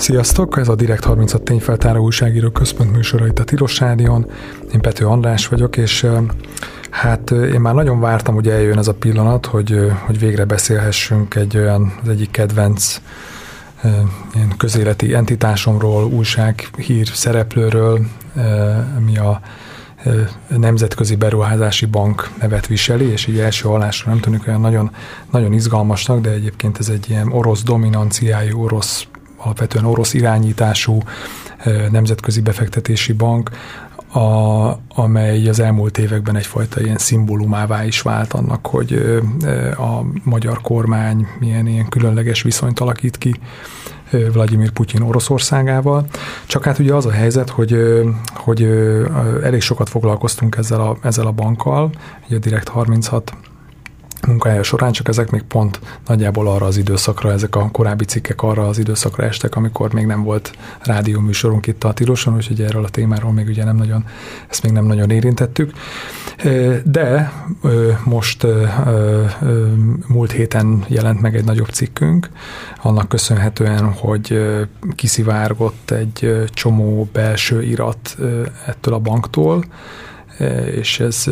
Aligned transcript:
Sziasztok! 0.00 0.56
Ez 0.56 0.68
a 0.68 0.74
Direkt 0.74 1.04
36 1.04 1.42
tényfeltáró 1.42 2.02
újságíró 2.02 2.50
központ 2.50 2.92
műsora 2.92 3.26
itt 3.26 3.38
a 3.38 3.44
Tilos 3.44 3.78
Rádion. 3.78 4.26
Én 4.72 4.80
Pető 4.80 5.06
András 5.06 5.48
vagyok, 5.48 5.76
és 5.76 6.06
hát 6.90 7.30
én 7.30 7.60
már 7.60 7.74
nagyon 7.74 8.00
vártam, 8.00 8.34
hogy 8.34 8.48
eljön 8.48 8.78
ez 8.78 8.88
a 8.88 8.94
pillanat, 8.94 9.46
hogy, 9.46 9.92
hogy 10.06 10.18
végre 10.18 10.44
beszélhessünk 10.44 11.34
egy 11.34 11.56
olyan, 11.56 11.94
az 12.02 12.08
egyik 12.08 12.30
kedvenc 12.30 13.00
ilyen 14.34 14.54
közéleti 14.56 15.14
entitásomról, 15.14 16.04
újsághír 16.04 17.06
szereplőről, 17.06 18.00
mi 19.04 19.18
a 19.18 19.40
Nemzetközi 20.48 21.16
Beruházási 21.16 21.86
Bank 21.86 22.30
nevet 22.40 22.66
viseli, 22.66 23.04
és 23.04 23.26
így 23.26 23.38
első 23.38 23.68
hallásra 23.68 24.10
nem 24.10 24.20
tűnik 24.20 24.46
olyan 24.46 24.60
nagyon, 24.60 24.90
nagyon 25.30 25.52
izgalmasnak, 25.52 26.20
de 26.20 26.30
egyébként 26.30 26.78
ez 26.78 26.88
egy 26.88 27.10
ilyen 27.10 27.32
orosz 27.32 27.62
dominanciájú, 27.62 28.62
orosz 28.62 29.06
alapvetően 29.42 29.84
orosz 29.84 30.14
irányítású 30.14 30.98
nemzetközi 31.90 32.40
befektetési 32.40 33.12
bank, 33.12 33.50
a, 34.12 34.78
amely 34.88 35.48
az 35.48 35.60
elmúlt 35.60 35.98
években 35.98 36.36
egyfajta 36.36 36.80
ilyen 36.80 36.98
szimbólumává 36.98 37.84
is 37.84 38.00
vált 38.00 38.32
annak, 38.32 38.66
hogy 38.66 39.20
a 39.76 40.00
magyar 40.22 40.60
kormány 40.60 41.26
milyen 41.38 41.66
ilyen 41.66 41.88
különleges 41.88 42.42
viszonyt 42.42 42.80
alakít 42.80 43.18
ki 43.18 43.34
Vladimir 44.32 44.70
Putyin 44.70 45.02
Oroszországával. 45.02 46.06
Csak 46.46 46.64
hát 46.64 46.78
ugye 46.78 46.94
az 46.94 47.06
a 47.06 47.10
helyzet, 47.10 47.50
hogy, 47.50 47.76
hogy 48.34 48.62
elég 49.42 49.60
sokat 49.60 49.88
foglalkoztunk 49.88 50.56
ezzel 50.56 50.80
a, 50.80 50.96
ezzel 51.02 51.26
a 51.26 51.32
bankkal, 51.32 51.90
ugye 52.26 52.38
Direkt 52.38 52.68
36 52.68 53.34
munkája 54.26 54.62
során, 54.62 54.92
csak 54.92 55.08
ezek 55.08 55.30
még 55.30 55.42
pont 55.42 55.80
nagyjából 56.06 56.48
arra 56.48 56.66
az 56.66 56.76
időszakra, 56.76 57.32
ezek 57.32 57.56
a 57.56 57.70
korábbi 57.70 58.04
cikkek 58.04 58.42
arra 58.42 58.68
az 58.68 58.78
időszakra 58.78 59.24
estek, 59.24 59.56
amikor 59.56 59.92
még 59.92 60.06
nem 60.06 60.22
volt 60.22 60.52
rádióműsorunk 60.82 61.66
itt 61.66 61.84
a 61.84 61.92
Tiloson, 61.92 62.34
úgyhogy 62.34 62.60
erről 62.60 62.84
a 62.84 62.88
témáról 62.88 63.32
még 63.32 63.48
ugye 63.48 63.64
nem 63.64 63.76
nagyon, 63.76 64.04
ezt 64.48 64.62
még 64.62 64.72
nem 64.72 64.84
nagyon 64.84 65.10
érintettük. 65.10 65.72
De 66.84 67.32
most 68.04 68.46
múlt 70.06 70.32
héten 70.32 70.84
jelent 70.86 71.20
meg 71.20 71.36
egy 71.36 71.44
nagyobb 71.44 71.68
cikkünk, 71.68 72.30
annak 72.82 73.08
köszönhetően, 73.08 73.92
hogy 73.92 74.46
kiszivárgott 74.94 75.90
egy 75.90 76.44
csomó 76.50 77.08
belső 77.12 77.62
irat 77.62 78.16
ettől 78.66 78.94
a 78.94 78.98
banktól, 78.98 79.64
és 80.74 81.00
ez 81.00 81.24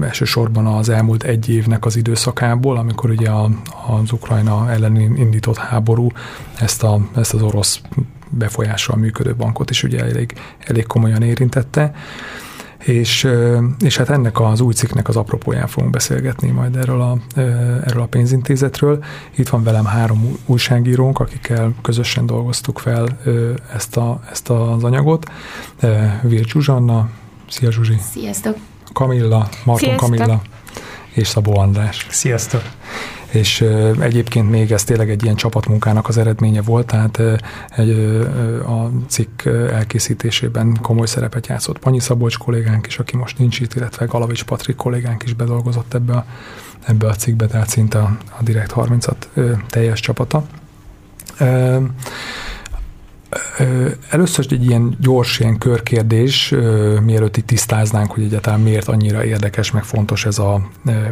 elsősorban 0.00 0.66
az 0.66 0.88
elmúlt 0.88 1.22
egy 1.22 1.48
évnek 1.48 1.84
az 1.84 1.96
időszakából, 1.96 2.76
amikor 2.76 3.10
ugye 3.10 3.30
az 3.86 4.12
Ukrajna 4.12 4.70
ellen 4.70 4.96
indított 4.96 5.56
háború 5.56 6.08
ezt, 6.60 6.82
a, 6.82 7.00
ezt 7.16 7.34
az 7.34 7.42
orosz 7.42 7.80
befolyással 8.30 8.96
működő 8.96 9.34
bankot 9.34 9.70
is 9.70 9.82
ugye 9.82 10.00
elég, 10.00 10.32
elég 10.58 10.86
komolyan 10.86 11.22
érintette. 11.22 11.92
És, 12.84 13.28
és 13.78 13.96
hát 13.96 14.10
ennek 14.10 14.40
az 14.40 14.60
új 14.60 14.72
cikknek 14.72 15.08
az 15.08 15.16
apropóján 15.16 15.66
fogunk 15.66 15.92
beszélgetni 15.92 16.50
majd 16.50 16.76
erről 16.76 17.00
a, 17.00 17.18
erről 17.84 18.02
a 18.02 18.06
pénzintézetről. 18.06 19.04
Itt 19.36 19.48
van 19.48 19.62
velem 19.62 19.84
három 19.84 20.38
újságírónk, 20.46 21.20
akikkel 21.20 21.74
közösen 21.82 22.26
dolgoztuk 22.26 22.78
fel 22.78 23.18
ezt, 23.74 23.96
a, 23.96 24.20
ezt 24.30 24.50
az 24.50 24.84
anyagot. 24.84 25.30
Vircs 26.22 26.52
Zsuzsanna, 26.52 27.08
Szia 27.48 27.70
Zsuzsi! 27.70 27.96
Sziasztok! 28.12 28.56
Kamilla, 28.92 29.48
Marton 29.64 29.88
Sziasztok. 29.88 30.08
Kamilla 30.08 30.42
és 31.12 31.28
Szabó 31.28 31.58
András. 31.58 32.06
Sziasztok! 32.10 32.62
És 33.30 33.60
egyébként 34.00 34.50
még 34.50 34.72
ez 34.72 34.84
tényleg 34.84 35.10
egy 35.10 35.22
ilyen 35.22 35.34
csapatmunkának 35.34 36.08
az 36.08 36.16
eredménye 36.16 36.62
volt, 36.62 36.86
tehát 36.86 37.20
egy, 37.76 37.90
a 38.66 38.90
cikk 39.08 39.44
elkészítésében 39.46 40.78
komoly 40.82 41.06
szerepet 41.06 41.46
játszott 41.46 41.78
Panyi 41.78 42.00
Szabolcs 42.00 42.38
kollégánk 42.38 42.86
is, 42.86 42.98
aki 42.98 43.16
most 43.16 43.38
nincs 43.38 43.60
itt, 43.60 43.74
illetve 43.74 44.04
Galavics 44.04 44.44
Patrik 44.44 44.76
kollégánk 44.76 45.22
is 45.22 45.32
bedolgozott 45.32 45.94
ebbe 45.94 46.12
a, 46.12 46.24
ebbe 46.86 47.08
a 47.08 47.14
cikkbe, 47.14 47.46
tehát 47.46 47.68
szinte 47.68 47.98
a, 47.98 48.16
a 48.38 48.42
Direkt 48.42 48.72
30-at 48.76 49.16
teljes 49.68 50.00
csapata. 50.00 50.46
Először 54.10 54.46
egy 54.50 54.64
ilyen 54.64 54.96
gyors, 55.00 55.38
ilyen 55.38 55.58
körkérdés, 55.58 56.54
mielőtt 57.02 57.36
itt 57.36 57.46
tisztáznánk, 57.46 58.10
hogy 58.10 58.22
egyáltalán 58.22 58.60
miért 58.60 58.88
annyira 58.88 59.24
érdekes, 59.24 59.70
meg 59.70 59.84
fontos 59.84 60.26
ez 60.26 60.38
a, 60.38 60.70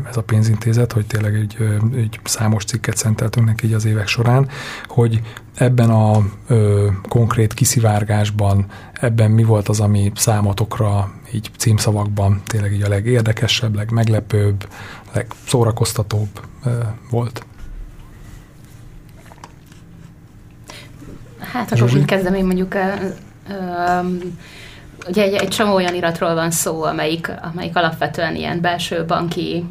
ez 0.09 0.17
a 0.17 0.23
pénzintézet, 0.23 0.93
hogy 0.93 1.07
tényleg 1.07 1.35
egy, 1.35 1.57
egy 1.97 2.21
számos 2.25 2.65
cikket 2.65 2.97
szenteltünk 2.97 3.47
neki 3.47 3.75
az 3.75 3.85
évek 3.85 4.07
során, 4.07 4.49
hogy 4.87 5.21
ebben 5.55 5.91
a 5.91 6.27
ö, 6.47 6.89
konkrét 7.09 7.55
kiszivárgásban, 7.55 8.67
ebben 8.93 9.31
mi 9.31 9.45
volt 9.45 9.69
az, 9.69 9.81
ami 9.81 10.13
számotokra 10.15 11.13
így 11.33 11.51
címszavakban 11.57 12.43
tényleg 12.47 12.73
így 12.73 12.83
a 12.83 12.89
legérdekesebb, 12.89 13.75
legmeglepőbb, 13.75 14.69
legszórakoztatóbb 15.13 16.29
ö, 16.65 16.71
volt? 17.11 17.47
Hát 21.55 21.73
akkor 21.73 21.95
úgy 21.95 22.05
kezdem 22.05 22.35
én 22.35 22.45
mondjuk 22.45 22.75
ugye 25.09 25.23
egy, 25.23 25.33
egy 25.33 25.49
csomó 25.49 25.75
olyan 25.75 25.95
iratról 25.95 26.35
van 26.35 26.51
szó, 26.51 26.83
amelyik, 26.83 27.31
amelyik 27.53 27.77
alapvetően 27.77 28.35
ilyen 28.35 28.61
belső 28.61 29.05
banki 29.05 29.65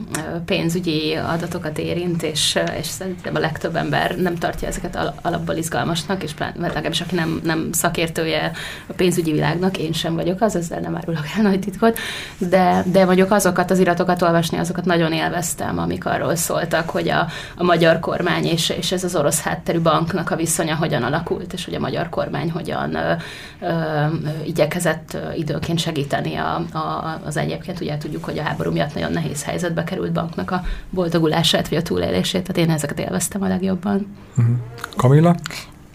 pénzügyi 0.46 1.14
adatokat 1.14 1.78
érint, 1.78 2.24
és, 2.24 2.60
és 2.80 2.86
szerintem 2.86 3.36
a 3.36 3.40
legtöbb 3.40 3.76
ember 3.76 4.18
nem 4.18 4.36
tartja 4.36 4.68
ezeket 4.68 5.14
alapból 5.22 5.56
izgalmasnak, 5.56 6.24
és 6.24 6.32
legalábbis 6.60 7.02
aki 7.02 7.16
nem, 7.16 7.42
nem 7.44 7.70
szakértője 7.72 8.52
a 8.88 8.94
pénzügyi 8.94 9.32
világnak, 9.32 9.78
én 9.78 9.94
sem 9.94 10.16
vagyok 10.16 10.42
az, 10.42 10.56
ezzel 10.56 10.80
nem 10.80 10.96
árulok 10.96 11.26
el 11.38 11.42
nagy 11.42 11.60
titkot, 11.60 11.98
de, 12.38 12.84
de 12.86 13.06
mondjuk 13.06 13.32
azokat 13.32 13.72
az 13.72 13.80
iratokat 13.80 14.22
olvasni, 14.22 14.58
azokat 14.58 14.86
nagyon 14.86 15.14
élveztem, 15.14 15.80
amik 15.80 16.06
arról 16.06 16.36
szóltak, 16.36 16.90
hogy 16.90 17.10
a, 17.10 17.28
a 17.58 17.64
magyar 17.64 18.00
kormány 18.00 18.46
és, 18.46 18.70
és 18.70 18.92
ez 18.92 19.04
az 19.04 19.16
orosz 19.16 19.42
hátterű 19.42 19.80
banknak 19.80 20.32
a 20.32 20.36
viszonya 20.36 20.76
hogyan 20.76 21.04
alakult, 21.04 21.54
és 21.54 21.66
hogy 21.66 21.74
a 21.74 21.80
magyar 21.80 22.10
kormány 22.10 22.52
hogyan 22.52 22.96
ö, 22.96 23.14
ö, 23.62 24.06
igyekezett 24.46 25.18
időnként 25.36 25.80
segíteni 25.80 26.36
a, 26.36 26.56
a, 26.56 27.20
az 27.26 27.38
egyébként. 27.38 27.82
Ugye 27.82 27.98
tudjuk, 27.98 28.24
hogy 28.24 28.38
a 28.38 28.44
háború 28.44 28.72
miatt 28.72 28.94
nagyon 28.94 29.12
nehéz 29.12 29.44
helyzetbe 29.44 29.84
került 29.84 30.12
banknak 30.12 30.52
a 30.52 30.64
boldogulását 30.90 31.70
vagy 31.70 31.78
a 31.78 31.82
túlélését, 31.82 32.44
tehát 32.44 32.70
én 32.70 32.76
ezeket 32.76 33.00
élveztem 33.00 33.42
a 33.42 33.48
legjobban. 33.48 34.16
Uh-huh. 34.38 34.56
Kamilla? 34.96 35.36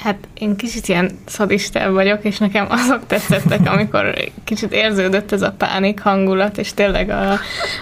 Hát 0.02 0.28
én 0.34 0.56
kicsit 0.56 0.88
ilyen 0.88 1.10
szadistább 1.26 1.92
vagyok, 1.92 2.24
és 2.24 2.38
nekem 2.38 2.66
azok 2.68 3.06
tetszettek, 3.06 3.60
amikor 3.72 4.14
kicsit 4.44 4.72
érződött 4.72 5.32
ez 5.32 5.42
a 5.42 5.54
pánik 5.58 6.00
hangulat, 6.00 6.58
és 6.58 6.74
tényleg 6.74 7.10
a, 7.10 7.38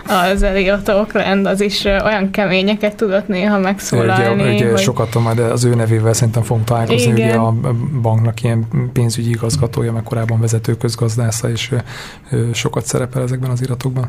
az 0.07 0.43
Elliot 0.43 0.89
Oakland 0.89 1.47
az 1.47 1.61
is 1.61 1.85
olyan 1.85 2.31
keményeket 2.31 2.97
tudott 2.97 3.29
néha 3.29 3.59
megszólalni. 3.59 4.43
Ugye, 4.43 4.55
ugye 4.55 4.71
hogy... 4.71 4.79
sokat 4.79 5.15
majd 5.15 5.39
az 5.39 5.65
ő 5.65 5.75
nevével 5.75 6.13
szerintem 6.13 6.43
fogunk 6.43 6.67
találkozni, 6.67 7.13
ugye 7.13 7.33
a 7.33 7.55
banknak 8.03 8.43
ilyen 8.43 8.67
pénzügyi 8.93 9.31
igazgatója, 9.31 9.93
meg 9.93 10.03
korábban 10.03 10.41
vezető 10.41 10.77
közgazdásza, 10.77 11.51
és 11.51 11.75
sokat 12.53 12.87
szerepel 12.87 13.23
ezekben 13.23 13.51
az 13.51 13.63
iratokban. 13.63 14.09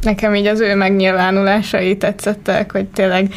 Nekem 0.00 0.34
így 0.34 0.46
az 0.46 0.60
ő 0.60 0.74
megnyilvánulásai 0.74 1.96
tetszettek, 1.96 2.72
hogy 2.72 2.86
tényleg 2.86 3.34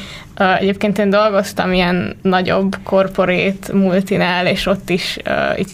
egyébként 0.60 0.98
én 0.98 1.10
dolgoztam 1.10 1.74
ilyen 1.74 2.16
nagyobb 2.22 2.76
korporét 2.84 3.72
multinál, 3.74 4.48
és 4.48 4.66
ott 4.66 4.90
is 4.90 5.18
uh, 5.26 5.60
így 5.60 5.72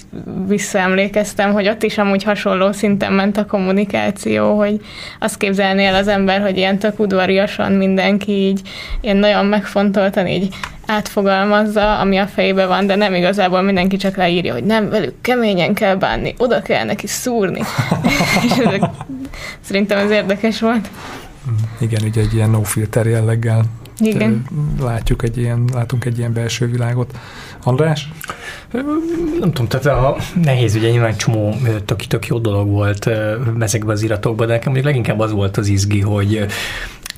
visszaemlékeztem, 0.48 1.54
hogy 1.54 1.68
ott 1.68 1.84
is 1.84 1.98
amúgy 1.98 2.24
hasonló 2.24 2.72
szinten 2.72 3.14
ment 3.14 3.38
a 3.38 3.46
kommunikáció, 3.46 4.58
hogy 4.58 4.82
azt 5.20 5.38
képzelnél 5.38 5.94
az 5.94 6.08
ember, 6.08 6.42
hogy 6.42 6.58
ilyen 6.58 6.78
tök 6.78 7.00
udvariasan 7.00 7.72
mindenki 7.72 8.32
így 8.32 8.62
ilyen 9.02 9.18
nagyon 9.18 9.46
megfontoltan 9.46 10.28
így 10.28 10.48
átfogalmazza, 10.86 12.00
ami 12.00 12.18
a 12.18 12.28
fejébe 12.28 12.66
van, 12.66 12.88
de 12.88 12.96
nem 12.96 13.14
igazából 13.14 13.62
mindenki 13.62 13.98
csak 13.98 14.16
leírja, 14.16 14.54
hogy 14.54 14.64
nem, 14.64 14.90
velük 14.90 15.14
keményen 15.22 15.74
kell 15.74 15.96
bánni, 15.96 16.34
oda 16.38 16.62
kell 16.62 16.86
neki 16.86 17.08
szúrni. 17.08 17.62
és 18.46 18.58
ezek, 18.58 18.84
szerintem 19.62 19.98
ez 19.98 20.10
érdekes 20.10 20.60
volt. 20.60 20.90
Igen, 21.80 22.02
ugye 22.04 22.22
egy 22.22 22.34
ilyen 22.34 22.50
no 22.50 22.64
filter 22.64 23.06
jelleggel 23.06 23.62
igen. 24.00 24.46
látjuk 24.80 25.24
egy 25.24 25.38
ilyen, 25.38 25.70
látunk 25.74 26.06
egy 26.06 26.18
ilyen 26.18 26.34
belső 26.34 26.66
világot. 26.66 27.18
András? 27.64 28.10
Nem 29.40 29.52
tudom, 29.52 29.68
tehát 29.68 29.86
a 29.86 30.16
nehéz, 30.44 30.76
ugye 30.76 30.90
nyilván 30.90 31.18
csomó 31.18 31.56
tök, 31.86 32.00
tök 32.00 32.28
jó 32.28 32.38
dolog 32.38 32.70
volt 32.70 33.10
ezekben 33.60 33.96
az 33.96 34.02
iratokban, 34.02 34.48
de 34.48 34.54
nekem 34.54 34.84
leginkább 34.84 35.20
az 35.20 35.32
volt 35.32 35.58
az 35.58 35.68
izgi, 35.68 36.02
hogy 36.02 36.46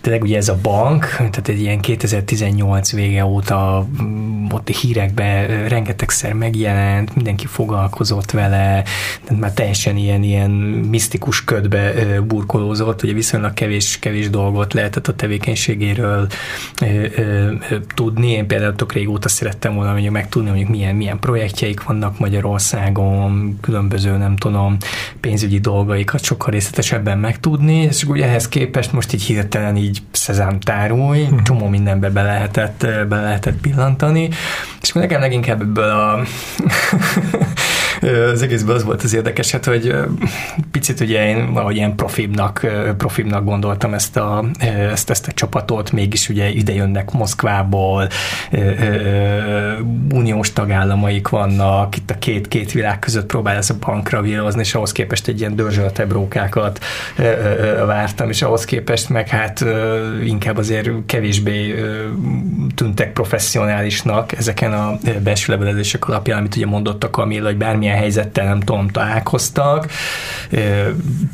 tényleg 0.07 0.25
ugye 0.25 0.37
ez 0.37 0.49
a 0.49 0.57
bank, 0.61 1.05
tehát 1.17 1.47
egy 1.47 1.59
ilyen 1.59 1.79
2018 1.79 2.91
vége 2.91 3.25
óta 3.25 3.87
mm, 4.01 4.45
ott 4.51 4.67
hírekben 4.67 5.67
rengetegszer 5.67 6.33
megjelent, 6.33 7.15
mindenki 7.15 7.45
foglalkozott 7.45 8.31
vele, 8.31 8.83
tehát 9.23 9.41
már 9.41 9.51
teljesen 9.51 9.97
ilyen, 9.97 10.23
ilyen 10.23 10.51
misztikus 10.89 11.43
ködbe 11.43 11.93
burkolózott, 12.21 13.03
ugye 13.03 13.13
viszonylag 13.13 13.53
kevés, 13.53 13.99
kevés 13.99 14.29
dolgot 14.29 14.73
lehetett 14.73 15.07
a 15.07 15.15
tevékenységéről 15.15 16.27
tudni. 17.95 18.31
Én 18.31 18.47
például 18.47 18.75
tök 18.75 18.93
régóta 18.93 19.29
szerettem 19.29 19.75
volna 19.75 19.91
mondjuk 19.91 20.13
megtudni, 20.13 20.49
hogy 20.49 20.67
milyen, 20.67 20.95
milyen 20.95 21.19
projektjeik 21.19 21.83
vannak 21.83 22.19
Magyarországon, 22.19 23.57
különböző, 23.61 24.17
nem 24.17 24.35
tudom, 24.35 24.77
pénzügyi 25.19 25.59
dolgaikat 25.59 26.23
sokkal 26.23 26.51
részletesebben 26.51 27.19
megtudni, 27.19 27.75
és 27.75 28.03
ugye 28.03 28.25
ehhez 28.25 28.47
képest 28.47 28.93
most 28.93 29.13
így 29.13 29.23
hirtelen 29.23 29.75
így 29.75 29.96
szezám 30.11 30.59
tárulj, 30.59 31.25
hmm. 31.25 31.43
csomó 31.43 31.67
mindenbe 31.67 32.09
be 32.09 32.21
lehetett, 32.21 32.87
be 33.07 33.21
lehetett 33.21 33.61
pillantani, 33.61 34.29
és 34.81 34.91
nekem 34.91 35.19
leginkább 35.19 35.61
ebből 35.61 35.89
a 35.89 36.19
az 38.33 38.41
egészben 38.41 38.75
az 38.75 38.83
volt 38.83 39.03
az 39.03 39.13
érdekes, 39.13 39.51
hát, 39.51 39.65
hogy 39.65 39.95
picit 40.71 40.99
ugye 40.99 41.27
én 41.27 41.53
valahogy 41.53 41.75
ilyen 41.75 41.95
profibnak, 41.95 42.67
profibnak 42.97 43.43
gondoltam 43.43 43.93
ezt 43.93 44.17
a, 44.17 44.45
ezt, 44.91 45.09
ezt 45.09 45.27
a 45.27 45.31
csapatot, 45.31 45.91
mégis 45.91 46.29
ugye 46.29 46.49
ide 46.49 46.73
jönnek 46.73 47.11
Moszkvából, 47.11 48.07
uniós 50.11 50.53
tagállamaik 50.53 51.27
vannak, 51.27 51.97
itt 51.97 52.09
a 52.09 52.17
két, 52.17 52.47
két 52.47 52.71
világ 52.71 52.99
között 52.99 53.25
próbál 53.25 53.55
ez 53.55 53.69
a 53.69 53.75
bankra 53.79 54.21
vírozni, 54.21 54.61
és 54.61 54.75
ahhoz 54.75 54.91
képest 54.91 55.27
egy 55.27 55.39
ilyen 55.39 55.55
dörzsöltebb 55.55 56.11
rókákat 56.11 56.79
vártam, 57.85 58.29
és 58.29 58.41
ahhoz 58.41 58.65
képest 58.65 59.09
meg 59.09 59.27
hát 59.27 59.65
inkább 60.25 60.57
azért 60.57 60.89
kevésbé 61.05 61.75
tűntek 62.75 63.13
professzionálisnak 63.13 64.37
ezeken 64.37 64.73
a 64.73 64.97
belső 65.23 65.53
levelezések 65.53 66.07
alapján, 66.07 66.37
amit 66.37 66.55
ugye 66.55 66.65
mondott 66.65 67.03
a 67.03 67.09
Kamil, 67.09 67.43
hogy 67.43 67.57
bármilyen 67.57 67.96
helyzettel 67.97 68.45
nem 68.45 68.59
tudom, 68.59 68.87
találkoztak, 68.87 69.91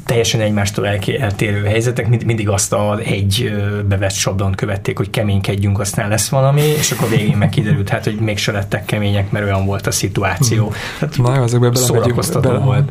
teljesen 0.06 0.42
egymástól 0.42 0.88
eltérő 0.88 1.64
helyzetek, 1.64 2.24
mindig 2.26 2.50
azt 2.50 2.74
a 2.74 3.00
egy 3.00 3.54
bevett 3.88 4.14
sablon 4.14 4.52
követték, 4.52 4.98
hogy 4.98 5.10
keménykedjünk, 5.10 5.80
aztán 5.80 6.10
lesz 6.10 6.30
valami, 6.30 6.62
és 6.62 6.92
akkor 6.92 7.10
végén 7.10 7.38
meg 7.38 7.50
kiderült, 7.50 7.90
hát, 7.90 8.04
hogy 8.04 8.16
mégse 8.16 8.52
lettek 8.52 8.86
kemények, 8.86 9.32
mert 9.32 9.46
olyan 9.46 9.66
volt 9.66 9.88
a 9.88 9.92
szituáció. 9.92 10.74
Hát, 11.00 11.18
Na 11.18 11.36
jó, 11.36 11.44
ezekbe 11.44 11.70
belemegyünk, 11.70 12.42
bele, 12.42 12.58
volt. 12.58 12.90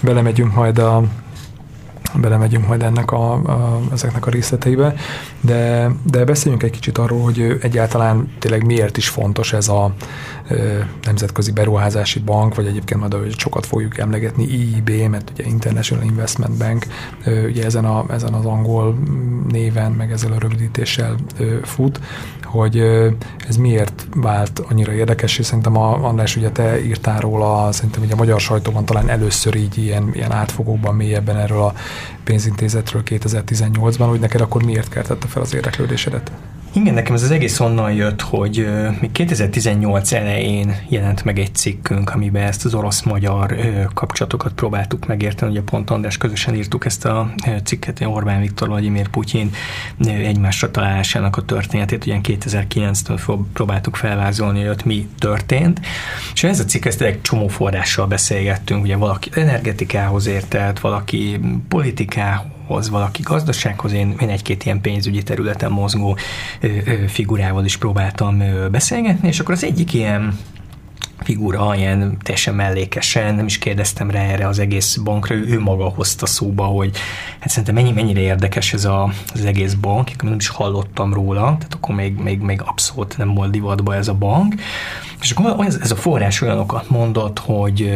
belemegyünk 0.00 0.54
majd 0.54 0.78
a 0.78 1.02
belemegyünk 2.20 2.66
majd 2.66 2.82
ennek 2.82 3.12
a, 3.12 3.32
a, 3.32 3.80
ezeknek 3.92 4.26
a 4.26 4.30
részleteibe, 4.30 4.94
de, 5.40 5.90
de 6.02 6.24
beszéljünk 6.24 6.62
egy 6.62 6.70
kicsit 6.70 6.98
arról, 6.98 7.22
hogy 7.22 7.58
egyáltalán 7.62 8.32
tényleg 8.38 8.64
miért 8.64 8.96
is 8.96 9.08
fontos 9.08 9.52
ez 9.52 9.68
a 9.68 9.94
Nemzetközi 11.04 11.52
Beruházási 11.52 12.18
Bank, 12.18 12.54
vagy 12.54 12.66
egyébként 12.66 13.00
majd 13.00 13.14
hogy 13.14 13.38
sokat 13.38 13.66
fogjuk 13.66 13.98
emlegetni, 13.98 14.44
IIB, 14.44 14.90
mert 15.10 15.30
ugye 15.30 15.44
International 15.44 16.04
Investment 16.04 16.56
Bank, 16.56 16.86
ugye 17.26 17.64
ezen, 17.64 17.84
a, 17.84 18.04
ezen 18.10 18.32
az 18.34 18.44
angol 18.44 18.98
néven, 19.48 19.92
meg 19.92 20.12
ezzel 20.12 20.32
a 20.32 20.38
rövidítéssel 20.38 21.16
fut, 21.62 22.00
hogy 22.44 22.78
ez 23.48 23.56
miért 23.56 24.06
vált 24.14 24.62
annyira 24.68 24.92
érdekes, 24.92 25.38
és 25.38 25.46
szerintem 25.46 25.76
a, 25.76 26.04
András, 26.04 26.36
ugye 26.36 26.50
te 26.50 26.84
írtál 26.84 27.20
róla, 27.20 27.72
szerintem 27.72 28.02
ugye 28.02 28.12
a 28.12 28.16
magyar 28.16 28.40
sajtóban 28.40 28.84
talán 28.84 29.08
először 29.08 29.54
így 29.54 29.78
ilyen, 29.78 30.10
ilyen 30.12 30.32
átfogóban 30.32 30.94
mélyebben 30.94 31.36
erről 31.36 31.62
a 31.62 31.74
pénzintézetről 32.24 33.02
2018-ban, 33.04 34.06
hogy 34.08 34.20
neked 34.20 34.40
akkor 34.40 34.64
miért 34.64 34.88
keltette 34.88 35.26
fel 35.26 35.42
az 35.42 35.54
érdeklődésedet? 35.54 36.32
Igen, 36.74 36.94
nekem 36.94 37.14
ez 37.14 37.22
az 37.22 37.30
egész 37.30 37.60
onnan 37.60 37.92
jött, 37.92 38.20
hogy 38.20 38.68
még 39.00 39.12
2018 39.12 40.12
elején 40.12 40.76
jelent 40.88 41.24
meg 41.24 41.38
egy 41.38 41.54
cikkünk, 41.54 42.14
amiben 42.14 42.42
ezt 42.42 42.64
az 42.64 42.74
orosz-magyar 42.74 43.56
kapcsolatokat 43.94 44.52
próbáltuk 44.52 45.06
megérteni, 45.06 45.50
ugye 45.50 45.62
pont 45.62 45.90
András 45.90 46.16
közösen 46.16 46.54
írtuk 46.54 46.84
ezt 46.84 47.04
a 47.04 47.32
cikket, 47.64 48.00
Orbán 48.04 48.40
Viktor, 48.40 48.68
Vladimir 48.68 49.08
Putyin 49.08 49.50
egymásra 50.06 50.70
találásának 50.70 51.36
a 51.36 51.42
történetét, 51.42 52.06
ugye 52.06 52.18
2009-től 52.22 53.38
próbáltuk 53.52 53.96
felvázolni, 53.96 54.60
hogy 54.60 54.68
ott 54.68 54.84
mi 54.84 55.08
történt, 55.18 55.80
és 56.34 56.44
ez 56.44 56.60
a 56.60 56.64
cikk, 56.64 56.84
ezt 56.84 57.00
egy 57.00 57.20
csomó 57.20 57.48
forrással 57.48 58.06
beszélgettünk, 58.06 58.82
ugye 58.82 58.96
valaki 58.96 59.30
energetikához 59.34 60.26
értett, 60.26 60.78
valaki 60.78 61.40
politikához, 61.68 62.51
hoz, 62.66 62.90
valaki 62.90 63.22
gazdasághoz, 63.22 63.92
én, 63.92 64.14
én 64.20 64.28
egy-két 64.28 64.64
ilyen 64.64 64.80
pénzügyi 64.80 65.22
területen 65.22 65.70
mozgó 65.70 66.16
figurával 67.06 67.64
is 67.64 67.76
próbáltam 67.76 68.42
beszélgetni, 68.70 69.28
és 69.28 69.40
akkor 69.40 69.54
az 69.54 69.64
egyik 69.64 69.94
ilyen 69.94 70.38
figura, 71.22 71.74
ilyen 71.76 72.16
teljesen 72.22 72.54
mellékesen, 72.54 73.34
nem 73.34 73.46
is 73.46 73.58
kérdeztem 73.58 74.10
rá 74.10 74.20
erre 74.20 74.46
az 74.46 74.58
egész 74.58 74.96
bankra, 74.96 75.34
ő, 75.34 75.46
ő 75.46 75.60
maga 75.60 75.88
hozta 75.88 76.26
szóba, 76.26 76.64
hogy 76.64 76.96
hát 77.38 77.48
szerintem 77.48 77.74
mennyi, 77.74 77.92
mennyire 77.92 78.20
érdekes 78.20 78.72
ez 78.72 78.84
a, 78.84 79.12
az 79.34 79.44
egész 79.44 79.74
bank, 79.74 80.22
nem 80.22 80.34
is 80.34 80.48
hallottam 80.48 81.14
róla, 81.14 81.40
tehát 81.40 81.74
akkor 81.74 81.94
még, 81.94 82.16
még, 82.16 82.40
még 82.40 82.60
abszolút 82.64 83.18
nem 83.18 83.34
volt 83.34 83.50
divatba 83.50 83.94
ez 83.94 84.08
a 84.08 84.14
bank, 84.14 84.54
és 85.22 85.30
akkor 85.30 85.66
ez, 85.66 85.78
ez 85.82 85.90
a 85.90 85.96
forrás 85.96 86.40
olyanokat 86.40 86.90
mondott, 86.90 87.38
hogy 87.38 87.92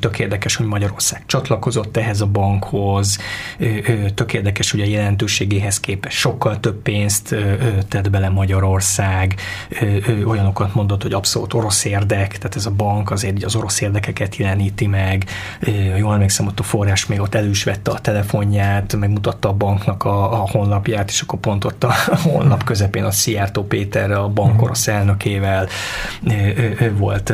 tök 0.00 0.18
érdekes, 0.18 0.56
hogy 0.56 0.66
Magyarország 0.66 1.22
csatlakozott 1.26 1.96
ehhez 1.96 2.20
a 2.20 2.26
bankhoz, 2.26 3.18
tök 4.14 4.32
érdekes, 4.32 4.70
hogy 4.70 4.80
a 4.80 4.84
jelentőségéhez 4.84 5.80
képest 5.80 6.16
sokkal 6.16 6.60
több 6.60 6.82
pénzt 6.82 7.34
tett 7.88 8.10
bele 8.10 8.28
Magyarország, 8.28 9.34
olyanokat 10.26 10.74
mondott, 10.74 11.02
hogy 11.02 11.12
abszolút 11.12 11.54
orosz 11.54 11.84
érdek, 11.84 12.38
tehát 12.38 12.56
ez 12.56 12.63
a 12.66 12.70
bank 12.70 13.10
azért 13.10 13.44
az 13.44 13.54
orosz 13.54 13.80
érdekeket 13.80 14.36
jeleníti 14.36 14.86
meg. 14.86 15.24
Jól 15.96 16.14
emlékszem, 16.14 16.46
ott 16.46 16.58
a 16.58 16.62
forrás 16.62 17.06
még 17.06 17.20
ott 17.20 17.34
elő 17.34 17.48
is 17.48 17.64
vette 17.64 17.90
a 17.90 17.98
telefonját, 17.98 18.96
megmutatta 18.96 19.48
a 19.48 19.52
banknak 19.52 20.04
a, 20.04 20.32
a 20.32 20.48
honlapját, 20.50 21.10
és 21.10 21.20
akkor 21.20 21.38
pont 21.38 21.64
ott 21.64 21.84
a 21.84 21.94
honlap 22.32 22.64
közepén 22.64 23.04
a 23.04 23.10
Szijjártó 23.10 23.62
Péter, 23.62 24.10
a 24.10 24.28
bank 24.28 24.62
orosz 24.62 24.88
elnökével 24.88 25.68
volt 26.96 27.32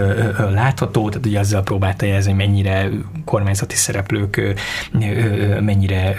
látható, 0.53 1.09
tehát 1.09 1.27
ugye 1.27 1.39
ezzel 1.39 1.63
próbálta 1.63 2.07
jelezni, 2.07 2.33
mennyire 2.33 2.89
kormányzati 3.25 3.77
szereplők 3.77 4.57
mennyire 5.61 6.15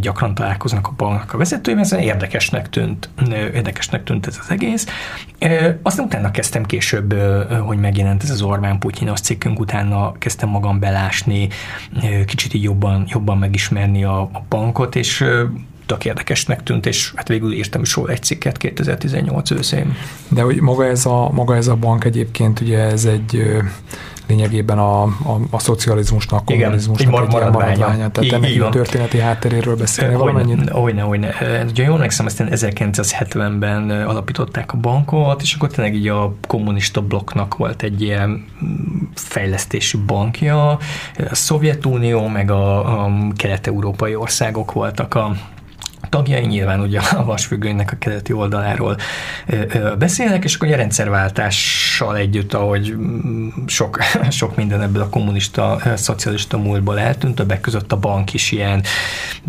gyakran 0.00 0.34
találkoznak 0.34 0.86
a 0.86 0.92
banknak 0.96 1.32
a 1.32 1.38
vezetőivel, 1.38 1.82
ez 1.82 1.92
érdekesnek 1.92 2.70
tűnt, 2.70 3.08
érdekesnek 3.54 4.04
tűnt 4.04 4.26
ez 4.26 4.38
az 4.40 4.50
egész. 4.50 4.86
Aztán 5.82 6.06
utána 6.06 6.30
kezdtem 6.30 6.64
később, 6.64 7.14
hogy 7.60 7.78
megjelent 7.78 8.22
ez 8.22 8.29
az 8.30 8.42
Orbán 8.42 8.78
Putyinos 8.78 9.20
cikkünk, 9.20 9.60
utána 9.60 10.12
kezdtem 10.18 10.48
magam 10.48 10.78
belásni, 10.78 11.48
kicsit 12.26 12.54
így 12.54 12.62
jobban, 12.62 13.04
jobban 13.08 13.38
megismerni 13.38 14.04
a, 14.04 14.20
a 14.20 14.42
bankot, 14.48 14.96
és 14.96 15.24
tök 15.86 16.04
érdekesnek 16.04 16.62
tűnt, 16.62 16.86
és 16.86 17.12
hát 17.16 17.28
végül 17.28 17.52
írtam 17.52 17.82
is 17.82 17.94
róla 17.94 18.12
egy 18.12 18.22
cikket 18.22 18.56
2018 18.56 19.50
őszén. 19.50 19.94
De 20.28 20.42
hogy 20.42 20.60
maga 20.60 20.86
ez 20.86 21.06
a, 21.06 21.30
maga 21.32 21.56
ez 21.56 21.66
a 21.66 21.74
bank 21.74 22.04
egyébként, 22.04 22.60
ugye 22.60 22.78
ez 22.78 23.04
egy 23.04 23.46
lényegében 24.30 24.78
a, 24.78 25.02
a, 25.02 25.40
a 25.50 25.58
szocializmusnak, 25.58 26.40
a 26.40 26.44
kommunizmusnak 26.44 27.08
Igen, 27.08 27.22
egy, 27.22 27.26
egy 27.26 27.32
maradványa. 27.32 28.10
Tehát 28.10 28.32
ennek 28.32 28.50
így 28.50 28.68
történeti 28.68 29.18
hátteréről 29.18 29.76
beszélni 29.76 30.14
valamennyit? 30.14 30.70
Olyan, 30.72 30.98
olyan. 30.98 31.24
Ugye 31.68 31.84
jól 31.84 31.94
emlékszem, 31.94 32.26
aztán 32.26 32.48
1970-ben 32.50 33.90
alapították 33.90 34.72
a 34.72 34.76
bankot, 34.76 35.42
és 35.42 35.54
akkor 35.54 35.68
tényleg 35.68 35.94
így 35.94 36.08
a 36.08 36.34
kommunista 36.46 37.00
blokknak 37.00 37.56
volt 37.56 37.82
egy 37.82 38.02
ilyen 38.02 38.44
fejlesztési 39.14 39.96
bankja, 40.06 40.70
a 40.70 40.78
Szovjetunió, 41.34 42.26
meg 42.26 42.50
a, 42.50 43.04
a 43.04 43.10
kelet-európai 43.36 44.14
országok 44.14 44.72
voltak 44.72 45.14
a 45.14 45.36
tagjai, 46.10 46.46
nyilván 46.46 46.80
ugye 46.80 47.00
a 47.00 47.24
vasfüggönynek 47.24 47.92
a 47.92 47.96
keleti 47.98 48.32
oldaláról 48.32 48.96
beszélnek, 49.98 50.44
és 50.44 50.54
akkor 50.54 50.72
a 50.72 50.76
rendszerváltással 50.76 52.16
együtt, 52.16 52.54
ahogy 52.54 52.94
mm, 52.96 53.48
sok, 53.66 53.98
sok 54.30 54.56
minden 54.56 54.82
ebből 54.82 55.02
a 55.02 55.08
kommunista, 55.08 55.80
szocialista 55.94 56.58
múltból 56.58 56.98
eltűnt, 56.98 57.34
többek 57.34 57.60
között 57.60 57.92
a 57.92 57.96
bank 57.96 58.34
is 58.34 58.52
ilyen 58.52 58.82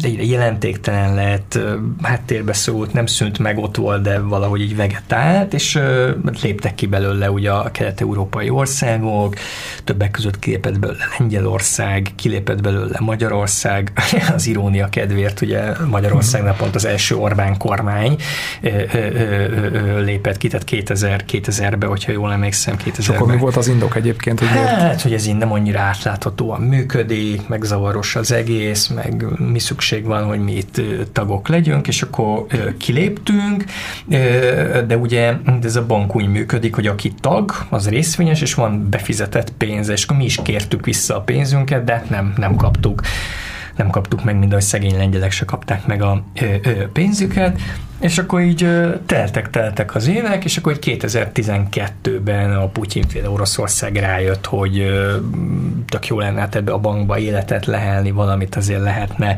jelentéktelen 0.03 1.15
lett, 1.15 1.59
háttérbe 2.01 2.53
szólt, 2.53 2.93
nem 2.93 3.05
szűnt 3.05 3.39
meg, 3.39 3.57
ott 3.57 3.75
volt, 3.75 4.01
de 4.01 4.19
valahogy 4.19 4.61
így 4.61 4.75
vegetált, 4.75 5.53
és 5.53 5.79
léptek 6.41 6.75
ki 6.75 6.85
belőle 6.85 7.31
ugye 7.31 7.51
a 7.51 7.71
kelet-európai 7.71 8.49
országok, 8.49 9.35
többek 9.83 10.11
között 10.11 10.39
kilépett 10.39 10.79
belőle 10.79 11.05
Lengyelország, 11.19 12.11
kilépett 12.15 12.61
belőle 12.61 12.97
Magyarország, 12.99 13.91
az 14.35 14.47
irónia 14.47 14.89
kedvéért 14.89 15.41
ugye 15.41 15.63
Magyarország 15.89 16.49
mert 16.51 16.63
pont 16.63 16.75
az 16.75 16.85
első 16.85 17.15
Orbán 17.15 17.57
kormány 17.57 18.15
lépett 19.97 20.37
ki, 20.37 20.47
tehát 20.47 20.65
2000, 20.65 21.23
2000-ben, 21.31 21.89
hogyha 21.89 22.11
jól 22.11 22.31
emlékszem, 22.31 22.77
2000 22.77 22.99
És 22.99 23.09
akkor 23.09 23.33
mi 23.33 23.39
volt 23.39 23.55
az 23.55 23.67
indok 23.67 23.95
egyébként? 23.95 24.39
Hogy 24.39 24.47
hát, 24.47 24.81
miért? 24.81 25.01
hogy 25.01 25.13
ez 25.13 25.27
így 25.27 25.35
nem 25.35 25.51
annyira 25.51 25.79
átláthatóan 25.79 26.61
működik, 26.61 27.47
meg 27.47 27.63
zavaros 27.63 28.15
az 28.15 28.31
egész, 28.31 28.87
meg 28.87 29.25
mi 29.51 29.59
szükség 29.59 30.05
van, 30.05 30.23
hogy 30.23 30.39
mi 30.39 30.55
itt 30.55 30.81
tagok 31.11 31.47
legyünk, 31.47 31.87
és 31.87 32.01
akkor 32.01 32.45
kiléptünk, 32.77 33.63
de 34.87 34.97
ugye 34.97 35.33
ez 35.63 35.75
a 35.75 35.85
bank 35.85 36.15
úgy 36.15 36.27
működik, 36.27 36.75
hogy 36.75 36.87
aki 36.87 37.13
tag, 37.21 37.51
az 37.69 37.89
részvényes, 37.89 38.41
és 38.41 38.53
van 38.53 38.89
befizetett 38.89 39.51
pénze, 39.57 39.93
és 39.93 40.03
akkor 40.03 40.17
mi 40.17 40.23
is 40.23 40.39
kértük 40.43 40.85
vissza 40.85 41.15
a 41.15 41.21
pénzünket, 41.21 41.83
de 41.83 42.05
nem, 42.09 42.33
nem 42.37 42.55
kaptuk 42.55 43.01
nem 43.75 43.89
kaptuk 43.89 44.23
meg, 44.23 44.37
mind 44.37 44.53
a 44.53 44.59
szegény 44.61 44.97
lengyelek 44.97 45.31
se 45.31 45.45
kapták 45.45 45.85
meg 45.85 46.01
a 46.01 46.23
ö, 46.41 46.55
ö, 46.63 46.91
pénzüket, 46.91 47.59
és 48.01 48.17
akkor 48.17 48.41
így 48.41 48.67
teltek-teltek 49.05 49.95
az 49.95 50.07
évek, 50.07 50.43
és 50.43 50.57
akkor 50.57 50.77
2012-ben 50.81 52.55
a 52.55 52.67
Putyinféle 52.67 53.29
Oroszország 53.29 53.95
rájött, 53.95 54.45
hogy 54.45 54.85
tök 55.87 56.07
jó 56.07 56.19
lenne 56.19 56.39
hát 56.39 56.55
ebbe 56.55 56.71
a 56.71 56.77
bankba 56.77 57.17
életet 57.17 57.65
lehelni, 57.65 58.11
valamit 58.11 58.55
azért 58.55 58.81
lehetne, 58.81 59.35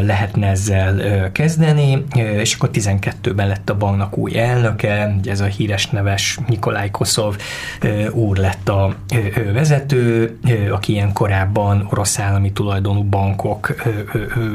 lehetne 0.00 0.46
ezzel 0.46 1.32
kezdeni, 1.32 2.04
és 2.14 2.54
akkor 2.54 2.70
12-ben 2.72 3.48
lett 3.48 3.70
a 3.70 3.76
banknak 3.76 4.16
új 4.16 4.38
elnöke, 4.38 5.16
ez 5.24 5.40
a 5.40 5.44
híres 5.44 5.86
neves 5.86 6.38
Nikolaj 6.48 6.90
Koszov 6.90 7.36
úr 8.10 8.36
lett 8.36 8.68
a 8.68 8.94
vezető, 9.52 10.38
aki 10.70 10.92
ilyen 10.92 11.12
korábban 11.12 11.86
orosz 11.90 12.18
állami 12.18 12.52
tulajdonú 12.52 13.02
bankok 13.02 13.74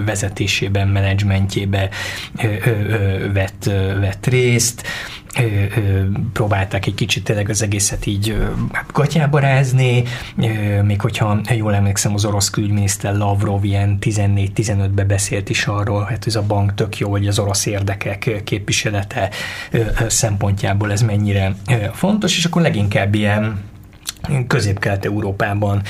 vezetésében, 0.06 0.88
menedzsmentjében 0.88 1.90
vett, 3.34 3.64
vett 4.00 4.26
részt, 4.26 4.88
próbálták 6.34 6.86
egy 6.86 6.96
kicsit 6.96 7.24
tényleg 7.24 7.50
az 7.50 7.62
egészet 7.62 8.06
így 8.06 8.38
hát 8.72 8.92
gatyába 8.94 9.40
rázni, 9.40 10.04
még 10.84 11.02
hogyha 11.02 11.42
jól 11.56 11.76
emlékszem, 11.76 12.14
az 12.14 12.26
orosz 12.26 12.50
külügyminiszter 12.50 13.16
Lavrov 13.16 13.64
ilyen 13.64 13.98
14-15-ben 14.02 15.08
beszélt 15.08 15.50
is 15.50 15.66
arról, 15.66 16.04
hát 16.04 16.28
ez 16.28 16.36
a 16.36 16.44
bank 16.44 16.74
tök 16.74 16.98
jó, 16.98 17.10
hogy 17.10 17.28
az 17.28 17.40
orosz 17.40 17.66
érdekek 17.66 18.42
képviselete 18.44 19.30
szempontjából 20.08 20.92
ez 20.92 21.02
mennyire 21.02 21.56
fontos, 21.94 22.38
és 22.38 22.46
akkor 22.46 22.62
leginkább 22.62 23.16
ilyen 23.16 23.64
Közép-Kelet-Európában 24.48 25.82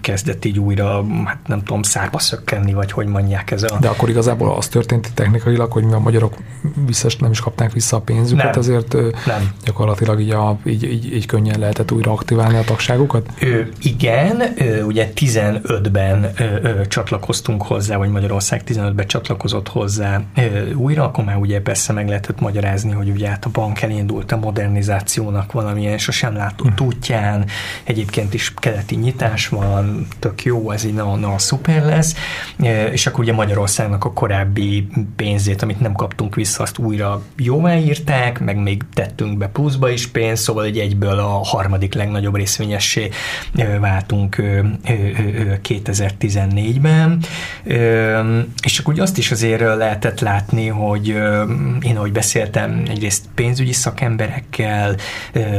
kezdett 0.00 0.44
így 0.44 0.58
újra, 0.58 1.04
hát 1.24 1.38
nem 1.46 1.62
tudom, 1.62 1.82
szárba 1.82 2.18
szökkenni, 2.18 2.72
vagy 2.72 2.92
hogy 2.92 3.06
mondják 3.06 3.50
ez 3.50 3.62
a... 3.62 3.78
De 3.80 3.88
akkor 3.88 4.08
igazából 4.08 4.56
az 4.56 4.68
történt 4.68 5.10
technikailag, 5.14 5.72
hogy 5.72 5.84
mi 5.84 5.92
a 5.92 5.98
magyarok 5.98 6.36
vissza, 6.86 7.08
nem 7.18 7.30
is 7.30 7.40
kapták 7.40 7.72
vissza 7.72 7.96
a 7.96 8.00
pénzüket, 8.00 8.44
nem, 8.44 8.58
azért 8.58 8.92
nem. 9.26 9.50
gyakorlatilag 9.64 10.20
így, 10.20 10.30
a, 10.30 10.58
így, 10.64 10.82
így, 10.82 11.14
így 11.14 11.26
könnyen 11.26 11.58
lehetett 11.58 11.92
újra 11.92 12.12
aktiválni 12.12 12.56
a 12.56 12.64
tagságukat? 12.64 13.28
Ö, 13.40 13.60
igen, 13.80 14.42
ö, 14.56 14.82
ugye 14.82 15.12
15-ben 15.14 16.30
ö, 16.38 16.44
ö, 16.62 16.86
csatlakoztunk 16.86 17.62
hozzá, 17.62 17.96
vagy 17.96 18.10
Magyarország 18.10 18.62
15-ben 18.66 19.06
csatlakozott 19.06 19.68
hozzá 19.68 20.22
ö, 20.36 20.72
újra, 20.72 21.04
akkor 21.04 21.24
már 21.24 21.36
ugye 21.36 21.60
persze 21.60 21.92
meg 21.92 22.08
lehetett 22.08 22.40
magyarázni, 22.40 22.92
hogy 22.92 23.08
ugye 23.08 23.28
hát 23.28 23.44
a 23.44 23.50
bank 23.52 23.82
elindult 23.82 24.32
a 24.32 24.36
modernizációnak 24.36 25.52
valamilyen, 25.52 25.98
sosem 25.98 26.36
látott 26.38 26.80
útján, 26.80 27.46
egyébként 27.84 28.34
is 28.34 28.54
keleti 28.54 28.94
nyitás 28.96 29.48
van, 29.48 30.06
tök 30.18 30.44
jó, 30.44 30.70
ez 30.70 30.84
így 30.84 30.94
nagyon 30.94 31.38
szuper 31.38 31.84
lesz, 31.84 32.14
és 32.92 33.06
akkor 33.06 33.20
ugye 33.20 33.32
Magyarországnak 33.32 34.04
a 34.04 34.12
korábbi 34.12 34.88
pénzét, 35.16 35.62
amit 35.62 35.80
nem 35.80 35.92
kaptunk 35.92 36.34
vissza, 36.34 36.62
azt 36.62 36.78
újra 36.78 37.22
jóváírták, 37.36 38.40
meg 38.40 38.56
még 38.56 38.82
tettünk 38.94 39.38
be 39.38 39.48
pluszba 39.48 39.90
is 39.90 40.06
pénzt, 40.06 40.42
szóval 40.42 40.64
egy 40.64 40.78
egyből 40.78 41.18
a 41.18 41.44
harmadik 41.44 41.94
legnagyobb 41.94 42.36
részvényessé 42.36 43.08
váltunk 43.80 44.36
2014-ben, 45.62 47.22
e, 47.66 48.24
és 48.62 48.78
akkor 48.78 48.92
ugye 48.92 49.02
azt 49.02 49.18
is 49.18 49.30
azért 49.30 49.60
lehetett 49.60 50.20
látni, 50.20 50.66
hogy 50.66 51.08
én 51.80 51.96
ahogy 51.96 52.12
beszéltem 52.12 52.82
egyrészt 52.88 53.24
pénzügyi 53.34 53.72
szakemberekkel, 53.72 54.96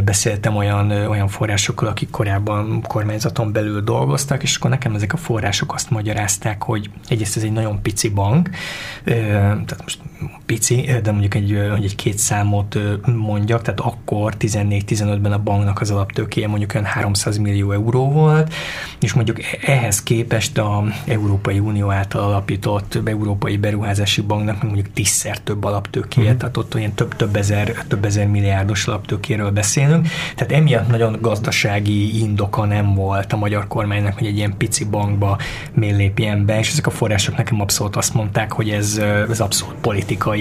beszéltem 0.04 0.56
olyan 0.56 0.69
olyan, 0.74 0.92
olyan 0.92 1.28
forrásokkal, 1.28 1.88
akik 1.88 2.10
korábban 2.10 2.82
kormányzaton 2.82 3.52
belül 3.52 3.82
dolgoztak, 3.82 4.44
és 4.44 4.56
akkor 4.56 4.70
nekem 4.70 4.96
ezek 4.96 5.14
a 5.14 5.18
források 5.18 5.74
azt 5.74 5.90
magyarázták, 5.90 6.64
hogy 6.64 6.90
egyrészt 7.08 7.38
ez 7.38 7.44
egy 7.44 7.52
nagyon 7.52 7.82
pici 7.82 8.10
bank, 8.10 8.50
tehát 9.04 9.82
most 9.82 10.00
pici, 10.50 10.90
de 11.04 11.12
mondjuk 11.12 11.36
egy, 11.36 11.60
hogy 11.72 11.84
egy 11.84 11.96
két 11.96 12.18
számot 12.18 12.78
mondjak, 13.06 13.62
tehát 13.62 13.80
akkor 13.80 14.34
14-15-ben 14.40 15.32
a 15.32 15.40
banknak 15.40 15.82
az 15.82 15.92
alaptőkéje 15.92 16.48
mondjuk 16.48 16.74
olyan 16.74 16.86
300 16.86 17.38
millió 17.38 17.72
euró 17.72 18.12
volt, 18.12 18.54
és 19.00 19.14
mondjuk 19.14 19.38
ehhez 19.62 20.04
képest 20.04 20.58
a 20.58 20.84
Európai 21.06 21.60
Unió 21.60 21.92
által 21.92 22.24
alapított 22.24 22.98
Európai 23.06 23.58
Beruházási 23.58 24.22
Banknak 24.22 24.64
mondjuk 24.64 24.94
tízszer 24.94 25.38
több 25.38 25.64
alaptőkéje, 25.64 26.34
mm. 26.34 26.38
tehát 26.38 26.58
ott 26.58 26.76
olyan 26.76 26.94
több, 26.94 27.16
több, 27.16 27.36
ezer, 27.36 27.74
több 27.88 28.06
ezer 28.06 28.28
milliárdos 28.28 28.88
alaptőkéről 28.88 29.52
beszélünk, 29.52 30.08
tehát 30.36 30.52
emiatt 30.54 30.88
nagyon 30.88 31.18
gazdasági 31.22 32.20
indoka 32.20 32.66
nem 32.66 32.96
volt 32.96 33.34
a 33.34 33.38
magyar 33.38 33.68
kormánynak, 33.68 34.18
hogy 34.18 34.28
egy 34.28 34.38
ilyen 34.38 34.58
pici 34.58 34.86
bankba 34.86 35.38
miért 35.74 35.98
lépjen 35.98 36.46
be, 36.46 36.60
és 36.60 36.70
ezek 36.70 36.88
a 36.88 36.90
források 36.90 37.38
nekem 37.38 37.62
abszolút 37.62 37.96
azt 37.96 38.14
mondták, 38.14 38.52
hogy 38.52 38.70
ez, 38.70 38.98
ez 39.30 39.40
abszolút 39.40 39.76
politikai, 39.82 40.39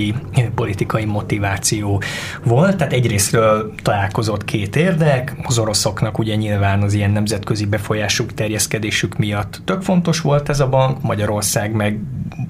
politikai 0.54 1.04
motiváció 1.04 2.02
volt. 2.44 2.76
Tehát 2.76 2.92
egyrésztről 2.92 3.74
találkozott 3.82 4.44
két 4.44 4.76
érdek, 4.76 5.36
az 5.42 5.58
oroszoknak 5.58 6.18
ugye 6.18 6.34
nyilván 6.34 6.82
az 6.82 6.94
ilyen 6.94 7.10
nemzetközi 7.10 7.66
befolyásuk, 7.66 8.34
terjeszkedésük 8.34 9.16
miatt 9.16 9.60
tök 9.64 9.82
fontos 9.82 10.20
volt 10.20 10.48
ez 10.48 10.60
a 10.60 10.68
bank, 10.68 11.02
Magyarország 11.02 11.72
meg 11.72 12.00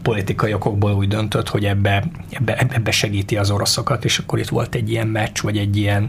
politikai 0.02 0.52
okokból 0.52 0.92
úgy 0.92 1.08
döntött, 1.08 1.48
hogy 1.48 1.64
ebbe, 1.64 2.04
ebbe, 2.30 2.66
ebbe 2.70 2.90
segíti 2.90 3.36
az 3.36 3.50
oroszokat, 3.50 4.04
és 4.04 4.18
akkor 4.18 4.38
itt 4.38 4.48
volt 4.48 4.74
egy 4.74 4.90
ilyen 4.90 5.06
meccs, 5.06 5.40
vagy 5.42 5.56
egy 5.56 5.76
ilyen 5.76 6.06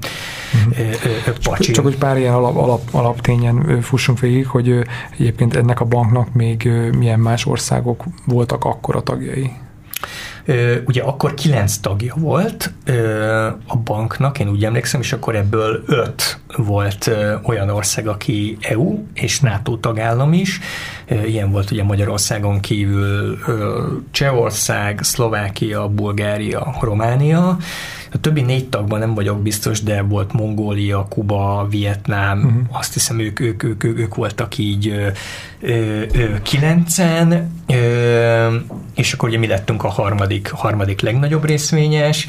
uh-huh. 0.69 1.35
pacsi. 1.43 1.71
Csak 1.71 1.83
hogy 1.83 1.97
pár 1.97 2.17
ilyen 2.17 2.33
alap, 2.33 2.55
alap, 2.55 2.81
alaptényen 2.91 3.81
fussunk 3.81 4.19
végig, 4.19 4.47
hogy 4.47 4.73
egyébként 5.17 5.55
ennek 5.55 5.79
a 5.79 5.85
banknak 5.85 6.33
még 6.33 6.69
milyen 6.97 7.19
más 7.19 7.45
országok 7.45 8.03
voltak 8.25 8.65
akkor 8.65 8.95
a 8.95 9.01
tagjai? 9.01 9.51
Ugye 10.85 11.01
akkor 11.01 11.33
kilenc 11.33 11.77
tagja 11.77 12.13
volt 12.17 12.71
a 13.67 13.77
banknak, 13.77 14.39
én 14.39 14.49
úgy 14.49 14.65
emlékszem, 14.65 15.01
és 15.01 15.13
akkor 15.13 15.35
ebből 15.35 15.83
öt 15.85 16.39
volt 16.57 17.11
olyan 17.43 17.69
ország, 17.69 18.07
aki 18.07 18.57
EU 18.61 19.03
és 19.13 19.39
NATO 19.39 19.77
tagállam 19.77 20.33
is. 20.33 20.59
Ilyen 21.25 21.51
volt 21.51 21.71
ugye 21.71 21.83
Magyarországon 21.83 22.59
kívül 22.59 23.37
Csehország, 24.11 24.99
Szlovákia, 25.03 25.87
Bulgária, 25.87 26.75
Románia. 26.81 27.57
A 28.13 28.19
többi 28.21 28.41
négy 28.41 28.69
tagban 28.69 28.99
nem 28.99 29.13
vagyok 29.13 29.41
biztos, 29.41 29.83
de 29.83 30.01
volt 30.01 30.33
Mongólia, 30.33 31.05
Kuba, 31.09 31.67
Vietnám, 31.69 32.37
uh-huh. 32.37 32.79
azt 32.79 32.93
hiszem 32.93 33.19
ők, 33.19 33.39
ők, 33.39 33.63
ők, 33.63 33.83
ők, 33.83 33.99
ők 33.99 34.15
voltak 34.15 34.57
így 34.57 34.87
ö, 34.87 35.07
ö, 35.61 36.41
kilencen, 36.41 37.51
ö, 37.67 38.55
és 38.95 39.13
akkor 39.13 39.29
ugye 39.29 39.37
mi 39.37 39.47
lettünk 39.47 39.83
a 39.83 39.89
harmadik, 39.89 40.49
harmadik 40.51 41.01
legnagyobb 41.01 41.45
részvényes. 41.45 42.27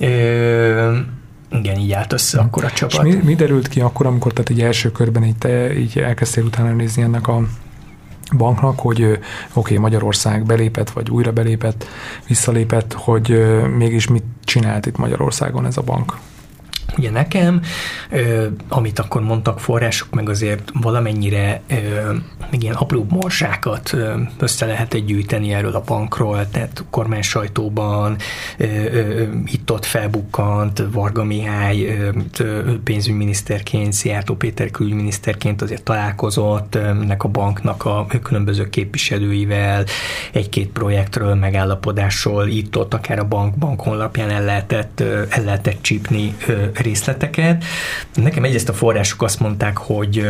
Ö, 0.00 0.96
igen, 1.54 1.78
így 1.78 1.92
állt 1.92 2.12
össze 2.12 2.38
akkor 2.38 2.64
a 2.64 2.70
csapat. 2.70 3.06
És 3.06 3.14
mi, 3.14 3.20
mi 3.22 3.34
derült 3.34 3.68
ki 3.68 3.80
akkor, 3.80 4.06
amikor 4.06 4.32
tehát 4.32 4.50
egy 4.50 4.60
első 4.60 4.92
körben 4.92 5.24
így, 5.24 5.36
te 5.36 5.78
így 5.78 5.98
elkezdtél 5.98 6.44
utána 6.44 6.72
nézni 6.72 7.02
ennek 7.02 7.28
a 7.28 7.42
banknak, 8.36 8.80
hogy 8.80 9.02
oké, 9.02 9.18
okay, 9.52 9.76
Magyarország 9.76 10.44
belépett, 10.44 10.90
vagy 10.90 11.10
újra 11.10 11.32
belépett, 11.32 11.86
visszalépett, 12.26 12.92
hogy 12.92 13.44
mégis 13.76 14.08
mit 14.08 14.24
csinált 14.44 14.86
itt 14.86 14.96
Magyarországon 14.96 15.66
ez 15.66 15.76
a 15.76 15.82
bank? 15.82 16.16
Ugye 16.96 17.10
nekem, 17.10 17.62
amit 18.68 18.98
akkor 18.98 19.22
mondtak 19.22 19.60
források, 19.60 20.10
meg 20.10 20.28
azért 20.28 20.70
valamennyire 20.80 21.62
még 22.50 22.62
ilyen 22.62 22.74
apró 22.74 23.06
morsákat 23.08 23.96
össze 24.38 24.66
lehetett 24.66 25.06
gyűjteni 25.06 25.52
erről 25.52 25.74
a 25.74 25.82
bankról, 25.86 26.48
tehát 26.50 26.84
kormány 26.90 27.22
sajtóban 27.22 28.16
itt-ott 29.46 29.84
felbukkant, 29.84 30.82
Varga 30.92 31.24
Mihály 31.24 31.98
pénzügyminiszterként, 32.84 33.92
Szijjártó 33.92 34.34
Péter 34.34 34.70
külügyminiszterként 34.70 35.62
azért 35.62 35.82
találkozott 35.82 36.74
ennek 36.74 37.24
a 37.24 37.28
banknak 37.28 37.84
a 37.84 38.06
különböző 38.22 38.68
képviselőivel, 38.68 39.84
egy-két 40.32 40.68
projektről, 40.68 41.34
megállapodásról, 41.34 42.46
itt-ott 42.46 42.94
akár 42.94 43.18
a 43.18 43.24
bank, 43.24 43.54
bank 43.54 43.80
honlapján 43.80 44.30
el 44.30 44.44
lehetett, 44.44 45.00
el 45.30 45.44
lehetett 45.44 45.82
csípni 45.82 46.34
részleteket. 46.84 47.64
Nekem 48.14 48.44
egyrészt 48.44 48.68
a 48.68 48.72
források 48.72 49.22
azt 49.22 49.40
mondták, 49.40 49.76
hogy 49.76 50.26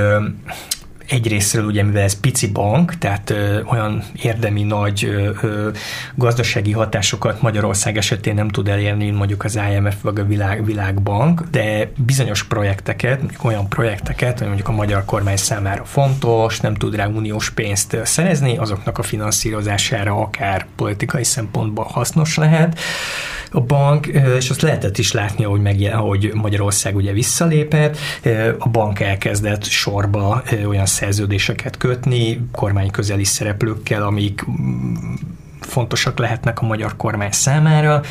egyrésztről 1.09 1.65
ugye, 1.65 1.83
mivel 1.83 2.03
ez 2.03 2.21
pici 2.21 2.47
bank, 2.47 2.99
tehát 2.99 3.31
ö, 3.31 3.61
olyan 3.63 4.03
érdemi 4.23 4.63
nagy 4.63 5.05
ö, 5.05 5.31
ö, 5.43 5.71
gazdasági 6.15 6.73
hatásokat 6.73 7.43
Magyarország 7.43 7.97
esetén 7.97 8.35
nem 8.35 8.49
tud 8.49 8.69
elérni, 8.69 9.05
mint 9.05 9.17
mondjuk 9.17 9.45
az 9.45 9.59
IMF 9.71 9.97
vagy 10.03 10.19
a 10.19 10.25
világ, 10.25 10.65
világbank, 10.65 11.43
de 11.51 11.91
bizonyos 11.97 12.45
projekteket, 12.45 13.19
mondjuk 13.21 13.45
olyan 13.45 13.69
projekteket, 13.69 14.39
ami 14.39 14.47
mondjuk 14.47 14.69
a 14.69 14.73
magyar 14.73 15.05
kormány 15.05 15.37
számára 15.37 15.85
fontos, 15.85 16.61
nem 16.61 16.75
tud 16.75 16.95
rá 16.95 17.07
uniós 17.07 17.51
pénzt 17.51 17.97
szerezni, 18.05 18.57
azoknak 18.57 18.99
a 18.99 19.03
finanszírozására 19.03 20.21
akár 20.21 20.67
politikai 20.77 21.25
szempontból 21.25 21.85
hasznos 21.85 22.37
lehet 22.37 22.79
a 23.55 23.61
bank, 23.61 24.07
és 24.07 24.51
azt 24.51 24.63
lehetett 24.63 24.99
is 24.99 25.13
látni, 25.13 25.45
ahogy, 25.45 25.61
meg, 25.61 25.91
ahogy 25.93 26.31
Magyarország 26.35 26.97
ugye 26.97 27.13
visszalépett, 27.13 27.97
a 28.59 28.69
bank 28.69 29.01
elkezdett 29.01 29.65
sorba 29.65 30.43
olyan 30.67 30.87
szerződéseket 30.95 31.77
kötni 31.77 32.41
kormány 32.53 32.91
közeli 32.91 33.25
szereplőkkel, 33.25 34.03
amik 34.03 34.45
fontosak 35.61 36.19
lehetnek 36.19 36.61
a 36.61 36.67
magyar 36.67 36.97
kormány 36.97 37.33
számára. 37.33 38.03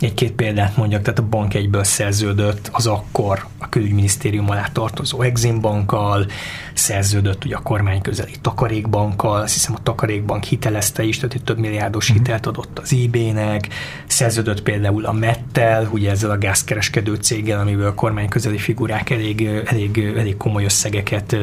Egy-két 0.00 0.32
példát 0.32 0.76
mondjak, 0.76 1.02
tehát 1.02 1.18
a 1.18 1.28
bank 1.28 1.54
egyből 1.54 1.84
szerződött 1.84 2.68
az 2.72 2.86
akkor 2.86 3.46
a 3.58 3.68
külügyminisztérium 3.68 4.50
alá 4.50 4.68
tartozó 4.72 5.22
Exim 5.22 5.60
bankkal, 5.60 6.26
szerződött 6.74 7.44
ugye 7.44 7.56
a 7.56 7.62
kormány 7.62 8.00
közeli 8.00 8.34
takarékbankkal, 8.40 9.40
azt 9.40 9.52
hiszem 9.52 9.74
a 9.74 9.82
takarékbank 9.82 10.44
hitelezte 10.44 11.02
is, 11.02 11.16
tehát 11.16 11.34
egy 11.34 11.44
több 11.44 11.58
milliárdos 11.58 12.08
mhm. 12.08 12.18
hitelt 12.18 12.46
adott 12.46 12.78
az 12.78 12.92
IB-nek, 12.92 13.68
szerződött 14.06 14.62
például 14.62 15.04
a 15.04 15.12
Mettel, 15.12 15.88
ugye 15.92 16.10
ezzel 16.10 16.30
a 16.30 16.38
gázkereskedő 16.38 17.14
céggel, 17.14 17.60
amiből 17.60 17.86
a 17.86 17.94
kormány 17.94 18.28
közeli 18.28 18.58
figurák 18.58 19.10
elég, 19.10 19.48
elég, 19.64 20.12
elég 20.16 20.36
komoly 20.36 20.64
összegeket 20.64 21.36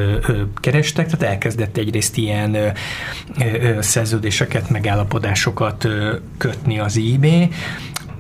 kerestek, 0.56 1.06
tehát 1.06 1.24
elkezdett 1.24 1.78
egyrészt 1.78 2.18
ilyen 2.18 2.58
szerződéseket, 3.80 4.70
megállapodásokat 4.70 5.88
kötni 6.38 6.80
az 6.80 6.96
IB, 6.96 7.28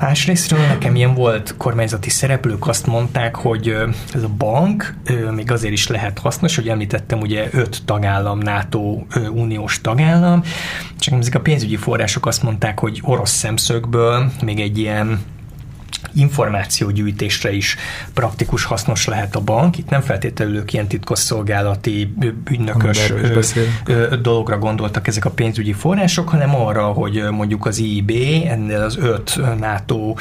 Másrésztről 0.01 0.59
nekem 0.59 0.95
ilyen 0.95 1.13
volt 1.13 1.53
kormányzati 1.57 2.09
szereplők 2.09 2.67
azt 2.67 2.85
mondták, 2.87 3.35
hogy 3.35 3.75
ez 4.13 4.23
a 4.23 4.29
bank 4.37 4.93
még 5.31 5.51
azért 5.51 5.73
is 5.73 5.87
lehet 5.87 6.19
hasznos, 6.19 6.55
hogy 6.55 6.69
említettem 6.69 7.19
ugye 7.19 7.47
öt 7.51 7.81
tagállam, 7.85 8.37
NATO 8.37 9.03
uniós 9.31 9.81
tagállam, 9.81 10.43
csak 10.99 11.19
ezek 11.19 11.35
a 11.35 11.39
pénzügyi 11.39 11.75
források 11.75 12.25
azt 12.25 12.43
mondták, 12.43 12.79
hogy 12.79 12.99
orosz 13.03 13.31
szemszögből 13.31 14.31
még 14.43 14.59
egy 14.59 14.77
ilyen 14.77 15.19
információgyűjtésre 16.13 17.51
is 17.51 17.75
praktikus, 18.13 18.63
hasznos 18.63 19.05
lehet 19.05 19.35
a 19.35 19.41
bank. 19.41 19.77
Itt 19.77 19.89
nem 19.89 20.01
feltétlenül 20.01 20.63
ilyen 20.67 20.87
titkosszolgálati 20.87 22.13
ügynökös 22.49 23.13
dologra 24.21 24.57
gondoltak 24.57 25.07
ezek 25.07 25.25
a 25.25 25.29
pénzügyi 25.29 25.73
források, 25.73 26.29
hanem 26.29 26.55
arra, 26.55 26.83
hogy 26.83 27.23
mondjuk 27.31 27.65
az 27.65 27.77
IIB 27.77 28.11
ennél 28.47 28.81
az 28.81 28.97
öt 28.97 29.39
NATO 29.59 30.13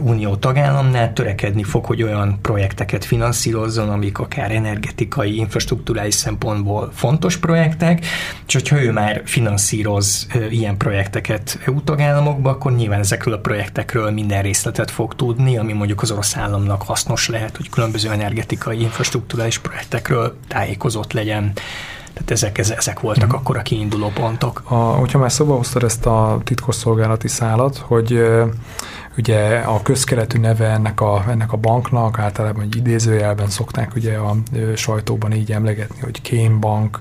unió 0.00 0.36
tagállamnál 0.36 1.12
törekedni 1.12 1.62
fog, 1.62 1.84
hogy 1.84 2.02
olyan 2.02 2.38
projekteket 2.42 3.04
finanszírozzon, 3.04 3.88
amik 3.88 4.18
akár 4.18 4.50
energetikai, 4.50 5.36
infrastruktúrális 5.36 6.14
szempontból 6.14 6.90
fontos 6.94 7.36
projektek, 7.36 8.06
és 8.46 8.52
hogyha 8.52 8.82
ő 8.82 8.92
már 8.92 9.22
finanszíroz 9.24 10.26
ilyen 10.50 10.76
projekteket 10.76 11.58
EU 11.66 11.82
tagállamokba, 11.82 12.50
akkor 12.50 12.72
nyilván 12.72 13.00
ezekről 13.00 13.34
a 13.34 13.38
projektekről 13.38 14.10
minden 14.10 14.42
részletet 14.42 14.90
fog 14.90 15.09
tudni, 15.14 15.56
ami 15.56 15.72
mondjuk 15.72 16.02
az 16.02 16.10
orosz 16.10 16.36
államnak 16.36 16.82
hasznos 16.82 17.28
lehet, 17.28 17.56
hogy 17.56 17.70
különböző 17.70 18.10
energetikai 18.10 18.80
infrastruktúrális 18.80 19.58
projektekről 19.58 20.36
tájékozott 20.48 21.12
legyen. 21.12 21.52
Tehát 22.12 22.30
ezek, 22.30 22.58
ezek 22.58 23.00
voltak 23.00 23.32
mm. 23.32 23.36
akkor 23.36 23.56
a 23.56 23.62
kiinduló 23.62 24.08
pontok. 24.08 24.62
A, 24.64 24.74
hogyha 24.74 25.18
már 25.18 25.32
szóba 25.32 25.56
hoztad 25.56 25.82
ezt 25.82 26.06
a 26.06 26.40
titkosszolgálati 26.44 27.28
szálat, 27.28 27.76
hogy 27.76 28.22
ugye 29.18 29.58
a 29.58 29.82
közkeletű 29.82 30.38
neve 30.38 30.66
ennek 30.66 31.00
a, 31.00 31.24
ennek 31.28 31.52
a 31.52 31.56
banknak, 31.56 32.18
általában 32.18 32.62
egy 32.62 32.76
idézőjelben 32.76 33.48
szokták 33.48 33.94
ugye 33.94 34.16
a 34.16 34.36
sajtóban 34.76 35.32
így 35.32 35.52
emlegetni, 35.52 36.00
hogy 36.00 36.20
kémbank, 36.20 36.98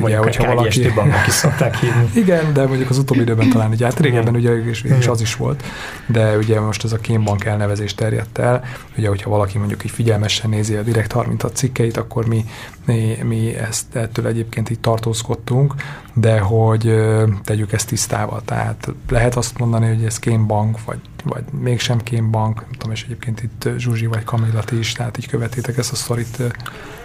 ugye, 0.00 0.16
hogyha 0.16 0.54
valaki... 0.54 0.88
banknak 0.94 1.26
is 1.26 1.32
szokták 1.32 1.76
hívni. 1.76 2.10
Igen, 2.22 2.52
de 2.52 2.66
mondjuk 2.66 2.90
az 2.90 2.98
utóbbi 2.98 3.20
időben 3.20 3.50
talán 3.50 3.70
ugye, 3.70 3.84
hát 3.84 4.00
régebben 4.00 4.34
ugye 4.34 4.64
és, 4.64 4.82
és 4.82 5.06
az 5.06 5.20
is 5.20 5.36
volt, 5.36 5.62
de 6.06 6.36
ugye 6.36 6.60
most 6.60 6.84
ez 6.84 6.92
a 6.92 6.96
kémbank 6.98 7.44
elnevezés 7.44 7.94
terjedt 7.94 8.38
el, 8.38 8.64
ugye, 8.96 9.08
hogyha 9.08 9.30
valaki 9.30 9.58
mondjuk 9.58 9.84
így 9.84 9.90
figyelmesen 9.90 10.50
nézi 10.50 10.74
a 10.74 10.82
Direkt 10.82 11.12
36 11.12 11.56
cikkeit, 11.56 11.96
akkor 11.96 12.26
mi, 12.26 12.44
mi, 12.86 13.18
mi 13.22 13.56
ezt 13.56 13.96
ettől 13.96 14.26
egyébként 14.26 14.70
így 14.70 14.80
tartózkodtunk, 14.80 15.74
de 16.18 16.38
hogy 16.38 16.94
tegyük 17.44 17.72
ezt 17.72 17.88
tisztába, 17.88 18.42
tehát 18.44 18.88
lehet 19.08 19.36
azt 19.36 19.58
mondani, 19.58 19.86
hogy 19.86 20.04
ez 20.04 20.18
kémbank, 20.18 20.84
vagy 20.84 20.98
vagy 21.26 21.44
mégsem 21.60 21.98
kémbank, 21.98 22.60
nem 22.60 22.70
tudom, 22.70 22.92
és 22.92 23.04
egyébként 23.04 23.42
itt 23.42 23.68
Zsuzsi 23.76 24.06
vagy 24.06 24.24
Kamilla 24.24 24.62
is, 24.72 24.92
tehát 24.92 25.18
így 25.18 25.28
követétek 25.28 25.76
ezt 25.78 25.92
a 25.92 25.96
sztorit. 25.96 26.42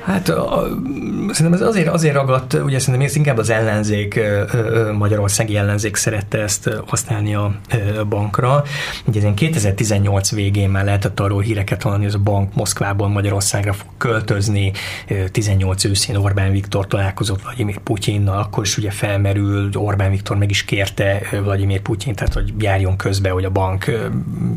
Hát 0.03 0.29
a, 0.29 0.67
szerintem 1.31 1.61
ez 1.61 1.67
azért, 1.67 1.87
azért 1.87 2.13
ragadt, 2.13 2.53
ugye 2.53 2.79
szerintem 2.79 3.07
ez 3.09 3.15
inkább 3.15 3.37
az 3.37 3.49
ellenzék, 3.49 4.19
magyarországi 4.97 5.57
ellenzék 5.57 5.95
szerette 5.95 6.37
ezt 6.37 6.69
használni 6.85 7.35
a 7.35 7.55
bankra. 8.09 8.63
Ugye 9.05 9.27
ez 9.27 9.33
2018 9.35 10.31
végén 10.31 10.69
már 10.69 10.85
lehetett 10.85 11.19
arról 11.19 11.41
híreket 11.41 11.81
hallani, 11.81 12.03
hogy 12.03 12.13
a 12.13 12.19
bank 12.19 12.53
Moszkvából 12.53 13.07
Magyarországra 13.07 13.73
fog 13.73 13.89
költözni, 13.97 14.71
18 15.31 15.83
őszén 15.83 16.15
Orbán 16.15 16.51
Viktor 16.51 16.87
találkozott 16.87 17.41
Vladimir 17.41 17.77
Putyinnal, 17.77 18.39
akkor 18.39 18.63
is 18.63 18.77
ugye 18.77 18.91
felmerül, 18.91 19.69
Orbán 19.73 20.09
Viktor 20.09 20.37
meg 20.37 20.49
is 20.49 20.63
kérte 20.63 21.21
Vladimir 21.43 21.81
Putyin, 21.81 22.15
tehát 22.15 22.33
hogy 22.33 22.53
járjon 22.59 22.95
közbe, 22.97 23.29
hogy 23.29 23.45
a 23.45 23.49
bank 23.49 23.85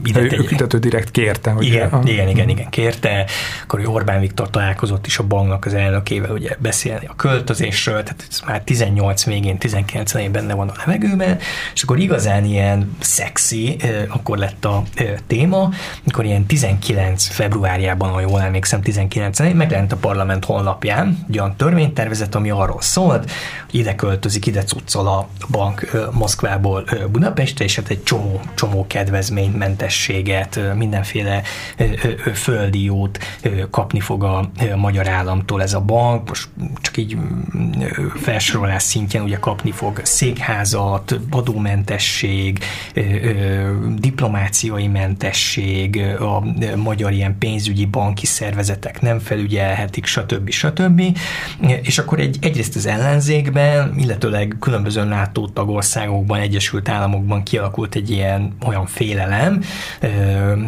ide 0.05 0.21
ő, 0.21 0.25
ő, 0.25 0.67
ő 0.75 0.79
direkt 0.79 1.11
kérte. 1.11 1.51
Hogy 1.51 1.67
igen, 1.67 1.89
a... 1.89 2.01
igen, 2.05 2.29
igen, 2.29 2.49
igen, 2.49 2.71
kérte. 2.71 3.27
Akkor 3.63 3.87
Orbán 3.87 4.21
Viktor 4.21 4.51
találkozott 4.51 5.07
is 5.07 5.19
a 5.19 5.23
banknak 5.35 5.65
az 5.65 5.75
elnökével 5.75 6.31
ugye 6.31 6.57
beszélni 6.59 7.07
a 7.07 7.15
költözésről, 7.17 8.03
tehát 8.03 8.27
ez 8.31 8.41
már 8.47 8.63
18 8.63 9.25
végén, 9.25 9.59
19 9.59 10.13
elején 10.13 10.33
benne 10.33 10.55
van 10.55 10.69
a 10.69 10.73
levegőben, 10.79 11.39
és 11.75 11.83
akkor 11.83 11.99
igazán 11.99 12.45
ilyen 12.45 12.97
szexi, 13.01 13.77
akkor 14.09 14.39
lett 14.39 14.65
a 14.65 14.83
téma, 15.27 15.71
amikor 16.03 16.25
ilyen 16.25 16.47
19 16.47 17.27
februárjában, 17.27 18.11
ha 18.11 18.21
jól 18.21 18.41
emlékszem, 18.41 18.83
19 18.83 19.39
elején 19.39 19.57
megjelent 19.57 19.93
a 19.93 19.97
parlament 19.97 20.45
honlapján 20.45 21.25
egy 21.29 21.39
olyan 21.39 21.57
törvénytervezet, 21.57 22.35
ami 22.35 22.51
arról 22.51 22.81
szólt, 22.81 23.31
hogy 23.71 23.81
ide 23.81 23.95
költözik, 23.95 24.47
ide 24.47 24.63
cuccol 24.65 25.07
a 25.07 25.29
bank 25.51 26.09
Moszkvából 26.13 26.85
Budapestre, 27.11 27.65
és 27.65 27.77
hát 27.77 27.89
egy 27.89 28.03
csomó, 28.03 28.41
csomó 28.55 28.87
kedvezménymentességet, 28.87 30.61
mindenféle 30.75 31.43
földi 32.35 32.85
jót 32.85 33.19
kapni 33.71 34.01
fog 34.01 34.25
a 34.25 34.51
magyar 34.77 35.07
államtól 35.25 35.63
ez 35.63 35.75
a 35.75 35.81
bank, 35.81 36.29
most 36.29 36.49
csak 36.81 36.97
így 36.97 37.17
felsorolás 38.15 38.83
szintjén 38.83 39.23
ugye 39.23 39.39
kapni 39.39 39.71
fog 39.71 40.01
székházat, 40.05 41.21
adómentesség, 41.31 42.59
diplomáciai 43.97 44.87
mentesség, 44.87 46.03
a 46.21 46.43
magyar 46.77 47.13
ilyen 47.13 47.39
pénzügyi 47.39 47.85
banki 47.85 48.27
szervezetek 48.27 49.01
nem 49.01 49.19
felügyelhetik, 49.19 50.07
stb. 50.07 50.51
stb. 50.51 51.03
És 51.83 51.99
akkor 51.99 52.21
egy, 52.21 52.39
egyrészt 52.41 52.77
az 52.77 52.87
ellenzékben, 52.87 53.95
illetőleg 53.99 54.57
különböző 54.61 55.05
NATO 55.05 55.49
tagországokban, 55.49 56.41
Egyesült 56.41 56.89
Államokban 56.89 57.43
kialakult 57.43 57.95
egy 57.95 58.11
ilyen 58.11 58.57
olyan 58.67 58.87
félelem, 58.87 59.61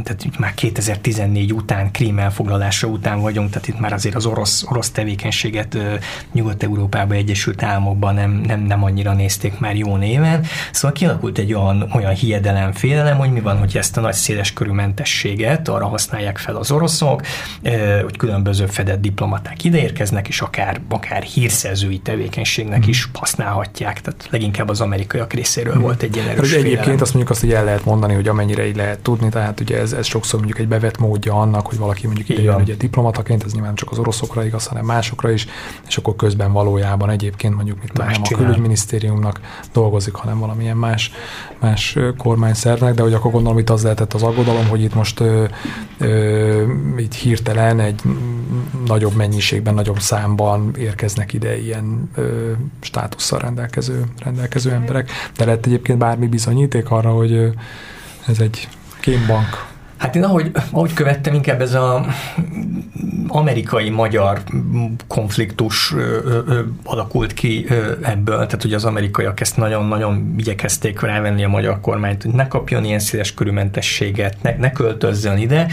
tehát 0.03 0.39
már 0.39 0.55
2014 0.55 1.53
után, 1.53 1.91
Krím 1.91 2.19
elfoglalása 2.19 2.87
után 2.87 3.21
vagyunk, 3.21 3.51
tehát 3.51 3.69
itt 3.69 3.79
már 3.79 3.93
azért 3.93 4.15
az 4.15 4.27
orosz, 4.27 4.46
orosz 4.69 4.91
tevékenységet 4.91 5.79
Nyugat-Európában, 6.33 7.17
Egyesült 7.17 7.63
Államokban 7.63 8.15
nem, 8.15 8.31
nem, 8.31 8.61
nem 8.61 8.85
annyira 8.85 9.13
nézték 9.13 9.59
már 9.59 9.77
jó 9.77 9.97
néven. 9.97 10.45
Szóval 10.73 10.93
kialakult 10.93 11.39
egy 11.39 11.53
olyan, 11.53 11.91
olyan 11.95 12.15
hiedelem, 12.15 12.73
félelem, 12.73 13.17
hogy 13.17 13.31
mi 13.31 13.41
van, 13.41 13.59
hogy 13.59 13.77
ezt 13.77 13.97
a 13.97 14.01
nagy 14.01 14.15
széles 14.15 14.53
körű 14.53 14.71
mentességet 14.71 15.69
arra 15.69 15.87
használják 15.87 16.39
fel 16.39 16.57
az 16.57 16.71
oroszok, 16.71 17.23
hogy 18.03 18.17
különböző 18.17 18.67
fedett 18.67 19.01
diplomaták 19.01 19.65
ideérkeznek, 19.65 20.29
és 20.29 20.41
akár, 20.41 20.81
akár 20.89 21.23
hírszerzői 21.23 21.99
tevékenységnek 21.99 22.87
mm. 22.87 22.89
is 22.89 23.09
használhatják. 23.13 24.01
Tehát 24.01 24.29
leginkább 24.31 24.69
az 24.69 24.81
amerikaiak 24.81 25.33
részéről 25.33 25.77
mm. 25.77 25.81
volt 25.81 26.03
egy 26.03 26.17
ilyen 26.17 26.29
erős 26.29 26.53
Egyébként 26.53 27.01
azt 27.01 27.15
mondjuk 27.15 27.31
azt, 27.31 27.41
hogy 27.41 27.53
el 27.53 27.65
lehet 27.65 27.85
mondani, 27.85 28.15
hogy 28.15 28.29
amennyire 28.29 28.67
így 28.67 28.77
lehet 28.77 28.99
tudni, 28.99 29.29
tehát 29.29 29.61
ugye 29.61 29.79
ez, 29.79 29.93
ez 29.93 30.07
sokszor 30.07 30.39
mondjuk 30.39 30.61
egy 30.61 30.69
bevett 30.69 30.99
módja 30.99 31.35
annak, 31.35 31.67
hogy 31.67 31.79
valaki 31.79 32.07
mondjuk 32.07 32.29
ide 32.29 32.43
jön 32.43 32.61
ugye 32.61 32.75
diplomataként, 32.75 33.45
ez 33.45 33.53
nyilván 33.53 33.75
csak 33.75 33.91
az 33.91 33.99
oroszokra 34.37 34.45
igaz, 34.45 34.67
hanem 34.67 34.85
másokra 34.85 35.31
is, 35.31 35.47
és 35.87 35.97
akkor 35.97 36.17
közben 36.17 36.53
valójában 36.53 37.11
egyébként 37.11 37.55
mondjuk 37.55 37.79
mit 37.81 37.93
tudom, 37.93 38.07
nem 38.07 38.23
a 38.25 38.37
külügyminisztériumnak 38.37 39.41
dolgozik, 39.73 40.15
hanem 40.15 40.39
valamilyen 40.39 40.77
más, 40.77 41.13
más 41.61 41.99
kormányszervnek, 42.19 42.95
de 42.95 43.03
hogy 43.03 43.15
akkor 43.15 43.31
gondolom 43.31 43.59
itt 43.59 43.71
az 43.71 43.83
lehetett 43.83 44.13
az 44.13 44.23
aggodalom, 44.23 44.69
hogy 44.69 44.83
itt 44.83 44.95
most 44.95 45.21
ö, 45.21 45.45
ö, 45.99 46.65
így 46.99 47.15
hirtelen 47.15 47.81
egy 47.81 48.01
nagyobb 48.87 49.15
mennyiségben, 49.15 49.75
nagyobb 49.75 50.01
számban 50.01 50.75
érkeznek 50.79 51.33
ide 51.33 51.59
ilyen 51.59 52.11
ö, 52.15 52.53
státusszal 52.81 53.39
rendelkező, 53.39 54.05
rendelkező 54.23 54.71
emberek. 54.71 55.11
De 55.37 55.45
lett 55.45 55.67
egyébként 55.67 55.99
bármi 55.99 56.27
bizonyíték 56.27 56.91
arra, 56.91 57.11
hogy 57.11 57.53
ez 58.27 58.41
egy 58.41 58.69
kémbank 59.01 59.75
Hát 59.97 60.17
én 60.17 60.25
ahogy, 60.25 60.51
ahogy 60.71 60.93
követtem, 60.93 61.35
inkább 61.35 61.61
ez 61.61 61.75
az 61.75 62.01
amerikai-magyar 63.29 64.43
konfliktus 65.07 65.93
ö, 65.93 66.19
ö, 66.47 66.61
alakult 66.85 67.33
ki 67.35 67.67
ö, 67.69 67.93
ebből, 68.03 68.37
tehát 68.37 68.63
hogy 68.63 68.73
az 68.73 68.85
amerikaiak 68.85 69.41
ezt 69.41 69.57
nagyon-nagyon 69.57 70.35
igyekezték 70.39 71.01
rávenni 71.01 71.45
a 71.45 71.49
magyar 71.49 71.81
kormányt, 71.81 72.23
hogy 72.23 72.33
ne 72.33 72.49
kapjon 72.49 72.85
ilyen 72.85 72.99
széles 72.99 73.35
körülmentességet, 73.35 74.37
ne, 74.43 74.57
ne 74.57 74.73
költözzön 74.73 75.39
ide, 75.39 75.67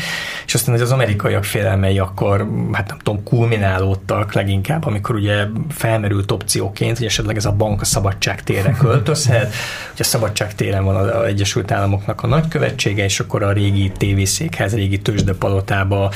és 0.45 0.53
aztán 0.53 0.73
hogy 0.73 0.83
az 0.83 0.91
amerikaiak 0.91 1.43
félelmei 1.43 1.99
akkor, 1.99 2.47
hát 2.71 2.87
nem 2.87 2.97
tudom, 2.97 3.23
kulminálódtak 3.23 4.33
leginkább, 4.33 4.85
amikor 4.85 5.15
ugye 5.15 5.45
felmerült 5.69 6.31
opcióként, 6.31 6.97
hogy 6.97 7.07
esetleg 7.07 7.35
ez 7.35 7.45
a 7.45 7.51
bank 7.51 7.81
a 7.81 7.85
szabadság 7.85 8.43
térre 8.43 8.71
költözhet, 8.81 9.53
hogy 9.91 9.99
a 9.99 10.03
szabadság 10.03 10.55
téren 10.55 10.83
van 10.83 10.95
az 10.95 11.23
Egyesült 11.25 11.71
Államoknak 11.71 12.23
a 12.23 12.27
nagykövetsége, 12.27 13.03
és 13.03 13.19
akkor 13.19 13.43
a 13.43 13.51
régi 13.51 13.91
tévészékhez, 14.13 14.75
régi 14.75 14.99
tőzsdepalotába 14.99 16.11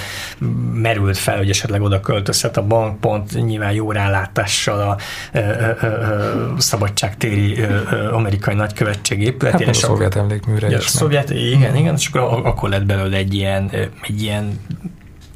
merült 0.73 1.17
fel, 1.17 1.37
hogy 1.37 1.49
esetleg 1.49 1.81
oda 1.81 1.99
költözhet 1.99 2.57
a 2.57 2.63
bank, 2.63 2.99
pont 2.99 3.45
nyilván 3.45 3.71
jó 3.71 3.91
rálátással 3.91 4.79
a 4.79 4.97
ö, 5.31 5.39
ö, 5.39 5.71
ö, 5.81 6.53
szabadságtéri 6.57 7.59
ö, 7.59 7.79
ö, 7.91 8.11
amerikai 8.11 8.55
nagykövetség 8.55 9.21
épületére. 9.21 9.65
Hát 9.65 9.75
a 9.75 9.77
szovjet 9.77 10.15
emlékműre 10.15 10.75
is. 10.75 10.87
Szovjet, 10.87 11.29
igen, 11.29 11.75
igen, 11.75 11.95
és 11.95 12.07
akkor, 12.07 12.45
akkor 12.45 12.69
lett 12.69 12.85
belőle 12.85 13.17
egy 13.17 13.33
ilyen, 13.33 13.69
egy 14.01 14.21
ilyen 14.21 14.59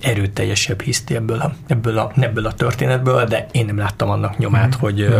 erőteljesebb 0.02 0.82
hiszti 0.82 1.16
ebből 1.16 1.40
a, 1.40 1.54
ebből, 1.68 1.98
a, 1.98 2.12
ebből 2.20 2.46
a 2.46 2.54
történetből, 2.54 3.26
de 3.26 3.48
én 3.52 3.66
nem 3.66 3.78
láttam 3.78 4.10
annak 4.10 4.38
nyomát, 4.38 4.68
mm-hmm. 4.68 4.80
hogy, 4.80 5.08
mm 5.10 5.18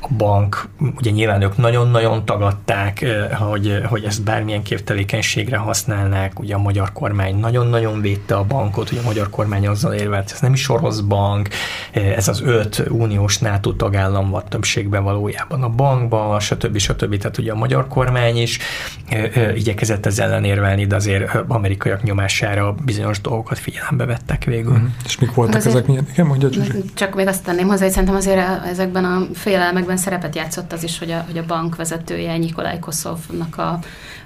a 0.00 0.08
bank, 0.16 0.68
ugye 0.96 1.10
nyilván 1.10 1.42
ők 1.42 1.56
nagyon-nagyon 1.56 2.24
tagadták, 2.24 3.04
hogy, 3.38 3.82
hogy 3.84 4.04
ezt 4.04 4.22
bármilyen 4.22 4.62
képtevékenységre 4.62 5.56
használnák, 5.56 6.40
ugye 6.40 6.54
a 6.54 6.58
magyar 6.58 6.92
kormány 6.92 7.36
nagyon-nagyon 7.36 8.00
védte 8.00 8.34
a 8.34 8.44
bankot, 8.44 8.90
ugye 8.90 9.00
a 9.00 9.04
magyar 9.04 9.30
kormány 9.30 9.66
azzal 9.66 9.92
érvelt, 9.92 10.30
ez 10.32 10.40
nem 10.40 10.52
is 10.52 10.68
orosz 10.68 11.00
bank, 11.00 11.48
ez 11.92 12.28
az 12.28 12.40
öt 12.40 12.82
uniós 12.88 13.38
NATO 13.38 13.72
tagállam 13.72 14.30
van 14.30 14.42
többségben 14.48 15.04
valójában 15.04 15.62
a 15.62 15.68
bankba, 15.68 16.40
stb. 16.40 16.78
stb. 16.78 17.16
Tehát 17.16 17.38
ugye 17.38 17.52
a 17.52 17.56
magyar 17.56 17.88
kormány 17.88 18.36
is 18.36 18.58
igyekezett 19.54 20.06
ezzel 20.06 20.26
ellen 20.26 20.44
érvelni, 20.44 20.86
de 20.86 20.96
azért 20.96 21.34
amerikaiak 21.48 22.02
nyomására 22.02 22.74
bizonyos 22.84 23.20
dolgokat 23.20 23.58
figyelembe 23.58 24.04
vettek 24.04 24.44
végül. 24.44 24.78
Mm. 24.78 24.86
És 25.04 25.18
mik 25.18 25.34
voltak 25.34 25.54
azért, 25.54 25.74
ezek? 25.74 25.86
Milyen? 25.86 26.06
Igen, 26.12 26.26
mondja 26.26 26.48
Csak 26.94 27.14
még 27.14 27.26
azt 27.26 27.44
tenném 27.44 27.66
hozzá, 27.66 27.82
hogy 27.82 27.92
szerintem 27.92 28.16
azért 28.16 28.64
ezekben 28.66 29.04
a 29.04 29.26
félelmekben 29.34 29.85
ebben 29.86 29.98
szerepet 29.98 30.36
játszott 30.36 30.72
az 30.72 30.82
is, 30.82 30.98
hogy 30.98 31.10
a, 31.10 31.24
hogy 31.26 31.38
a 31.38 31.46
bank 31.46 31.76
vezetője, 31.76 32.36
Nikolaj 32.36 32.78
Koszovnak 32.78 33.56
a, 33.56 33.78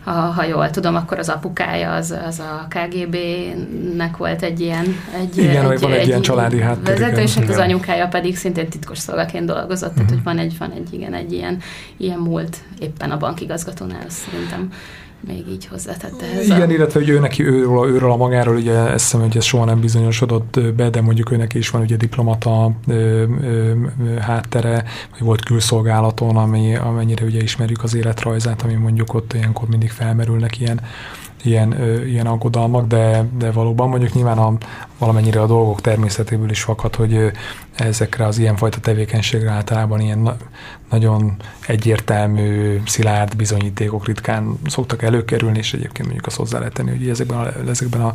a, 0.05 0.11
ha 0.11 0.45
jól 0.45 0.71
tudom, 0.71 0.95
akkor 0.95 1.19
az 1.19 1.29
apukája 1.29 1.93
az, 1.93 2.15
az 2.27 2.39
a 2.39 2.67
KGB-nek 2.69 4.17
volt 4.17 4.43
egy 4.43 4.61
ilyen 4.61 4.85
egy, 5.21 5.39
igen, 5.39 5.71
egy, 5.71 5.81
van 5.81 5.93
egy, 5.93 5.99
egy 5.99 6.07
ilyen 6.07 6.23
családi 6.23 6.61
háttér. 6.61 6.99
Vezető, 6.99 7.21
és 7.21 7.35
hát 7.35 7.49
az 7.49 7.57
anyukája 7.57 8.09
pedig 8.09 8.37
szintén 8.37 8.69
titkos 8.69 8.99
szolgaként 8.99 9.47
dolgozott, 9.47 9.91
uh-huh. 9.91 10.07
tehát 10.07 10.11
mhm. 10.11 10.15
hogy 10.15 10.23
van 10.25 10.39
egy, 10.39 10.59
van 10.59 10.71
egy, 10.71 10.93
igen, 10.93 11.15
egy 11.15 11.33
ilyen, 11.33 11.59
ilyen 11.97 12.19
múlt 12.19 12.57
éppen 12.79 13.11
a 13.11 13.17
bankigazgatónál, 13.17 14.09
szerintem 14.09 14.73
még 15.27 15.49
így 15.49 15.67
hozzátette 15.67 16.25
ehhez. 16.25 16.45
Igen, 16.45 16.69
a... 16.69 16.73
illetve 16.73 17.01
hogy 17.01 17.09
ő 17.09 17.19
neki 17.19 17.47
őről, 17.47 17.89
őről 17.89 18.11
a 18.11 18.17
magáról, 18.17 18.57
ugye 18.57 18.73
ezt 18.73 19.05
hiszem, 19.05 19.21
hogy 19.21 19.37
ez 19.37 19.45
soha 19.45 19.65
nem 19.65 19.81
bizonyosodott 19.81 20.61
be, 20.77 20.91
de 20.91 21.01
mondjuk 21.01 21.31
őnek 21.31 21.55
is 21.55 21.71
van 21.71 21.83
ugye 21.83 21.97
diplomata 21.97 22.73
ö, 22.87 22.93
ö, 22.93 23.25
ö, 24.05 24.15
háttere, 24.19 24.85
vagy 25.11 25.21
volt 25.21 25.45
külszolgálaton, 25.45 26.37
ami, 26.37 26.77
amennyire 26.77 27.25
ugye 27.25 27.43
ismerjük 27.43 27.83
az 27.83 27.95
életrajzát, 27.95 28.63
ami 28.63 28.75
mondjuk 28.75 29.15
ott 29.15 29.33
ilyenkor 29.33 29.69
mindig 29.69 29.91
felmerülnek 29.91 30.61
ilyen 30.61 30.81
ilyen, 31.43 31.81
ö, 31.81 32.05
ilyen 32.05 32.27
aggodalmak, 32.27 32.87
de, 32.87 33.29
de 33.39 33.51
valóban 33.51 33.89
mondjuk 33.89 34.13
nyilván 34.13 34.39
a, 34.39 34.53
valamennyire 34.99 35.41
a 35.41 35.47
dolgok 35.47 35.81
természetéből 35.81 36.51
is 36.51 36.63
fakad, 36.63 36.95
hogy 36.95 37.15
ö, 37.15 37.29
ezekre 37.77 38.27
az 38.27 38.39
ilyenfajta 38.39 38.81
tevékenységre 38.81 39.51
általában 39.51 40.01
ilyen 40.01 40.19
na, 40.19 40.37
nagyon 40.91 41.37
egyértelmű, 41.67 42.81
szilárd 42.87 43.37
bizonyítékok 43.37 44.07
ritkán 44.07 44.59
szoktak 44.67 45.03
előkerülni, 45.03 45.59
és 45.59 45.73
egyébként 45.73 46.05
mondjuk 46.05 46.27
azt 46.27 46.37
hozzá 46.37 46.59
lehet 46.59 46.73
tenni, 46.73 46.91
hogy 46.91 47.09
ezekben, 47.09 47.39
a, 47.39 47.69
ezekben 47.69 48.01
a, 48.01 48.07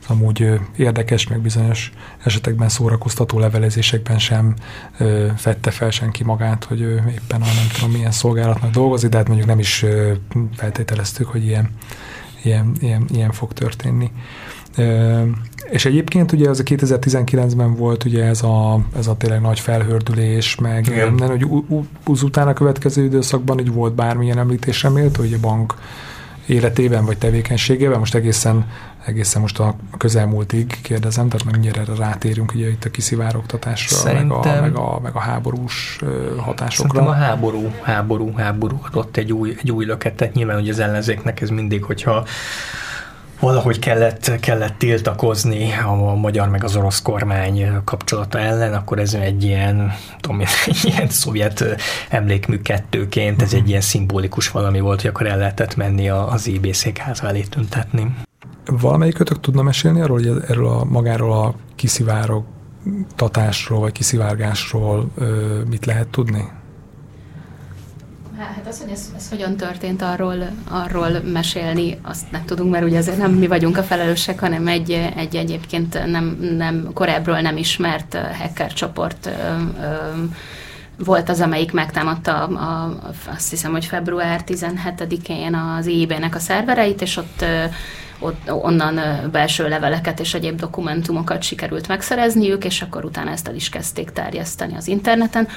az 0.00 0.06
amúgy 0.06 0.60
érdekes, 0.76 1.26
meg 1.26 1.40
bizonyos 1.40 1.92
esetekben 2.24 2.68
szórakoztató 2.68 3.38
levelezésekben 3.38 4.18
sem 4.18 4.54
ö, 4.98 5.26
fette 5.36 5.70
fel 5.70 5.90
senki 5.90 6.24
magát, 6.24 6.64
hogy 6.64 6.80
ő 6.80 6.94
éppen 6.94 7.42
a 7.42 7.44
nem 7.44 7.68
tudom 7.74 7.90
milyen 7.90 8.10
szolgálatnak 8.10 8.70
dolgozik, 8.70 9.10
de 9.10 9.16
hát 9.16 9.26
mondjuk 9.26 9.48
nem 9.48 9.58
is 9.58 9.82
ö, 9.82 10.12
feltételeztük, 10.56 11.26
hogy 11.26 11.46
ilyen 11.46 11.70
ilyen, 12.46 12.72
ilyen, 12.80 13.04
ilyen 13.12 13.32
fog 13.32 13.52
történni. 13.52 14.10
És 15.70 15.84
egyébként 15.84 16.32
ugye 16.32 16.48
az 16.48 16.60
a 16.60 16.62
2019-ben 16.62 17.74
volt 17.74 18.04
ugye 18.04 18.24
ez 18.24 18.42
a, 18.42 18.80
ez 18.96 19.06
a 19.06 19.16
tényleg 19.16 19.40
nagy 19.40 19.60
felhördülés, 19.60 20.54
meg 20.54 20.86
Igen. 20.86 21.14
nem, 21.14 21.28
hogy 21.28 21.46
az 22.04 22.22
utána 22.22 22.52
következő 22.52 23.04
időszakban 23.04 23.58
így 23.58 23.72
volt 23.72 23.94
bármilyen 23.94 24.38
említésre 24.38 24.88
méltó, 24.88 25.20
hogy 25.20 25.32
a 25.32 25.40
bank 25.40 25.74
életében 26.46 27.04
vagy 27.04 27.18
tevékenységében, 27.18 27.98
most 27.98 28.14
egészen, 28.14 28.66
egészen 29.06 29.40
most 29.40 29.58
a 29.58 29.76
közelmúltig 29.98 30.80
kérdezem, 30.82 31.28
tehát 31.28 31.66
erre 31.66 31.94
rátérünk 31.96 32.54
ugye 32.54 32.68
itt 32.68 32.84
a 32.84 32.90
kiszivárogtatásra, 32.90 33.96
Szerintem, 33.96 34.60
meg, 34.60 34.60
a, 34.60 34.60
meg, 34.60 34.76
a, 34.76 35.00
meg 35.02 35.14
a 35.14 35.20
háborús 35.20 35.98
hatásokra. 36.36 36.92
Szerintem 36.92 37.06
a 37.06 37.24
háború, 37.24 37.72
háború, 37.82 38.34
háború 38.34 38.80
adott 38.86 39.16
egy 39.16 39.32
új, 39.32 39.56
egy 39.60 39.70
új 39.70 39.84
löketet. 39.84 40.34
Nyilván, 40.34 40.56
hogy 40.56 40.68
az 40.68 40.78
ellenzéknek 40.78 41.40
ez 41.40 41.48
mindig, 41.48 41.84
hogyha 41.84 42.26
valahogy 43.40 43.78
kellett, 43.78 44.40
kellett 44.40 44.78
tiltakozni 44.78 45.72
a 45.86 46.14
magyar 46.14 46.48
meg 46.48 46.64
az 46.64 46.76
orosz 46.76 47.02
kormány 47.02 47.70
kapcsolata 47.84 48.38
ellen, 48.38 48.74
akkor 48.74 48.98
ez 48.98 49.14
egy 49.14 49.44
ilyen, 49.44 49.92
tudom, 50.20 50.40
egy 50.66 50.80
ilyen 50.82 51.08
szovjet 51.08 51.64
emlékmű 52.08 52.58
kettőként, 52.58 53.42
ez 53.42 53.52
egy 53.52 53.68
ilyen 53.68 53.80
szimbolikus 53.80 54.50
valami 54.50 54.80
volt, 54.80 55.00
hogy 55.00 55.10
akkor 55.10 55.26
el 55.26 55.38
lehetett 55.38 55.76
menni 55.76 56.08
az 56.08 56.46
IB 56.46 56.72
székház 56.72 57.22
elé 57.22 57.40
tüntetni. 57.40 58.14
Valamelyikötök 58.66 59.40
tudna 59.40 59.62
mesélni 59.62 60.00
arról, 60.00 60.16
hogy 60.16 60.42
erről 60.48 60.68
a 60.68 60.84
magáról 60.84 61.32
a 61.32 61.54
kiszivárogtatásról, 61.74 63.80
vagy 63.80 63.92
kiszivárgásról 63.92 65.10
mit 65.68 65.86
lehet 65.86 66.08
tudni? 66.08 66.48
Hát 68.38 68.66
az, 68.68 68.80
hogy 68.80 68.90
ez, 68.90 69.12
ez 69.16 69.28
hogyan 69.28 69.56
történt, 69.56 70.02
arról, 70.02 70.34
arról 70.68 71.08
mesélni, 71.32 71.98
azt 72.02 72.30
nem 72.30 72.44
tudunk, 72.44 72.70
mert 72.70 72.84
ugye 72.84 72.98
azért 72.98 73.18
nem 73.18 73.32
mi 73.32 73.46
vagyunk 73.46 73.76
a 73.76 73.82
felelősek, 73.82 74.40
hanem 74.40 74.68
egy, 74.68 74.90
egy 75.16 75.36
egyébként 75.36 76.06
nem, 76.06 76.38
nem 76.56 76.90
korábbról 76.94 77.40
nem 77.40 77.56
ismert 77.56 78.18
hacker 78.38 78.72
csoport 78.72 79.30
volt 81.04 81.28
az, 81.28 81.40
amelyik 81.40 81.72
megtámadta 81.72 82.44
a, 82.44 82.52
a, 82.52 82.98
azt 83.34 83.50
hiszem, 83.50 83.72
hogy 83.72 83.84
február 83.84 84.42
17-én 84.46 85.54
az 85.54 85.86
IB-nek 85.86 86.34
a 86.34 86.38
szervereit, 86.38 87.02
és 87.02 87.16
ott 87.16 87.44
ott, 88.18 88.52
onnan 88.52 89.00
belső 89.32 89.68
leveleket 89.68 90.20
és 90.20 90.34
egyéb 90.34 90.60
dokumentumokat 90.60 91.42
sikerült 91.42 91.88
megszerezniük, 91.88 92.64
és 92.64 92.82
akkor 92.82 93.04
utána 93.04 93.30
ezt 93.30 93.48
el 93.48 93.54
is 93.54 93.68
kezdték 93.68 94.10
terjeszteni 94.10 94.76
az 94.76 94.88
interneten. 94.88 95.48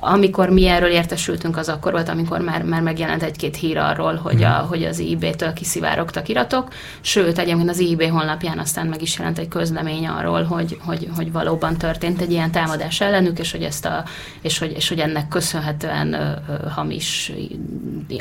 Amikor 0.00 0.48
mi 0.48 0.66
erről 0.66 0.90
értesültünk, 0.90 1.56
az 1.56 1.68
akkor 1.68 1.92
volt, 1.92 2.08
amikor 2.08 2.40
már, 2.40 2.62
már 2.62 2.82
megjelent 2.82 3.22
egy-két 3.22 3.56
hír 3.56 3.78
arról, 3.78 4.14
hogy, 4.14 4.42
a, 4.42 4.58
mhm. 4.58 4.68
hogy 4.68 4.84
az 4.84 4.98
IB-től 4.98 5.52
kiszivárogtak 5.52 6.28
iratok, 6.28 6.68
sőt, 7.00 7.38
egyébként 7.38 7.70
az 7.70 7.78
IB 7.78 8.02
honlapján 8.02 8.58
aztán 8.58 8.86
meg 8.86 9.02
is 9.02 9.18
jelent 9.18 9.38
egy 9.38 9.48
közlemény 9.48 10.06
arról, 10.06 10.42
hogy, 10.42 10.78
hogy, 10.84 11.08
hogy 11.16 11.32
valóban 11.32 11.76
történt 11.76 12.20
egy 12.20 12.30
ilyen 12.30 12.50
támadás 12.50 13.00
ellenük, 13.00 13.38
és 13.38 13.52
hogy, 13.52 13.62
ezt 13.62 13.84
a, 13.84 14.04
és 14.40 14.58
hogy, 14.58 14.72
és 14.76 14.88
hogy 14.88 14.98
ennek 14.98 15.28
köszönhetően 15.28 16.16
hamis 16.74 17.32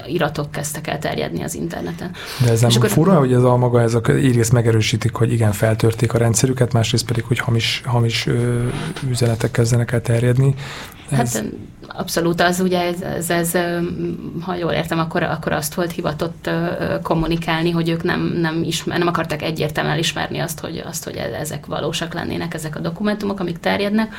iratok 0.07 0.51
kezdtek 0.51 0.87
el 0.87 0.99
terjedni 0.99 1.43
az 1.43 1.55
interneten. 1.55 2.11
De 2.45 2.51
ez 2.51 2.61
nem 2.61 2.69
fura, 2.71 3.24
hogy 3.25 3.33
ez 3.33 3.43
a 3.43 3.57
maga, 3.57 3.81
ez 3.81 3.93
a 3.93 4.01
egyrészt 4.07 4.51
megerősítik, 4.51 5.15
hogy 5.15 5.31
igen, 5.31 5.51
feltörték 5.51 6.13
a 6.13 6.17
rendszerüket, 6.17 6.73
másrészt 6.73 7.05
pedig, 7.05 7.23
hogy 7.23 7.39
hamis, 7.39 7.81
hamis 7.85 8.27
ö, 8.27 8.67
üzenetek 9.09 9.51
kezdenek 9.51 9.91
el 9.91 10.01
terjedni. 10.01 10.53
Ez... 11.09 11.33
Hát 11.33 11.43
abszolút 11.87 12.41
az, 12.41 12.59
ugye 12.59 12.81
ez, 12.81 13.01
ez, 13.01 13.29
ez, 13.29 13.51
ha 14.41 14.55
jól 14.55 14.71
értem, 14.71 14.99
akkor, 14.99 15.23
akkor 15.23 15.51
azt 15.51 15.73
volt 15.73 15.91
hivatott 15.91 16.49
kommunikálni, 17.01 17.71
hogy 17.71 17.89
ők 17.89 18.03
nem, 18.03 18.37
nem, 18.41 18.63
ismer, 18.63 18.97
nem 18.97 19.07
akartak 19.07 19.41
egyértelműen 19.41 19.97
ismerni 19.97 20.39
azt 20.39 20.59
hogy, 20.59 20.83
azt, 20.87 21.03
hogy 21.03 21.15
ezek 21.15 21.65
valósak 21.65 22.13
lennének, 22.13 22.53
ezek 22.53 22.75
a 22.75 22.79
dokumentumok, 22.79 23.39
amik 23.39 23.59
terjednek. 23.59 24.13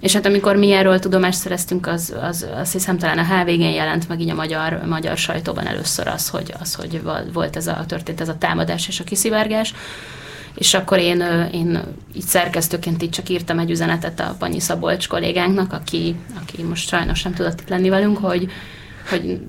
És 0.00 0.12
hát 0.12 0.26
amikor 0.26 0.56
mi 0.56 0.72
erről 0.72 0.98
tudomást 0.98 1.38
szereztünk, 1.38 1.86
az, 1.86 2.14
az 2.22 2.46
azt 2.54 2.72
hiszem 2.72 2.98
talán 2.98 3.18
a 3.18 3.24
HVG-n 3.24 3.60
jelent 3.60 4.08
meg 4.08 4.20
így 4.20 4.30
a 4.30 4.34
magyar, 4.34 4.80
magyar 4.86 5.16
sajtóban 5.16 5.66
először 5.66 6.06
az, 6.06 6.28
hogy, 6.28 6.54
az, 6.60 6.74
hogy 6.74 7.02
volt 7.32 7.56
ez 7.56 7.66
a, 7.66 7.84
történt 7.86 8.20
ez 8.20 8.28
a 8.28 8.38
támadás 8.38 8.88
és 8.88 9.00
a 9.00 9.04
kiszivárgás. 9.04 9.74
És 10.54 10.74
akkor 10.74 10.98
én, 10.98 11.20
én 11.52 11.82
így 12.14 12.24
szerkesztőként 12.24 13.02
így 13.02 13.10
csak 13.10 13.28
írtam 13.28 13.58
egy 13.58 13.70
üzenetet 13.70 14.20
a 14.20 14.34
Panyi 14.38 14.60
Szabolcs 14.60 15.08
kollégánknak, 15.08 15.72
aki, 15.72 16.16
aki 16.42 16.62
most 16.62 16.88
sajnos 16.88 17.22
nem 17.22 17.34
tudott 17.34 17.60
itt 17.60 17.68
lenni 17.68 17.88
velünk, 17.88 18.18
hogy, 18.18 18.50
hogy 19.08 19.40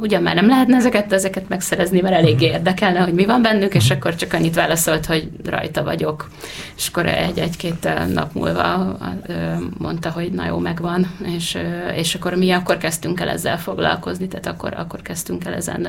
ugyan 0.00 0.22
már 0.22 0.34
nem 0.34 0.48
lehetne 0.48 0.76
ezeket, 0.76 1.12
ezeket 1.12 1.48
megszerezni, 1.48 2.00
mert 2.00 2.14
elég 2.14 2.40
érdekelne, 2.40 3.00
hogy 3.00 3.12
mi 3.12 3.24
van 3.24 3.42
bennük, 3.42 3.74
és 3.74 3.90
akkor 3.90 4.14
csak 4.14 4.32
annyit 4.32 4.54
válaszolt, 4.54 5.06
hogy 5.06 5.28
rajta 5.44 5.82
vagyok. 5.82 6.30
És 6.76 6.88
akkor 6.88 7.06
egy-egy-két 7.06 7.88
nap 8.12 8.32
múlva 8.32 8.98
mondta, 9.78 10.10
hogy 10.10 10.32
na 10.32 10.46
jó, 10.46 10.58
megvan, 10.58 11.10
és, 11.36 11.58
és 11.96 12.14
akkor 12.14 12.34
mi 12.34 12.50
akkor 12.50 12.76
kezdtünk 12.76 13.20
el 13.20 13.28
ezzel 13.28 13.58
foglalkozni, 13.58 14.28
tehát 14.28 14.46
akkor, 14.46 14.74
akkor 14.76 15.02
kezdtünk 15.02 15.44
el 15.44 15.54
ezen 15.54 15.88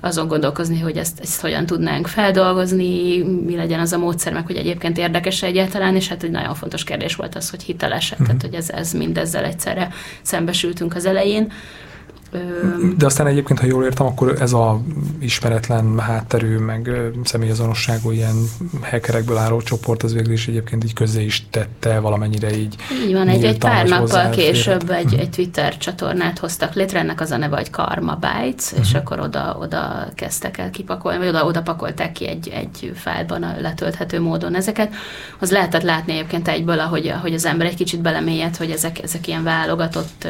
azon 0.00 0.28
gondolkozni, 0.28 0.80
hogy 0.80 0.96
ezt, 0.96 1.20
ezt 1.20 1.40
hogyan 1.40 1.66
tudnánk 1.66 2.06
feldolgozni, 2.06 3.22
mi 3.22 3.56
legyen 3.56 3.80
az 3.80 3.92
a 3.92 3.98
módszer, 3.98 4.32
meg 4.32 4.46
hogy 4.46 4.56
egyébként 4.56 4.98
érdekes 4.98 5.42
egyáltalán, 5.42 5.96
és 5.96 6.08
hát 6.08 6.22
egy 6.22 6.30
nagyon 6.30 6.54
fontos 6.54 6.84
kérdés 6.84 7.14
volt 7.14 7.34
az, 7.34 7.50
hogy 7.50 7.62
hiteles, 7.62 8.10
uh-huh. 8.10 8.26
tehát 8.26 8.42
hogy 8.42 8.54
ez, 8.54 8.70
ez 8.70 8.92
mindezzel 8.92 9.44
egyszerre 9.44 9.88
szembesültünk 10.22 10.94
az 10.94 11.06
elején. 11.06 11.52
De 12.96 13.06
aztán 13.06 13.26
egyébként, 13.26 13.58
ha 13.58 13.66
jól 13.66 13.84
értem, 13.84 14.06
akkor 14.06 14.36
ez 14.40 14.52
a 14.52 14.80
ismeretlen 15.18 15.98
hátterű, 15.98 16.56
meg 16.56 16.90
személyazonosságú 17.24 18.10
ilyen 18.10 18.36
hackerekből 18.82 19.36
álló 19.36 19.60
csoport, 19.60 20.02
az 20.02 20.14
végül 20.14 20.32
is 20.32 20.48
egyébként 20.48 20.84
így 20.84 20.92
közé 20.92 21.24
is 21.24 21.46
tette 21.50 21.98
valamennyire 21.98 22.56
így. 22.56 22.76
Így 23.06 23.12
van, 23.12 23.28
egy, 23.28 23.44
egy 23.44 23.58
pár 23.58 23.88
nappal 23.88 24.30
később 24.30 24.90
egy, 24.90 25.04
uh-huh. 25.04 25.20
egy 25.20 25.30
Twitter 25.30 25.76
csatornát 25.76 26.38
hoztak 26.38 26.74
létre, 26.74 26.98
ennek 26.98 27.20
az 27.20 27.30
a 27.30 27.36
neve, 27.36 27.56
hogy 27.56 27.70
Karma 27.70 28.14
Bytes, 28.14 28.64
uh-huh. 28.64 28.86
és 28.86 28.94
akkor 28.94 29.20
oda, 29.20 29.56
oda 29.60 30.08
kezdtek 30.14 30.58
el 30.58 30.70
kipakolni, 30.70 31.18
vagy 31.18 31.28
oda, 31.28 31.44
oda 31.44 31.62
pakolták 31.62 32.12
ki 32.12 32.28
egy, 32.28 32.48
egy 32.48 32.92
fájlban 32.94 33.42
a 33.42 33.60
letölthető 33.60 34.20
módon 34.20 34.54
ezeket. 34.54 34.94
Az 35.38 35.50
lehetett 35.50 35.82
látni 35.82 36.12
egyébként 36.12 36.48
egyből, 36.48 36.80
ahogy, 36.80 37.08
ahogy 37.08 37.34
az 37.34 37.44
ember 37.44 37.66
egy 37.66 37.76
kicsit 37.76 38.00
belemélyed, 38.00 38.56
hogy 38.56 38.70
ezek, 38.70 39.02
ezek 39.02 39.26
ilyen 39.26 39.42
válogatott 39.42 40.26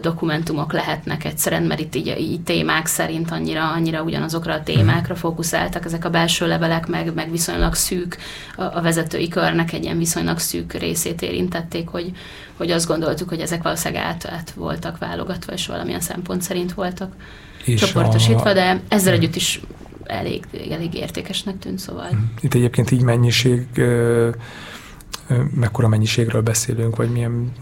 dokumentumok 0.00 0.72
lehetnek 0.72 1.24
egyszerűen, 1.24 1.62
mert 1.62 1.80
itt 1.80 1.94
így, 1.94 2.14
így 2.18 2.40
témák 2.40 2.86
szerint 2.86 3.30
annyira, 3.30 3.70
annyira 3.70 4.02
ugyanazokra 4.02 4.52
a 4.52 4.62
témákra 4.62 5.12
mhm. 5.12 5.22
fókuszáltak 5.22 5.84
ezek 5.84 6.04
a 6.04 6.10
belső 6.10 6.46
levelek, 6.46 6.86
meg, 6.86 7.14
meg 7.14 7.30
viszonylag 7.30 7.74
szűk 7.74 8.16
a, 8.56 8.62
a 8.62 8.80
vezetői 8.82 9.28
körnek 9.28 9.72
egy 9.72 9.84
ilyen 9.84 9.98
viszonylag 9.98 10.38
szűk 10.38 10.72
részét 10.72 11.22
érintették, 11.22 11.88
hogy, 11.88 12.12
hogy 12.56 12.70
azt 12.70 12.86
gondoltuk, 12.86 13.28
hogy 13.28 13.40
ezek 13.40 13.62
valószínűleg 13.62 14.04
át, 14.04 14.26
át 14.26 14.50
voltak 14.50 14.98
válogatva, 14.98 15.52
és 15.52 15.66
valamilyen 15.66 16.00
szempont 16.00 16.42
szerint 16.42 16.72
voltak 16.72 17.12
és 17.64 17.80
csoportosítva, 17.80 18.50
a... 18.50 18.52
de 18.52 18.80
ezzel 18.88 19.12
együtt 19.12 19.36
is 19.36 19.60
elég, 20.04 20.44
elég 20.70 20.94
értékesnek 20.94 21.58
tűnt, 21.58 21.78
szóval. 21.78 22.08
Mhm. 22.10 22.20
Itt 22.40 22.54
egyébként 22.54 22.90
így 22.90 23.02
mennyiség 23.02 23.66
mekkora 25.54 25.88
mennyiségről 25.88 26.42
beszélünk, 26.42 26.96
vagy 26.96 27.10
milyen 27.10 27.52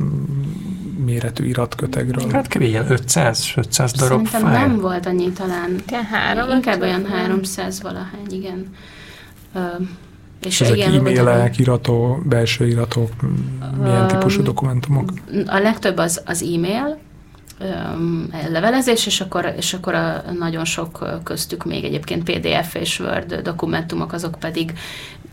méretű 1.04 1.44
iratkötegről? 1.44 2.30
Hát 2.30 2.48
kb. 2.48 2.60
ilyen 2.60 2.90
500, 2.90 3.52
500 3.56 3.92
darab 3.92 4.26
Szerintem 4.26 4.52
fájl. 4.52 4.66
nem 4.66 4.80
volt 4.80 5.06
annyi 5.06 5.32
talán. 5.32 5.82
Három, 6.10 6.50
Inkább 6.50 6.80
olyan 6.80 7.06
300 7.06 7.82
valahány, 7.82 8.26
igen. 8.30 8.74
Uh, 9.54 9.86
és 10.46 10.60
ezek 10.60 10.76
igen, 10.76 10.94
e-mailek, 10.94 11.58
irató, 11.58 12.22
belső 12.24 12.66
iratok, 12.66 13.10
milyen 13.82 14.06
típusú 14.08 14.42
dokumentumok? 14.42 15.12
A 15.46 15.58
legtöbb 15.58 15.96
az, 15.96 16.22
az 16.24 16.42
e-mail, 16.42 16.98
levelezés, 18.50 19.06
és 19.06 19.20
akkor, 19.20 19.54
és 19.56 19.74
akkor 19.74 19.94
a 19.94 20.22
nagyon 20.38 20.64
sok 20.64 21.20
köztük 21.24 21.64
még 21.64 21.84
egyébként 21.84 22.30
PDF 22.30 22.74
és 22.74 23.00
Word 23.00 23.34
dokumentumok, 23.34 24.12
azok 24.12 24.36
pedig 24.38 24.72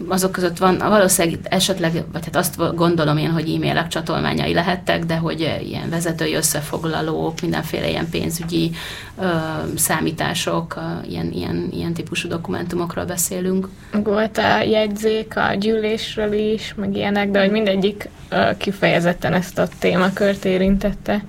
azok 0.07 0.31
között 0.31 0.57
van, 0.57 0.77
valószínűleg 0.77 1.39
esetleg, 1.43 1.91
vagy 2.11 2.25
hát 2.25 2.35
azt 2.35 2.75
gondolom 2.75 3.17
én, 3.17 3.31
hogy 3.31 3.53
e-mailek 3.53 3.87
csatolmányai 3.87 4.53
lehettek, 4.53 5.05
de 5.05 5.15
hogy 5.15 5.39
ilyen 5.63 5.89
vezetői 5.89 6.33
összefoglalók, 6.33 7.41
mindenféle 7.41 7.89
ilyen 7.89 8.09
pénzügyi 8.09 8.71
ö, 9.19 9.27
számítások, 9.75 10.79
ilyen, 11.09 11.31
ilyen, 11.31 11.69
ilyen 11.71 11.93
típusú 11.93 12.27
dokumentumokról 12.27 13.05
beszélünk. 13.05 13.67
Volt 14.03 14.37
a 14.37 14.61
jegyzék 14.61 15.37
a 15.37 15.53
gyűlésről 15.53 16.33
is, 16.33 16.73
meg 16.77 16.95
ilyenek, 16.95 17.31
de 17.31 17.39
hogy 17.39 17.51
mindegyik 17.51 18.09
ö, 18.29 18.49
kifejezetten 18.57 19.33
ezt 19.33 19.59
a 19.59 19.67
témakört 19.79 20.45
érintette. 20.45 21.23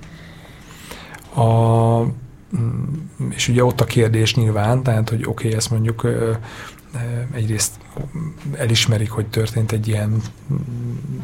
A, 1.35 2.01
mm, 2.57 3.29
és 3.29 3.47
ugye 3.47 3.63
ott 3.63 3.81
a 3.81 3.85
kérdés 3.85 4.35
nyilván, 4.35 4.83
tehát, 4.83 5.09
hogy 5.09 5.21
oké, 5.25 5.45
okay, 5.45 5.57
ezt 5.57 5.69
mondjuk 5.71 6.07
egyrészt 7.31 7.71
elismerik, 8.57 9.11
hogy 9.11 9.27
történt 9.27 9.71
egy 9.71 9.87
ilyen 9.87 10.21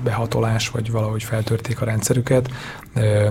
behatolás, 0.03 0.69
vagy 0.69 0.91
valahogy 0.91 1.23
feltörték 1.23 1.81
a 1.81 1.85
rendszerüket, 1.85 2.49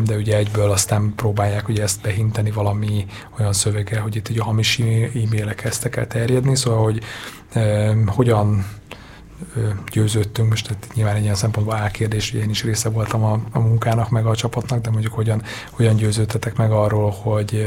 de 0.02 0.16
ugye 0.16 0.36
egyből 0.36 0.70
aztán 0.70 1.12
próbálják 1.16 1.68
ugye 1.68 1.82
ezt 1.82 2.02
behinteni 2.02 2.50
valami 2.50 3.06
olyan 3.38 3.52
szöveggel, 3.52 4.02
hogy 4.02 4.16
itt 4.16 4.28
ugye 4.28 4.42
hamis 4.42 4.78
e-mailek 4.78 5.54
kezdtek 5.54 5.96
el 5.96 6.06
terjedni, 6.06 6.56
szóval 6.56 6.82
hogy 6.82 7.02
hogyan 8.06 8.66
győződtünk, 9.92 10.48
most 10.48 10.66
tehát 10.66 10.88
nyilván 10.94 11.16
egy 11.16 11.22
ilyen 11.22 11.34
szempontból 11.34 11.74
álkérdés, 11.74 12.30
hogy 12.30 12.40
én 12.40 12.50
is 12.50 12.64
része 12.64 12.88
voltam 12.88 13.24
a, 13.24 13.40
a 13.52 13.58
munkának, 13.58 14.10
meg 14.10 14.26
a 14.26 14.36
csapatnak, 14.36 14.80
de 14.80 14.90
mondjuk 14.90 15.12
hogyan, 15.12 15.42
hogyan 15.70 15.96
győződtetek 15.96 16.56
meg 16.56 16.70
arról, 16.70 17.10
hogy, 17.10 17.66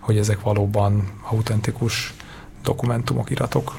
hogy 0.00 0.18
ezek 0.18 0.40
valóban 0.40 1.10
autentikus 1.30 2.14
dokumentumok, 2.62 3.30
iratok? 3.30 3.78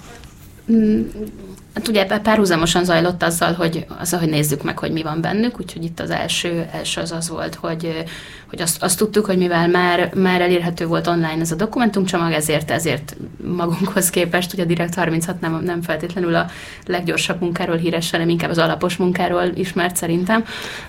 Mm, 1.77 1.87
Hát 1.87 1.87
ugye 1.87 2.19
párhuzamosan 2.19 2.83
zajlott 2.83 3.23
azzal, 3.23 3.53
hogy, 3.53 3.85
azzal, 3.99 4.19
hogy 4.19 4.29
nézzük 4.29 4.63
meg, 4.63 4.79
hogy 4.79 4.91
mi 4.91 5.03
van 5.03 5.21
bennük, 5.21 5.59
úgyhogy 5.59 5.83
itt 5.83 5.99
az 5.99 6.09
első, 6.09 6.67
első 6.73 7.01
az 7.01 7.11
az 7.11 7.29
volt, 7.29 7.55
hogy, 7.55 8.03
hogy 8.49 8.61
azt, 8.61 8.83
azt 8.83 8.97
tudtuk, 8.97 9.25
hogy 9.25 9.37
mivel 9.37 9.67
már, 9.67 10.11
már 10.15 10.41
elérhető 10.41 10.85
volt 10.85 11.07
online 11.07 11.37
ez 11.39 11.51
a 11.51 11.55
dokumentumcsomag, 11.55 12.31
ezért, 12.31 12.71
ezért 12.71 13.15
magunkhoz 13.55 14.09
képest, 14.09 14.53
ugye 14.53 14.63
a 14.63 14.65
Direkt 14.65 14.95
36 14.95 15.39
nem, 15.39 15.61
nem 15.65 15.81
feltétlenül 15.81 16.35
a 16.35 16.45
leggyorsabb 16.85 17.41
munkáról 17.41 17.75
híres, 17.75 18.11
hanem 18.11 18.29
inkább 18.29 18.49
az 18.49 18.57
alapos 18.57 18.95
munkáról 18.95 19.51
ismert 19.55 19.95
szerintem. 19.95 20.43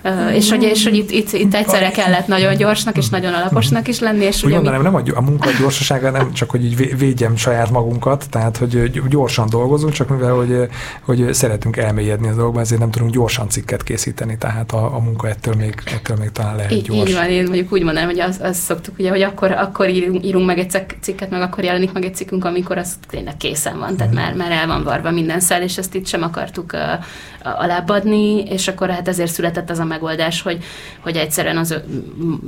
Uh, 0.05 0.35
és, 0.35 0.51
hogy, 0.51 0.63
és 0.63 0.85
hogy 0.85 0.95
itt, 0.95 1.11
itt, 1.11 1.33
itt 1.33 1.55
egyszerre 1.55 1.91
kellett 1.91 2.27
nagyon 2.27 2.57
gyorsnak 2.57 2.97
és 2.97 3.09
nagyon 3.09 3.33
alaposnak 3.33 3.89
is 3.89 3.99
lenni. 3.99 4.25
És 4.25 4.43
ugye 4.43 4.55
mondanám, 4.55 4.81
mi... 4.81 4.85
nem 4.85 4.95
a, 4.95 5.19
a 5.19 5.21
munka 5.21 5.49
gyorsasága 5.61 6.11
nem 6.11 6.33
csak, 6.33 6.51
hogy 6.51 6.65
így 6.65 6.99
védjem 6.99 7.37
saját 7.37 7.71
magunkat, 7.71 8.27
tehát 8.31 8.57
hogy 8.57 8.91
gyorsan 9.09 9.49
dolgozunk, 9.51 9.93
csak 9.93 10.09
mivel, 10.09 10.33
hogy 10.33 10.69
hogy 11.03 11.35
szeretünk 11.35 11.77
elmélyedni 11.77 12.29
az 12.29 12.35
dolgokban, 12.35 12.63
ezért 12.63 12.81
nem 12.81 12.91
tudunk 12.91 13.13
gyorsan 13.13 13.49
cikket 13.49 13.83
készíteni, 13.83 14.39
tehát 14.39 14.73
a, 14.73 14.95
a 14.95 14.99
munka 14.99 15.29
ettől 15.29 15.55
még, 15.55 15.83
ettől 15.95 16.17
még 16.17 16.31
talán 16.31 16.57
lehet 16.57 16.73
így, 16.73 16.83
gyors. 16.83 17.09
Így 17.09 17.15
van, 17.15 17.29
én 17.29 17.43
mondjuk 17.43 17.73
úgy 17.73 17.83
mondanám, 17.83 18.09
hogy 18.09 18.21
azt, 18.21 18.41
azt 18.41 18.61
szoktuk, 18.61 18.99
ugye, 18.99 19.11
hogy 19.11 19.23
akkor, 19.23 19.51
akkor 19.51 19.89
írunk, 19.89 20.25
írunk 20.25 20.47
meg 20.47 20.59
egy 20.59 20.87
cikket, 21.01 21.31
meg 21.31 21.41
akkor 21.41 21.65
jelenik 21.65 21.93
meg 21.93 22.05
egy 22.05 22.15
cikkünk, 22.15 22.45
amikor 22.45 22.79
az 22.79 22.95
tényleg 23.09 23.37
készen 23.37 23.79
van, 23.79 23.97
tehát 23.97 24.13
mm. 24.13 24.17
már, 24.17 24.35
már 24.35 24.51
el 24.51 24.67
van 24.67 24.83
varva 24.83 25.11
minden 25.11 25.41
szál, 25.41 25.63
és 25.63 25.79
ezt 25.79 25.95
itt 25.95 26.07
sem 26.07 26.23
akartuk 26.23 26.73
uh, 26.73 27.05
alábbadni, 27.43 28.43
és 28.43 28.69
akkor 28.69 28.91
hát 28.91 29.09
ezért 29.09 29.33
született 29.33 29.71
az 29.71 29.79
a 29.79 29.85
megoldás, 29.85 30.43
hogy, 30.43 30.65
hogy 31.01 31.17
egyszerűen 31.17 31.57
az, 31.57 31.75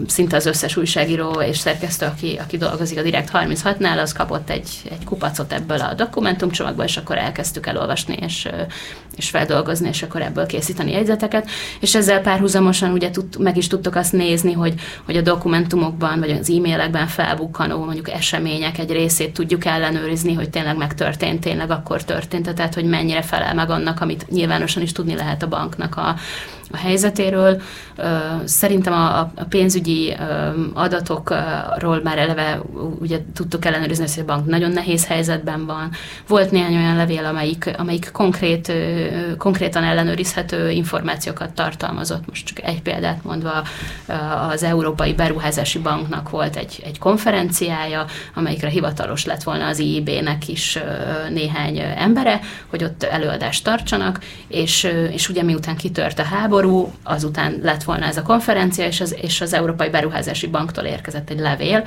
szinte 0.07 0.37
az 0.37 0.47
összes 0.47 0.77
újságíró 0.77 1.31
és 1.31 1.59
szerkesztő, 1.59 2.07
aki, 2.07 2.39
aki 2.43 2.57
dolgozik 2.57 2.99
a 2.99 3.03
Direkt 3.03 3.31
36-nál, 3.33 4.01
az 4.01 4.13
kapott 4.13 4.51
egy, 4.51 4.69
egy 4.91 5.05
kupacot 5.05 5.53
ebből 5.53 5.81
a 5.81 5.95
dokumentumcsomagból, 5.95 6.85
és 6.85 6.97
akkor 6.97 7.19
elkezdtük 7.19 7.67
elolvasni, 7.67 8.20
és, 8.21 8.49
és 9.17 9.31
feldolgozni, 9.31 9.89
és 9.89 10.03
akkor 10.03 10.23
ebből 10.23 10.47
készíteni 10.47 10.91
jegyzeteket. 10.91 11.51
És 11.81 11.95
ezzel 11.95 12.21
párhuzamosan 12.21 12.93
ugye 12.93 13.11
tud, 13.11 13.39
meg 13.39 13.57
is 13.57 13.67
tudtok 13.67 13.95
azt 13.95 14.13
nézni, 14.13 14.53
hogy, 14.53 14.75
hogy 15.05 15.17
a 15.17 15.23
dokumentumokban, 15.23 16.19
vagy 16.19 16.31
az 16.31 16.51
e-mailekben 16.51 17.07
felbukkanó 17.07 17.85
mondjuk 17.85 18.11
események 18.11 18.79
egy 18.79 18.91
részét 18.91 19.33
tudjuk 19.33 19.65
ellenőrizni, 19.65 20.35
hogy 20.35 20.51
tényleg 20.51 20.77
megtörtént, 20.77 21.41
tényleg 21.41 21.71
akkor 21.71 22.05
történt, 22.05 22.55
tehát 22.55 22.75
hogy 22.75 22.85
mennyire 22.85 23.23
felel 23.23 23.55
meg 23.55 23.71
annak, 23.71 24.01
amit 24.01 24.31
nyilvánosan 24.31 24.83
is 24.83 24.93
tudni 24.93 25.15
lehet 25.15 25.43
a 25.43 25.49
banknak 25.49 25.97
a, 25.97 26.17
a 26.71 26.77
helyzetéről. 26.77 27.61
Szerintem 28.45 28.93
a, 28.93 29.33
pénzügyi 29.49 30.17
adatokról 30.75 32.01
már 32.03 32.19
eleve 32.19 32.61
ugye 33.01 33.19
tudtuk 33.35 33.65
ellenőrizni, 33.65 34.05
hogy 34.15 34.23
a 34.23 34.25
bank 34.25 34.47
nagyon 34.47 34.71
nehéz 34.71 35.07
helyzetben 35.07 35.67
van. 35.67 35.91
Volt 36.29 36.51
néhány 36.51 36.77
olyan 36.77 36.97
levél, 36.97 37.25
amelyik, 37.25 37.71
amelyik 37.79 38.11
konkrét, 38.13 38.73
konkrétan 39.39 39.85
ellenőrizhető 39.85 40.71
információkat 40.71 41.53
tartalmazott. 41.53 42.29
Most 42.29 42.47
csak 42.47 42.65
egy 42.65 42.83
példát 42.83 43.25
mondva, 43.25 43.63
az 44.51 44.63
Európai 44.63 45.15
Beruházási 45.15 45.79
Banknak 45.79 46.31
volt 46.31 46.57
egy, 46.57 46.81
egy 46.85 46.99
konferenciája, 46.99 48.05
amelyikre 48.35 48.69
hivatalos 48.69 49.25
lett 49.25 49.43
volna 49.43 49.67
az 49.67 49.79
IIB-nek 49.79 50.49
is 50.49 50.79
néhány 51.31 51.79
embere, 51.79 52.41
hogy 52.67 52.85
ott 52.85 53.03
előadást 53.03 53.65
tartsanak, 53.65 54.21
és, 54.49 54.89
és 55.11 55.29
ugye 55.29 55.43
miután 55.43 55.77
kitört 55.77 56.19
a 56.19 56.23
háború, 56.23 56.60
azután 57.03 57.59
lett 57.63 57.83
volna 57.83 58.07
ez 58.07 58.17
a 58.17 58.23
konferencia, 58.23 58.87
és 58.87 59.01
az, 59.01 59.17
és 59.21 59.41
az 59.41 59.53
Európai 59.53 59.89
Beruházási 59.89 60.47
Banktól 60.47 60.85
érkezett 60.85 61.31
egy 61.31 61.39
levél, 61.39 61.87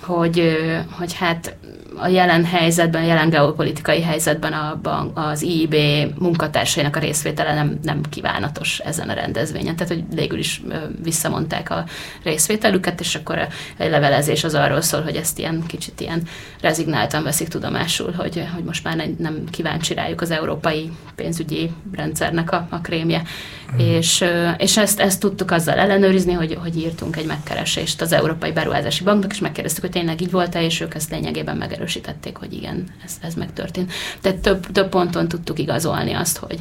hogy, 0.00 0.56
hogy 0.98 1.14
hát 1.14 1.56
a 1.98 2.06
jelen 2.06 2.44
helyzetben, 2.44 3.02
a 3.02 3.06
jelen 3.06 3.28
geopolitikai 3.28 4.02
helyzetben 4.02 4.52
a 4.52 4.78
bank, 4.82 5.18
az 5.18 5.42
IIB 5.42 5.74
munkatársainak 6.18 6.96
a 6.96 7.00
részvétele 7.00 7.54
nem, 7.54 7.78
nem 7.82 8.00
kívánatos 8.10 8.78
ezen 8.78 9.08
a 9.08 9.12
rendezvényen. 9.12 9.76
Tehát, 9.76 9.92
hogy 9.92 10.04
végül 10.14 10.38
is 10.38 10.62
visszamondták 11.02 11.70
a 11.70 11.84
részvételüket, 12.22 13.00
és 13.00 13.14
akkor 13.14 13.46
egy 13.76 13.90
levelezés 13.90 14.44
az 14.44 14.54
arról 14.54 14.80
szól, 14.80 15.02
hogy 15.02 15.16
ezt 15.16 15.38
ilyen 15.38 15.62
kicsit 15.66 16.00
ilyen 16.00 16.22
rezignáltan 16.60 17.22
veszik 17.22 17.48
tudomásul, 17.48 18.12
hogy, 18.12 18.44
hogy 18.54 18.64
most 18.64 18.84
már 18.84 19.08
nem 19.18 19.44
kíváncsi 19.50 19.94
rájuk 19.94 20.20
az 20.20 20.30
európai 20.30 20.90
pénzügyi 21.14 21.70
rendszernek 21.92 22.52
a, 22.52 22.66
a 22.70 22.80
krémje. 22.80 23.22
Mm. 23.74 23.78
És, 23.78 24.24
és 24.58 24.76
ezt, 24.76 25.00
ezt 25.00 25.20
tudtuk 25.20 25.50
azzal 25.50 25.78
ellenőrizni, 25.78 26.32
hogy, 26.32 26.58
hogy 26.62 26.76
írtunk 26.76 27.16
egy 27.16 27.26
megkeresést 27.26 28.00
az 28.00 28.12
Európai 28.12 28.52
Beruházási 28.52 29.04
Banknak, 29.04 29.32
és 29.32 29.38
megkérdeztük, 29.38 29.82
hogy 29.82 29.92
tényleg 29.92 30.20
így 30.20 30.30
volt-e, 30.30 30.62
és 30.62 30.80
ők 30.80 30.94
ezt 30.94 31.10
lényegében 31.10 31.56
megerősítették, 31.56 32.36
hogy 32.36 32.52
igen, 32.52 32.84
ez, 33.04 33.12
ez 33.22 33.34
megtörtént. 33.34 33.92
Tehát 34.20 34.38
több, 34.38 34.72
több 34.72 34.88
ponton 34.88 35.28
tudtuk 35.28 35.58
igazolni 35.58 36.12
azt, 36.12 36.36
hogy 36.36 36.58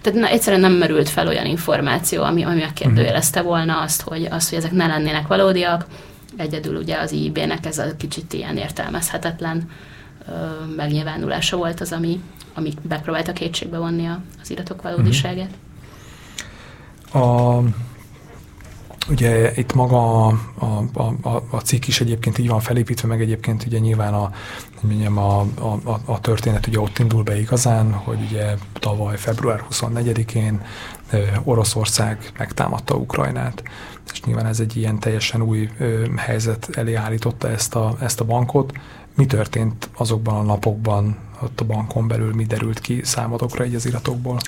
tehát 0.00 0.18
na, 0.18 0.28
egyszerűen 0.28 0.60
nem 0.60 0.72
merült 0.72 1.08
fel 1.08 1.26
olyan 1.26 1.46
információ, 1.46 2.22
ami, 2.22 2.42
ami 2.42 2.60
megkérdőjelezte 2.60 3.42
volna 3.42 3.80
azt, 3.80 4.00
hogy, 4.00 4.26
azt, 4.30 4.48
hogy 4.48 4.58
ezek 4.58 4.72
ne 4.72 4.86
lennének 4.86 5.26
valódiak. 5.26 5.86
Egyedül 6.36 6.76
ugye 6.76 6.96
az 6.96 7.12
IB-nek 7.12 7.66
ez 7.66 7.78
a 7.78 7.96
kicsit 7.96 8.32
ilyen 8.32 8.56
értelmezhetetlen 8.56 9.70
ö, 10.28 10.32
megnyilvánulása 10.76 11.56
volt 11.56 11.80
az, 11.80 11.92
ami, 11.92 12.20
ami 12.54 12.72
megpróbálta 12.88 13.32
kétségbe 13.32 13.78
vonni 13.78 14.06
az 14.42 14.50
iratok 14.50 14.82
valódiságát. 14.82 15.50
A 17.12 17.58
Ugye 19.10 19.52
itt 19.54 19.74
maga 19.74 20.26
a, 20.26 20.34
a, 20.92 21.14
a, 21.22 21.42
a 21.50 21.56
cikk 21.56 21.86
is 21.86 22.00
egyébként 22.00 22.38
így 22.38 22.48
van 22.48 22.60
felépítve, 22.60 23.08
meg 23.08 23.20
egyébként 23.20 23.66
ugye 23.66 23.78
nyilván 23.78 24.14
a, 24.14 24.30
mondjam, 24.80 25.18
a, 25.18 25.40
a, 25.40 26.00
a 26.04 26.20
történet 26.20 26.66
ugye 26.66 26.80
ott 26.80 26.98
indul 26.98 27.22
be 27.22 27.40
igazán, 27.40 27.92
hogy 27.92 28.18
ugye 28.30 28.54
tavaly 28.72 29.16
február 29.16 29.64
24-én 29.70 30.62
Oroszország 31.44 32.32
megtámadta 32.38 32.94
Ukrajnát, 32.94 33.62
és 34.12 34.22
nyilván 34.22 34.46
ez 34.46 34.60
egy 34.60 34.76
ilyen 34.76 34.98
teljesen 34.98 35.42
új 35.42 35.68
ö, 35.78 36.04
helyzet 36.16 36.68
elé 36.72 36.94
állította 36.94 37.50
ezt 37.50 37.74
a, 37.74 37.96
ezt 38.00 38.20
a 38.20 38.24
bankot. 38.24 38.72
Mi 39.14 39.26
történt 39.26 39.90
azokban 39.96 40.34
a 40.34 40.42
napokban 40.42 41.16
ott 41.42 41.60
a 41.60 41.64
bankon 41.64 42.08
belül, 42.08 42.34
mi 42.34 42.44
derült 42.44 42.80
ki 42.80 43.00
számotokra 43.04 43.64
egy 43.64 43.74
az 43.74 43.86
iratokból? 43.86 44.38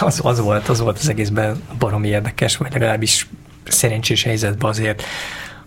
Az, 0.00 0.20
az, 0.22 0.40
volt, 0.40 0.68
az 0.68 0.80
volt 0.80 0.98
az 0.98 1.08
egészben 1.08 1.62
baromi 1.78 2.08
érdekes, 2.08 2.56
vagy 2.56 2.72
legalábbis 2.72 3.28
szerencsés 3.64 4.22
helyzetben 4.22 4.70
azért 4.70 5.02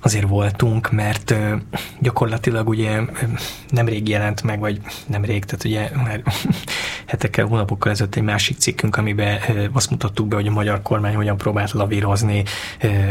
azért 0.01 0.27
voltunk, 0.27 0.91
mert 0.91 1.35
gyakorlatilag 1.99 2.69
ugye 2.69 2.99
nemrég 3.69 4.07
jelent 4.07 4.43
meg, 4.43 4.59
vagy 4.59 4.81
nemrég, 5.07 5.45
tehát 5.45 5.65
ugye 5.65 5.89
már 6.03 6.21
hetekkel, 7.05 7.45
hónapokkal 7.45 7.91
ezelőtt 7.91 8.15
egy 8.15 8.23
másik 8.23 8.57
cikkünk, 8.57 8.95
amiben 8.95 9.39
azt 9.71 9.89
mutattuk 9.89 10.27
be, 10.27 10.35
hogy 10.35 10.47
a 10.47 10.51
magyar 10.51 10.81
kormány 10.81 11.15
hogyan 11.15 11.37
próbált 11.37 11.71
lavírozni 11.71 12.43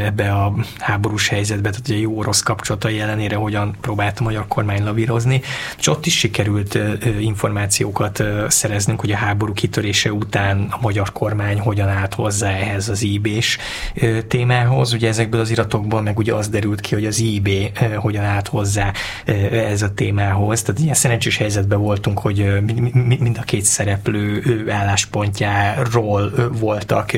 ebbe 0.05 0.33
a 0.33 0.55
háborús 0.79 1.29
helyzetbe, 1.29 1.71
tehát 1.71 1.89
ugye 1.89 1.99
jó 1.99 2.19
orosz 2.19 2.43
kapcsolatai 2.43 3.01
ellenére 3.01 3.37
hogyan 3.37 3.77
próbált 3.81 4.19
a 4.19 4.23
magyar 4.23 4.45
kormány 4.49 4.85
lavírozni, 4.85 5.41
és 5.79 5.87
ott 5.87 6.07
is 6.07 6.19
sikerült 6.19 6.79
információkat 7.21 8.23
szereznünk, 8.49 9.01
hogy 9.01 9.11
a 9.11 9.17
háború 9.17 9.53
kitörése 9.53 10.13
után 10.13 10.67
a 10.71 10.79
magyar 10.81 11.13
kormány 11.13 11.61
hogyan 11.61 11.89
állt 11.89 12.15
hozzá 12.15 12.51
ehhez 12.51 12.89
az 12.89 13.03
IB-s 13.03 13.59
témához. 14.29 14.93
Ugye 14.93 15.09
ezekből 15.09 15.41
az 15.41 15.51
iratokból 15.51 16.03
meg 16.03 16.19
ugye 16.19 16.35
az 16.35 16.49
derült 16.49 16.78
ki, 16.81 16.95
hogy 16.95 17.05
az 17.05 17.19
IB 17.19 17.49
hogyan 17.97 18.25
állt 18.25 18.49
hozzá 18.49 18.93
ez 19.53 19.83
a 19.83 19.95
témához. 19.95 20.63
Tehát 20.63 20.81
ilyen 20.81 20.95
szerencsés 20.95 21.37
helyzetben 21.37 21.81
voltunk, 21.81 22.19
hogy 22.19 22.47
mind 22.93 23.39
a 23.41 23.43
két 23.43 23.63
szereplő 23.63 24.43
álláspontjáról 24.71 26.33
voltak 26.59 27.11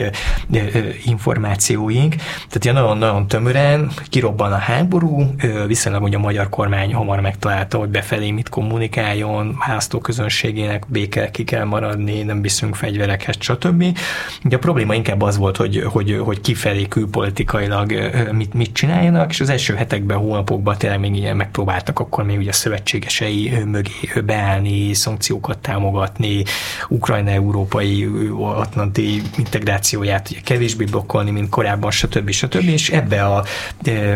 információink. 1.04 2.14
Tehát 2.14 2.64
ilyen 2.64 2.76
nagyon-nagyon 2.76 3.28
tömören 3.28 3.90
kirobban 4.08 4.52
a 4.52 4.56
háború, 4.56 5.34
viszonylag 5.66 6.02
hogy 6.02 6.14
a 6.14 6.18
magyar 6.18 6.48
kormány 6.48 6.94
hamar 6.94 7.20
megtalálta, 7.20 7.78
hogy 7.78 7.88
befelé 7.88 8.30
mit 8.30 8.48
kommunikáljon, 8.48 9.56
közönségének 10.02 10.84
béke 10.88 11.30
ki 11.30 11.44
kell 11.44 11.64
maradni, 11.64 12.22
nem 12.22 12.42
viszünk 12.42 12.74
fegyverekhez, 12.74 13.36
stb. 13.38 13.98
Ugye 14.44 14.56
a 14.56 14.58
probléma 14.58 14.94
inkább 14.94 15.22
az 15.22 15.36
volt, 15.36 15.56
hogy, 15.56 15.82
hogy, 15.84 16.20
hogy 16.24 16.40
kifelé 16.40 16.88
külpolitikailag 16.88 18.10
mit, 18.32 18.54
mit 18.54 18.72
csináljanak, 18.72 19.30
és 19.30 19.40
az 19.40 19.49
első 19.50 19.74
hetekben, 19.74 20.18
hónapokban 20.18 20.78
tényleg 20.78 21.00
még 21.00 21.16
ilyen 21.16 21.36
megpróbáltak 21.36 21.98
akkor 21.98 22.24
még 22.24 22.38
ugye 22.38 22.52
szövetségesei 22.52 23.52
mögé 23.64 24.20
beállni, 24.24 24.94
szankciókat 24.94 25.58
támogatni, 25.58 26.44
Ukrajna 26.88 27.30
európai 27.30 28.08
atlanti 28.38 29.22
integrációját 29.38 30.30
ugye 30.30 30.40
kevésbé 30.40 30.84
blokkolni, 30.84 31.30
mint 31.30 31.48
korábban, 31.48 31.90
stb. 31.90 32.30
stb. 32.30 32.68
És 32.68 32.90
ebbe 32.90 33.24
a 33.24 33.44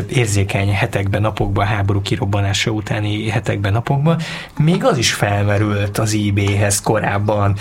érzékeny 0.08 0.72
hetekben, 0.72 1.20
napokban, 1.20 1.66
háború 1.66 2.02
kirobbanása 2.02 2.70
utáni 2.70 3.28
hetekben, 3.28 3.72
napokban 3.72 4.20
még 4.58 4.84
az 4.84 4.98
is 4.98 5.12
felmerült 5.12 5.98
az 5.98 6.12
IB-hez 6.12 6.80
korábban 6.80 7.56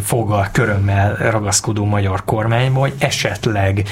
foga 0.00 0.48
körömmel 0.52 1.14
ragaszkodó 1.30 1.84
magyar 1.84 2.24
kormányba, 2.24 2.80
hogy 2.80 2.94
esetleg 2.98 3.88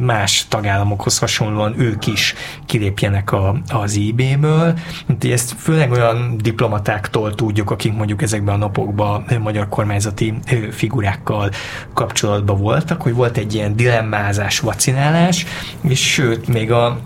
más 0.00 0.46
tagállamokhoz 0.48 1.18
hasonlóan 1.60 1.80
ők 1.80 2.06
is 2.06 2.34
kilépjenek 2.66 3.32
a, 3.32 3.56
az 3.68 3.96
IB-ből. 3.96 4.78
Ezt 5.20 5.54
főleg 5.58 5.90
olyan 5.90 6.36
diplomatáktól 6.36 7.34
tudjuk, 7.34 7.70
akik 7.70 7.92
mondjuk 7.92 8.22
ezekben 8.22 8.54
a 8.54 8.58
napokban 8.58 9.24
magyar 9.40 9.68
kormányzati 9.68 10.34
figurákkal 10.70 11.50
kapcsolatban 11.94 12.60
voltak, 12.60 13.02
hogy 13.02 13.14
volt 13.14 13.36
egy 13.36 13.54
ilyen 13.54 13.76
dilemmázás, 13.76 14.60
vacinálás, 14.60 15.46
és 15.80 16.12
sőt, 16.12 16.48
még 16.48 16.72
a 16.72 17.00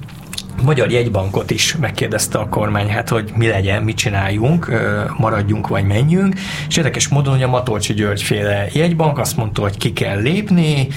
Magyar 0.62 0.90
jegybankot 0.90 1.50
is 1.50 1.76
megkérdezte 1.76 2.38
a 2.38 2.48
kormány, 2.48 2.88
hát, 2.88 3.08
hogy 3.08 3.32
mi 3.36 3.46
legyen, 3.46 3.82
mit 3.82 3.96
csináljunk, 3.96 4.72
maradjunk 5.16 5.68
vagy 5.68 5.84
menjünk, 5.84 6.34
és 6.68 6.76
érdekes 6.76 7.08
módon, 7.08 7.32
hogy 7.32 7.42
a 7.42 7.48
Matolcsi 7.48 7.92
György 7.92 8.42
jegybank 8.72 9.18
azt 9.18 9.36
mondta, 9.36 9.62
hogy 9.62 9.78
ki 9.78 9.92
kell 9.92 10.20
lépni 10.20 10.88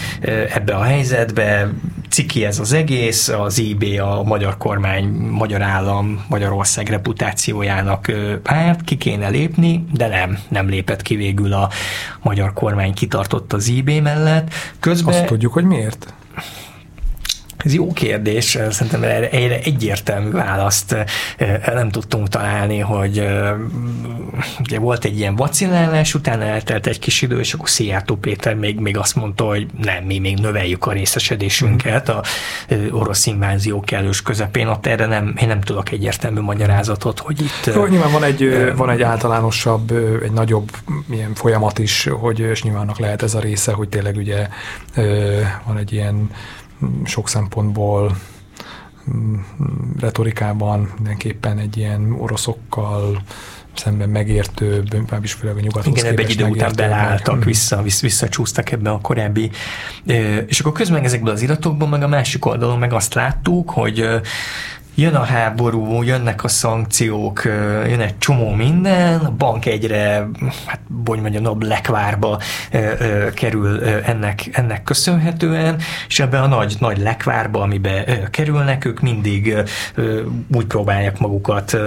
ebbe 0.54 0.74
a 0.76 0.84
helyzetbe, 0.84 1.70
ciki 2.10 2.46
ez 2.46 2.60
az 2.60 2.74
egész, 2.74 3.28
az 3.28 3.58
IB 3.58 3.86
a 4.00 4.24
magyar 4.24 4.58
kormány, 4.58 5.06
magyar 5.32 5.62
állam, 5.62 6.26
Magyarország 6.30 6.90
reputációjának 6.90 8.12
párt, 8.44 8.84
ki 8.84 8.98
kéne 8.98 9.30
lépni, 9.30 9.86
de 9.94 10.08
nem, 10.08 10.38
nem 10.50 10.70
lépett 10.70 11.02
ki 11.02 11.16
végül 11.16 11.54
a 11.54 11.70
magyar 12.22 12.54
kormány 12.54 12.94
kitartott 12.94 13.54
az 13.54 13.68
IB 13.68 13.90
mellett. 13.90 14.54
Közben... 14.80 15.14
Azt 15.14 15.26
tudjuk, 15.26 15.54
hogy 15.54 15.64
miért? 15.64 16.14
Ez 17.68 17.74
jó 17.74 17.94
kérdés, 17.94 18.58
szerintem 18.70 19.04
erre, 19.04 19.30
egyértelmű 19.60 20.32
választ 20.32 20.96
eh, 21.38 21.62
nem 21.74 21.90
tudtunk 21.90 22.28
találni, 22.28 22.80
hogy 22.80 23.20
eh, 23.20 23.54
ugye 24.60 24.80
volt 24.80 25.06
egy 25.06 25.18
ilyen 25.18 25.36
vacinálás, 25.36 26.14
utána 26.14 26.44
eltelt 26.44 26.88
egy 26.88 27.00
kis 27.00 27.22
idő, 27.22 27.40
és 27.40 27.54
akkor 27.54 27.70
Szijjártó 27.70 28.16
Péter 28.16 28.56
még, 28.56 28.80
még 28.80 28.98
azt 28.98 29.16
mondta, 29.16 29.44
hogy 29.44 29.68
nem, 29.82 30.04
mi 30.04 30.20
még 30.20 30.38
növeljük 30.38 30.86
a 30.86 30.92
részesedésünket 30.92 32.10
a 32.10 32.24
eh, 32.68 32.80
orosz 32.92 33.26
invázió 33.26 33.80
kellős 33.80 34.22
közepén, 34.22 34.68
ott 34.68 34.86
erre 34.86 35.06
nem, 35.06 35.34
én 35.42 35.48
nem 35.48 35.62
tudok 35.62 35.92
egyértelmű 35.92 36.40
magyarázatot, 36.40 37.20
hogy 37.20 37.42
itt... 37.42 37.76
Jó, 37.76 37.86
nyilván 37.86 38.12
van 38.12 38.24
egy, 38.24 38.74
van 38.76 38.90
egy 38.90 39.02
általánosabb, 39.02 39.92
egy 40.24 40.32
nagyobb 40.32 40.72
ilyen 41.12 41.34
folyamat 41.34 41.80
is, 41.80 42.10
hogy 42.20 42.40
és 42.40 42.64
nyilvánnak 42.64 43.00
lehet 43.00 43.24
ez 43.24 43.34
a 43.34 43.40
része, 43.40 43.72
hogy 43.72 43.90
tényleg 43.90 44.16
ugye 44.16 44.48
van 45.66 45.78
egy 45.78 45.94
ilyen 45.94 46.30
sok 47.04 47.30
szempontból 47.30 48.18
mm, 49.12 49.36
retorikában 50.00 50.92
mindenképpen 50.96 51.58
egy 51.58 51.78
ilyen 51.78 52.16
oroszokkal 52.18 53.22
szemben 53.80 54.10
megértő, 54.10 54.84
legalábbis 54.92 55.34
főleg 55.34 55.58
a 55.58 55.60
nyugathoz 55.60 55.98
Igen, 55.98 56.12
ebbe 56.12 56.22
egy 56.22 56.30
idő 56.30 56.46
után 56.46 56.72
beleálltak, 56.76 57.44
vissza, 57.44 57.82
vissza, 57.82 58.02
visszacsúsztak 58.02 58.72
ebbe 58.72 58.90
a 58.90 59.00
korábbi. 59.02 59.52
És 60.48 60.60
akkor 60.60 60.72
közben 60.72 61.04
ezekből 61.04 61.34
az 61.34 61.42
iratokból, 61.42 61.88
meg 61.88 62.04
a 62.04 62.08
másik 62.08 62.46
oldalon 62.46 62.80
meg 62.80 62.94
azt 62.94 63.14
láttuk, 63.14 63.70
hogy 63.70 64.10
jön 64.98 65.16
a 65.16 65.24
háború, 65.24 66.04
jönnek 66.04 66.44
a 66.44 66.48
szankciók, 66.48 67.42
jön 67.88 68.00
egy 68.00 68.18
csomó 68.18 68.50
minden, 68.50 69.20
a 69.20 69.32
bank 69.32 69.66
egyre, 69.66 70.30
hát 70.66 70.80
hogy 71.06 71.22
mondjam, 71.22 71.44
nobb 71.44 71.64
lekvárba 71.64 72.40
kerül 73.34 73.84
ennek, 73.84 74.50
ennek 74.52 74.84
köszönhetően, 74.84 75.80
és 76.08 76.20
ebben 76.20 76.44
a 76.44 76.48
nagy, 76.48 76.76
nagy 76.80 76.98
lekvárba, 76.98 77.62
amibe 77.62 78.04
kerülnek, 78.32 78.86
ők 78.86 79.00
mindig 79.00 79.56
úgy 80.54 80.66
próbálják 80.66 81.20
magukat 81.20 81.78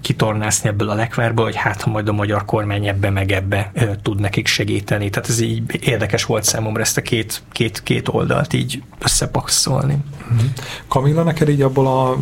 kitornászni 0.00 0.68
ebből 0.68 0.88
a 0.88 0.94
lekvárba, 0.94 1.42
hogy 1.42 1.56
hát 1.56 1.82
ha 1.82 1.90
majd 1.90 2.08
a 2.08 2.12
magyar 2.12 2.44
kormány 2.44 2.86
ebbe 2.86 3.10
meg 3.10 3.32
ebbe 3.32 3.72
tud 4.02 4.20
nekik 4.20 4.46
segíteni. 4.46 5.10
Tehát 5.10 5.28
ez 5.28 5.40
így 5.40 5.62
érdekes 5.80 6.24
volt 6.24 6.44
számomra 6.44 6.80
ezt 6.80 6.96
a 6.96 7.02
két, 7.02 7.42
két, 7.52 7.82
két 7.82 8.08
oldalt 8.08 8.52
így 8.52 8.82
összepasszolni. 8.98 9.96
Mhm. 10.28 10.44
Kamilla, 10.88 11.22
neked 11.22 11.48
így 11.48 11.62
abból 11.62 11.86
a 11.86 12.16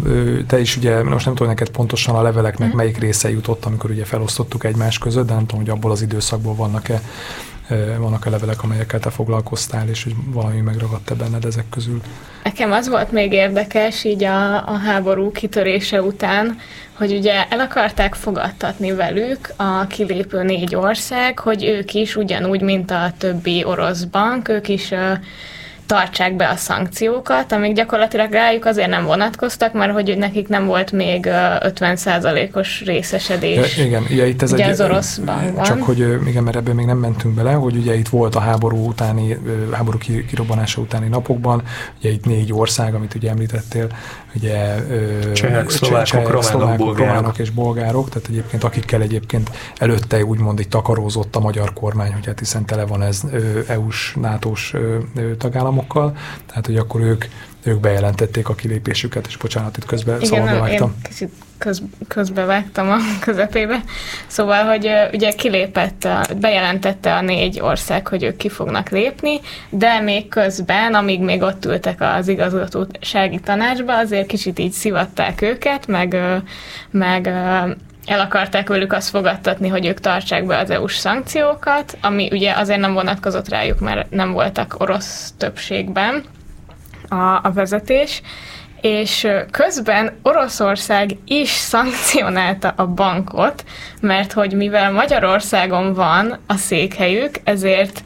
te 0.47 0.61
is 0.61 0.77
ugye, 0.77 1.03
most 1.03 1.25
nem 1.25 1.35
tudom 1.35 1.49
neked 1.49 1.71
pontosan 1.71 2.15
a 2.15 2.23
leveleknek 2.23 2.73
mm. 2.73 2.77
melyik 2.77 2.99
része 2.99 3.31
jutott, 3.31 3.65
amikor 3.65 3.91
ugye 3.91 4.05
felosztottuk 4.05 4.65
egymás 4.65 4.99
között, 4.99 5.27
de 5.27 5.35
nem 5.35 5.47
tudom, 5.47 5.65
hogy 5.65 5.71
abból 5.71 5.91
az 5.91 6.03
időszakból 6.03 6.55
vannak-e 6.55 7.01
vannak 7.99 8.27
a 8.27 8.31
levelek, 8.31 8.63
amelyekkel 8.63 9.01
te 9.01 9.11
foglalkoztál, 9.11 9.89
és 9.89 10.05
hogy 10.05 10.15
valami 10.27 10.61
megragadt-e 10.61 11.15
benned 11.15 11.45
ezek 11.45 11.65
közül? 11.71 12.01
Nekem 12.43 12.73
az 12.73 12.89
volt 12.89 13.13
még 13.13 13.33
érdekes 13.33 14.05
így 14.05 14.25
a, 14.25 14.69
a 14.69 14.79
háború 14.79 15.31
kitörése 15.31 16.03
után, 16.03 16.59
hogy 16.93 17.13
ugye 17.13 17.49
el 17.49 17.61
akarták 17.61 18.15
fogadtatni 18.15 18.93
velük 18.93 19.53
a 19.57 19.87
kilépő 19.87 20.43
négy 20.43 20.75
ország, 20.75 21.39
hogy 21.39 21.65
ők 21.65 21.95
is 21.95 22.17
ugyanúgy, 22.17 22.61
mint 22.61 22.91
a 22.91 23.13
többi 23.19 23.65
orosz 23.65 24.03
bank, 24.03 24.49
ők 24.49 24.69
is 24.69 24.93
tartsák 25.87 26.37
be 26.37 26.49
a 26.49 26.57
szankciókat, 26.57 27.53
amik 27.53 27.75
gyakorlatilag 27.75 28.33
rájuk 28.33 28.65
azért 28.65 28.89
nem 28.89 29.05
vonatkoztak, 29.05 29.73
mert 29.73 29.93
hogy 29.93 30.19
nekik 30.19 30.49
nem 30.49 30.67
volt 30.67 30.93
még 30.93 31.27
50%-os 31.29 32.83
részesedés. 32.85 33.77
Ja, 33.77 33.85
igen, 33.85 34.07
ugye 34.11 34.27
itt 34.27 34.43
ez 34.43 34.53
ugye 34.53 34.65
egy, 34.65 34.71
az 34.71 34.81
orosz 34.81 35.17
bankban. 35.17 35.65
Csak 35.65 35.83
hogy 35.83 35.99
igen, 36.27 36.43
mert 36.43 36.57
ebben 36.57 36.75
még 36.75 36.87
nem 36.87 36.99
mentünk 36.99 37.35
bele, 37.35 37.53
hogy 37.53 37.77
ugye 37.77 37.95
itt 37.95 38.09
volt 38.09 38.35
a 38.35 38.41
háború 38.41 38.87
utáni, 38.87 39.39
háború 39.73 39.99
kirobbanása 40.29 40.81
utáni 40.81 41.09
napokban, 41.09 41.63
ugye 41.99 42.11
itt 42.11 42.25
négy 42.25 42.53
ország, 42.53 42.95
amit 42.95 43.15
ugye 43.15 43.31
említettél, 43.31 43.87
ugye 44.35 44.75
csehek, 45.33 45.71
szlovákok, 45.71 46.51
románok, 46.51 46.99
románok 46.99 47.39
és 47.39 47.51
bolgárok, 47.51 48.09
tehát 48.09 48.29
egyébként 48.29 48.65
akikkel 48.65 49.03
egyébként 49.03 49.51
előtte 49.79 50.25
úgymond 50.25 50.59
egy 50.59 50.69
takarózott 50.69 51.37
a 51.37 51.41
magyar 51.41 51.73
kormány, 51.73 52.13
hogy 52.13 52.27
hát 52.27 52.39
hiszen 52.39 52.65
tele 52.65 52.85
van 52.85 53.03
ez 53.03 53.23
EU-s, 53.67 54.15
NATO-s 54.21 54.75
tagállamokkal, 55.75 56.17
tehát 56.47 56.67
hogy 56.67 56.77
akkor 56.77 57.01
ők 57.01 57.25
ők 57.67 57.81
bejelentették 57.81 58.49
a 58.49 58.55
kilépésüket, 58.55 59.27
és 59.27 59.37
bocsánat, 59.37 59.77
itt 59.77 59.85
közben 59.85 60.17
Igen, 60.21 60.29
szabadba 60.29 60.61
vágtam. 60.61 60.89
Én 60.89 61.03
kicsit 61.03 61.31
köz, 61.59 61.83
közbevágtam 62.09 62.91
a 62.91 62.97
közepébe. 63.25 63.85
Szóval, 64.27 64.65
hogy 64.65 64.91
ugye 65.13 65.31
kilépett, 65.31 66.09
bejelentette 66.41 67.15
a 67.15 67.21
négy 67.21 67.61
ország, 67.61 68.09
hogy 68.09 68.23
ők 68.23 68.37
ki 68.37 68.49
fognak 68.49 68.89
lépni, 68.89 69.41
de 69.71 70.01
még 70.01 70.29
közben, 70.29 70.95
amíg 70.95 71.21
még 71.21 71.43
ott 71.43 71.65
ültek 71.65 72.01
az 72.01 72.29
igazgatósági 72.29 73.41
tanácsba, 73.41 73.99
azért 73.99 74.27
kicsit 74.27 74.59
így 74.59 74.73
szivatták 74.73 75.43
őket, 75.43 75.87
meg, 75.87 76.17
meg 76.91 77.33
el 78.07 78.21
akarták 78.21 78.69
velük 78.69 78.93
azt 78.93 79.09
fogadtatni, 79.09 79.69
hogy 79.69 79.87
ők 79.87 80.01
tartsák 80.01 80.47
be 80.47 80.59
az 80.59 80.71
EU-s 80.71 80.97
szankciókat, 80.97 81.99
ami 82.01 82.29
ugye 82.33 82.53
azért 82.53 82.81
nem 82.81 82.93
vonatkozott 82.93 83.49
rájuk, 83.49 83.81
mert 83.81 84.11
nem 84.11 84.33
voltak 84.33 84.75
orosz 84.79 85.33
többségben 85.39 86.25
a, 87.09 87.41
a 87.43 87.51
vezetés, 87.55 88.23
és 88.81 89.29
közben 89.51 90.19
Oroszország 90.23 91.11
is 91.27 91.49
szankcionálta 91.49 92.73
a 92.77 92.87
bankot, 92.87 93.65
mert 94.01 94.33
hogy 94.33 94.53
mivel 94.53 94.93
Magyarországon 94.93 95.95
van 95.95 96.39
a 96.47 96.55
székhelyük, 96.55 97.35
ezért 97.45 98.03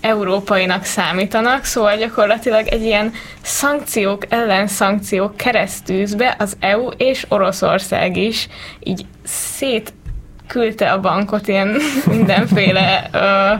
európainak 0.00 0.84
számítanak, 0.84 1.64
szóval 1.64 1.96
gyakorlatilag 1.96 2.66
egy 2.66 2.82
ilyen 2.82 3.12
szankciók 3.42 4.22
ellen 4.28 4.66
szankciók 4.66 5.36
keresztűzbe 5.36 6.36
az 6.38 6.56
EU 6.60 6.88
és 6.88 7.26
Oroszország 7.28 8.16
is 8.16 8.48
így 8.82 9.06
szétküldte 9.24 10.92
a 10.92 11.00
bankot 11.00 11.48
ilyen 11.48 11.76
mindenféle 12.06 13.08
ö, 13.12 13.52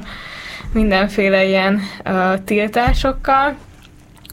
mindenféle 0.73 1.45
ilyen 1.45 1.81
ö, 2.05 2.33
tiltásokkal, 2.45 3.57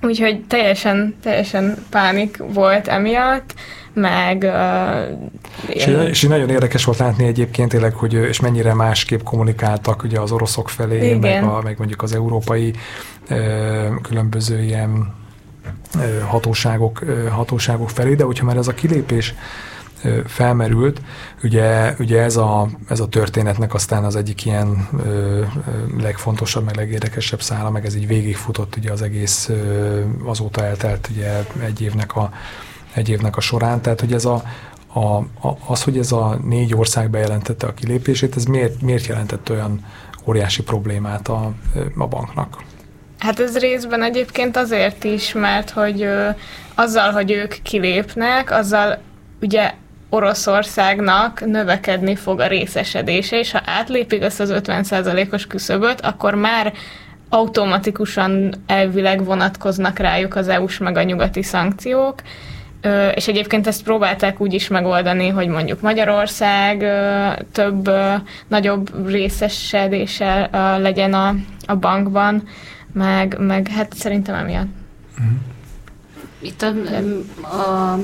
Úgyhogy 0.02 0.44
teljesen, 0.48 1.16
teljesen 1.22 1.76
pánik 1.90 2.38
volt 2.38 2.88
emiatt, 2.88 3.54
meg... 3.96 4.42
Uh, 4.44 5.74
és, 5.76 5.86
és 6.10 6.22
nagyon 6.22 6.50
érdekes 6.50 6.84
volt 6.84 6.98
látni 6.98 7.26
egyébként 7.26 7.70
tényleg, 7.70 7.94
hogy 7.94 8.14
és 8.14 8.40
mennyire 8.40 8.74
másképp 8.74 9.24
kommunikáltak 9.24 10.04
ugye 10.04 10.20
az 10.20 10.32
oroszok 10.32 10.70
felé, 10.70 11.14
meg, 11.14 11.44
a, 11.44 11.62
meg 11.64 11.76
mondjuk 11.78 12.02
az 12.02 12.14
európai 12.14 12.74
uh, 13.30 14.02
különböző 14.02 14.62
ilyen 14.62 15.14
uh, 15.96 16.20
hatóságok, 16.22 17.02
uh, 17.02 17.28
hatóságok 17.28 17.90
felé, 17.90 18.16
de 18.16 18.24
hogyha 18.24 18.46
már 18.46 18.58
ez 18.58 18.68
a 18.68 18.74
kilépés 18.74 19.34
felmerült. 20.26 21.02
Ugye, 21.44 21.94
ugye 22.00 22.22
ez, 22.22 22.36
a, 22.36 22.70
ez 22.90 23.00
a 23.00 23.08
történetnek 23.08 23.74
aztán 23.74 24.04
az 24.04 24.16
egyik 24.16 24.46
ilyen 24.46 24.88
ö, 25.06 25.42
legfontosabb, 25.98 26.66
meg 26.66 26.76
legérdekesebb 26.76 27.42
szála, 27.42 27.70
meg 27.70 27.86
ez 27.86 27.96
így 27.96 28.08
végigfutott 28.08 28.76
ugye 28.76 28.92
az 28.92 29.02
egész 29.02 29.50
ö, 29.50 30.02
azóta 30.24 30.66
eltelt 30.66 31.10
ugye 31.12 31.44
egy 31.64 31.82
évnek 31.82 32.16
a, 32.16 32.32
egy 32.96 33.10
évnek 33.10 33.38
a 33.38 33.42
során. 33.42 33.82
Tehát, 33.82 34.00
hogy 34.00 34.14
ez 34.14 34.26
a, 34.26 34.44
a, 34.94 35.24
az, 35.68 35.84
hogy 35.84 35.98
ez 35.98 36.12
a 36.12 36.40
négy 36.44 36.76
ország 36.76 37.10
bejelentette 37.10 37.68
a 37.68 37.74
kilépését, 37.74 38.36
ez 38.36 38.46
miért, 38.46 38.82
miért 38.82 39.06
jelentett 39.06 39.50
olyan 39.50 39.86
óriási 40.28 40.64
problémát 40.64 41.28
a, 41.28 41.52
a 41.98 42.08
banknak? 42.08 42.64
Hát 43.20 43.40
ez 43.40 43.58
részben 43.58 44.04
egyébként 44.04 44.58
azért 44.58 45.04
is, 45.04 45.34
mert 45.34 45.70
hogy 45.70 46.02
ö, 46.02 46.30
azzal, 46.76 47.12
hogy 47.12 47.32
ők 47.32 47.56
kilépnek, 47.62 48.52
azzal 48.52 48.98
ugye 49.42 49.74
Oroszországnak 50.10 51.46
növekedni 51.46 52.16
fog 52.16 52.40
a 52.40 52.48
részesedése, 52.48 53.40
és 53.40 53.52
ha 53.52 53.62
átlépik 53.66 54.22
ezt 54.22 54.40
az 54.40 54.54
50%-os 54.54 55.48
küszöböt, 55.48 56.02
akkor 56.02 56.36
már 56.36 56.74
automatikusan 57.30 58.54
elvileg 58.68 59.26
vonatkoznak 59.26 60.00
rájuk 60.00 60.36
az 60.36 60.48
EU-s 60.48 60.78
meg 60.78 60.98
a 60.98 61.04
nyugati 61.04 61.44
szankciók, 61.44 62.22
és 63.16 63.28
egyébként 63.28 63.68
ezt 63.68 63.84
próbálták 63.84 64.42
úgy 64.42 64.54
is 64.54 64.68
megoldani, 64.68 65.28
hogy 65.28 65.48
mondjuk 65.48 65.82
Magyarország 65.82 66.86
több, 67.52 67.90
nagyobb 68.48 69.08
részesedése 69.08 70.50
legyen 70.78 71.14
a, 71.14 71.36
a 71.66 71.76
bankban, 71.76 72.48
meg, 72.94 73.36
meg 73.40 73.68
hát 73.68 73.94
szerintem 73.94 74.36
emiatt. 74.36 74.68
Itt 76.40 76.62
a, 76.62 76.68
a 77.48 78.00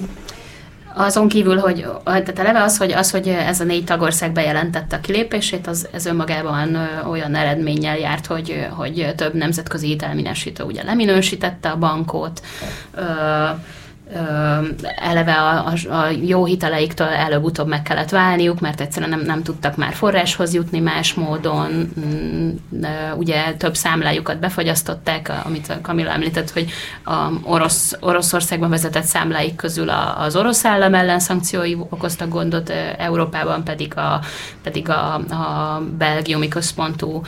azon 0.93 1.27
kívül, 1.27 1.57
hogy 1.57 1.87
tehát 2.03 2.39
eleve 2.39 2.63
az, 2.63 2.77
hogy, 2.77 2.91
az, 2.91 3.11
hogy 3.11 3.27
ez 3.27 3.59
a 3.59 3.63
négy 3.63 3.83
tagország 3.83 4.31
bejelentette 4.31 4.95
a 4.95 4.99
kilépését, 4.99 5.67
az 5.67 5.87
ez 5.93 6.05
önmagában 6.05 6.77
olyan 7.09 7.35
eredménnyel 7.35 7.97
járt, 7.97 8.25
hogy, 8.25 8.67
hogy 8.69 9.13
több 9.15 9.33
nemzetközi 9.33 9.87
hitelminősítő 9.87 10.63
ugye 10.63 10.83
leminősítette 10.83 11.69
a 11.69 11.77
bankot, 11.77 12.41
eleve 14.95 15.33
a, 15.33 15.65
a, 15.65 15.93
a 15.93 16.09
jó 16.23 16.45
hiteleiktől 16.45 17.07
előbb-utóbb 17.07 17.67
meg 17.67 17.81
kellett 17.81 18.09
válniuk, 18.09 18.59
mert 18.59 18.81
egyszerűen 18.81 19.09
nem, 19.09 19.21
nem 19.21 19.43
tudtak 19.43 19.75
már 19.75 19.93
forráshoz 19.93 20.53
jutni 20.53 20.79
más 20.79 21.13
módon. 21.13 21.91
Mm, 21.99 22.49
ugye 23.17 23.53
több 23.53 23.75
számlájukat 23.75 24.39
befagyasztották, 24.39 25.31
amit 25.45 25.77
Kamila 25.81 26.11
említett, 26.11 26.51
hogy 26.51 26.71
a 27.05 27.29
orosz, 27.43 27.97
Oroszországban 27.99 28.69
vezetett 28.69 29.03
számláik 29.03 29.55
közül 29.55 29.89
az 30.17 30.35
orosz 30.35 30.65
állam 30.65 30.93
ellen 30.93 31.19
szankciói 31.19 31.75
okoztak 31.89 32.29
gondot, 32.29 32.69
Európában 32.97 33.63
pedig 33.63 33.97
a, 33.97 34.21
pedig 34.63 34.89
a, 34.89 35.13
a 35.13 35.81
belgiumi 35.97 36.47
központú 36.47 37.21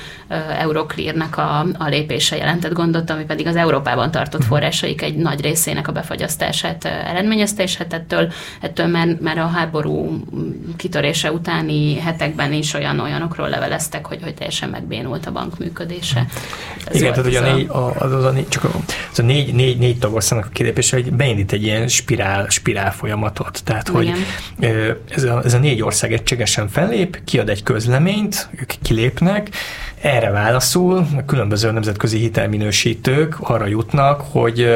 Euroclear-nek 0.60 1.38
a, 1.38 1.66
a 1.78 1.88
lépése 1.88 2.36
jelentett 2.38 2.74
gondot, 2.74 3.10
ami 3.10 3.24
pedig 3.24 3.48
az 3.48 3.56
Európában 3.56 4.12
tartott 4.12 4.44
forrásaik 4.44 5.02
egy 5.02 5.16
nagy 5.16 5.42
részének 5.42 5.88
a 5.88 5.92
befagyasztását 5.92 6.73
növekedéseket 6.82 6.86
eredményezte, 6.86 7.64
és 7.64 7.78
hát 7.78 7.94
ettől, 7.94 8.32
ettől 8.62 8.88
már, 8.88 9.18
már 9.22 9.38
a 9.38 9.48
háború 9.48 10.24
kitörése 10.78 11.32
utáni 11.32 12.00
hetekben 12.00 12.54
is 12.54 12.74
olyan 12.74 13.00
olyanokról 13.00 13.50
leveleztek, 13.50 14.06
hogy, 14.06 14.20
hogy 14.24 14.34
teljesen 14.34 14.70
megbénult 14.70 15.26
a 15.26 15.32
bank 15.32 15.58
működése. 15.58 16.26
Ez 16.86 16.96
Igen, 16.96 17.14
tehát 17.14 17.28
ugye 17.28 17.40
a 17.40 17.54
négy, 17.54 17.68
a, 17.70 17.96
az, 18.00 18.12
az 18.12 18.24
a 18.24 18.32
négy, 18.32 18.48
csak 18.48 18.64
a, 18.64 18.70
az 19.12 19.20
a 19.20 19.24
négy, 19.24 19.54
négy, 19.54 19.78
négy 19.78 20.00
tagországnak 20.00 20.48
a 20.48 20.54
kilépése, 20.54 20.96
hogy 20.96 21.14
beindít 21.14 21.52
egy 21.52 21.64
ilyen 21.64 21.88
spirál, 21.88 22.50
spirál 22.50 22.92
folyamatot. 22.92 23.62
Tehát, 23.64 23.88
hogy 23.88 24.12
ez 25.10 25.24
a, 25.24 25.42
ez 25.44 25.54
a 25.54 25.58
négy 25.58 25.82
ország 25.82 26.14
egységesen 26.14 26.68
fellép, 26.68 27.22
kiad 27.26 27.50
egy 27.50 27.64
közleményt, 27.64 28.50
ők 28.60 28.74
kilépnek, 28.82 29.50
erre 30.04 30.30
válaszul 30.30 31.08
a 31.18 31.26
különböző 31.26 31.72
nemzetközi 31.72 32.18
hitelminősítők 32.18 33.36
arra 33.40 33.66
jutnak, 33.66 34.22
hogy 34.32 34.68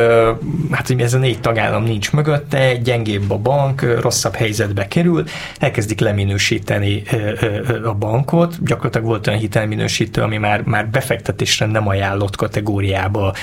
hát 0.71 0.93
ez 0.97 1.13
a 1.13 1.17
négy 1.17 1.41
tagállam 1.41 1.83
nincs 1.87 2.11
mögötte, 2.11 2.75
gyengébb 2.75 3.31
a 3.31 3.37
bank, 3.37 3.81
rosszabb 4.01 4.35
helyzetbe 4.35 4.87
kerül, 4.87 5.23
elkezdik 5.59 5.99
leminősíteni 5.99 7.03
a 7.83 7.93
bankot. 7.93 8.63
Gyakorlatilag 8.63 9.07
volt 9.07 9.27
olyan 9.27 9.39
hitelminősítő, 9.39 10.21
ami 10.21 10.37
már, 10.37 10.61
már 10.61 10.89
befektetésre 10.89 11.65
nem 11.65 11.87
ajánlott 11.87 12.35
kategóriába 12.35 13.33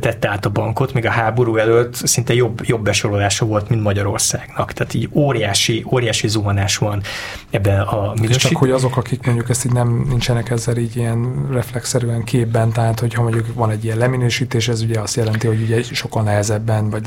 tette 0.00 0.28
át 0.28 0.46
a 0.46 0.50
bankot, 0.50 0.92
még 0.92 1.06
a 1.06 1.10
háború 1.10 1.56
előtt 1.56 1.94
szinte 1.94 2.34
jobb, 2.34 2.60
jobb 2.64 2.82
besorolása 2.82 3.44
volt, 3.46 3.68
mint 3.68 3.82
Magyarországnak. 3.82 4.72
Tehát 4.72 4.94
így 4.94 5.08
óriási, 5.12 5.84
óriási 5.92 6.28
zuhanás 6.28 6.76
van 6.76 7.02
ebben 7.50 7.80
a 7.80 8.00
minősítőben. 8.00 8.38
Csak 8.38 8.56
hogy 8.56 8.70
azok, 8.70 8.96
akik 8.96 9.26
mondjuk 9.26 9.48
ezt 9.48 9.64
így 9.64 9.72
nem 9.72 10.04
nincsenek 10.08 10.50
ezzel 10.50 10.76
így 10.76 10.96
ilyen 10.96 11.48
reflexzerűen 11.52 12.24
képben, 12.24 12.72
tehát 12.72 13.00
hogyha 13.00 13.22
mondjuk 13.22 13.54
van 13.54 13.70
egy 13.70 13.84
ilyen 13.84 13.98
leminősítés, 13.98 14.68
ez 14.68 14.82
ugye 14.82 15.00
azt 15.00 15.16
jelenti, 15.16 15.46
hogy 15.46 15.62
ugye 15.62 15.82
sokkal 15.82 16.22
nehezebben 16.22 16.90
vagy 16.90 17.06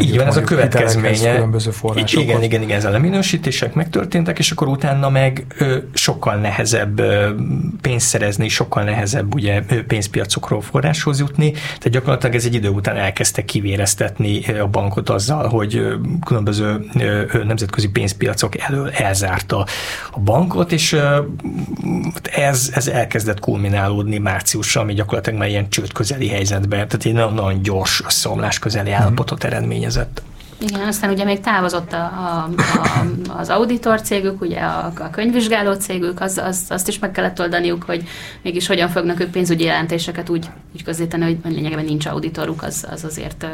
drágábban 0.00 0.02
így 0.02 0.16
van, 0.16 0.26
ez 0.26 0.36
a 0.36 0.42
következménye. 0.42 1.34
Különböző 1.34 1.70
forrásokhoz. 1.70 2.28
Igen, 2.28 2.42
igen, 2.42 2.62
igen, 2.62 2.76
ez 2.76 2.84
a 2.84 2.90
leminősítések 2.90 3.74
megtörténtek, 3.74 4.38
és 4.38 4.50
akkor 4.50 4.68
utána 4.68 5.08
meg 5.08 5.46
ö, 5.58 5.76
sokkal 5.92 6.34
nehezebb 6.34 6.98
ö, 6.98 7.30
pénzt 7.80 8.06
szerezni, 8.06 8.48
sokkal 8.48 8.84
nehezebb 8.84 9.34
ugye 9.34 9.62
pénzpiacokról 9.86 10.60
forráshoz 10.60 11.18
jutni, 11.18 11.50
tehát 11.50 11.90
gyakorlatilag 11.90 12.34
ez 12.34 12.44
egy 12.44 12.54
idő 12.54 12.68
után 12.68 12.96
elkezdte 12.96 13.44
kivéreztetni 13.44 14.44
a 14.46 14.66
bankot 14.66 15.10
azzal, 15.10 15.48
hogy 15.48 15.86
különböző 16.26 16.86
nemzetközi 17.44 17.88
pénzpiacok 17.88 18.58
elől 18.58 18.90
elzárta 18.90 19.66
a 20.10 20.20
bankot, 20.20 20.72
és 20.72 20.96
ez, 22.22 22.70
ez 22.74 22.88
elkezdett 22.88 23.40
kulminálódni 23.40 24.18
márciusra, 24.18 24.80
ami 24.80 24.94
gyakorlatilag 24.94 25.38
már 25.38 25.48
ilyen 25.48 25.68
csőd 25.68 25.92
közeli 25.92 26.28
helyzetben, 26.28 26.88
tehát 26.88 27.04
egy 27.04 27.12
nagyon, 27.12 27.34
nagyon 27.34 27.62
gyors 27.62 28.02
összeomlás 28.06 28.58
közeli 28.58 28.90
mhm. 28.90 29.00
állapotot 29.00 29.44
eredményezett. 29.82 30.22
Igen, 30.60 30.80
aztán 30.80 31.10
ugye 31.10 31.24
még 31.24 31.40
távozott 31.40 31.92
a, 31.92 32.04
a, 32.04 32.48
a, 32.58 33.38
az 33.38 33.48
auditor 33.48 34.00
cégük, 34.00 34.40
ugye 34.40 34.60
a, 34.60 34.92
a 34.98 35.10
könyvvizsgáló 35.10 35.72
cégük, 35.72 36.20
az, 36.20 36.38
az, 36.38 36.64
azt 36.68 36.88
is 36.88 36.98
meg 36.98 37.10
kellett 37.10 37.40
oldaniuk, 37.40 37.82
hogy 37.82 38.04
mégis 38.42 38.66
hogyan 38.66 38.88
fognak 38.88 39.20
ők 39.20 39.30
pénzügyi 39.30 39.64
jelentéseket 39.64 40.28
úgy, 40.28 40.46
úgy 40.74 40.84
közzétenni, 40.84 41.24
hogy 41.24 41.52
lényegében 41.52 41.84
nincs 41.84 42.06
auditoruk, 42.06 42.62
az, 42.62 42.86
az 42.90 43.04
azért 43.04 43.46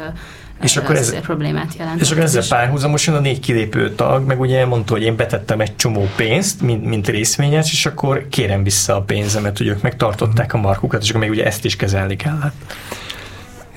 és 0.61 0.77
akkor 0.77 0.95
ez, 0.95 1.19
problémát 1.19 1.75
jelent. 1.77 2.01
És 2.01 2.11
akkor 2.11 2.23
ezzel 2.23 2.43
párhuzamosan 2.49 3.15
a 3.15 3.19
négy 3.19 3.39
kilépő 3.39 3.95
tag, 3.95 4.25
meg 4.25 4.39
ugye 4.39 4.65
mondta, 4.65 4.93
hogy 4.93 5.03
én 5.03 5.15
betettem 5.15 5.59
egy 5.59 5.75
csomó 5.75 6.07
pénzt, 6.15 6.61
mint, 6.61 6.85
mint 6.85 7.07
részvényes, 7.07 7.71
és 7.71 7.85
akkor 7.85 8.27
kérem 8.29 8.63
vissza 8.63 8.95
a 8.95 9.01
pénzemet, 9.01 9.57
hogy 9.57 9.67
ők 9.67 9.81
megtartották 9.81 10.53
a 10.53 10.57
markukat, 10.57 11.01
és 11.01 11.09
akkor 11.09 11.21
még 11.21 11.29
ugye 11.29 11.45
ezt 11.45 11.65
is 11.65 11.75
kezelni 11.75 12.15
kellett. 12.15 12.75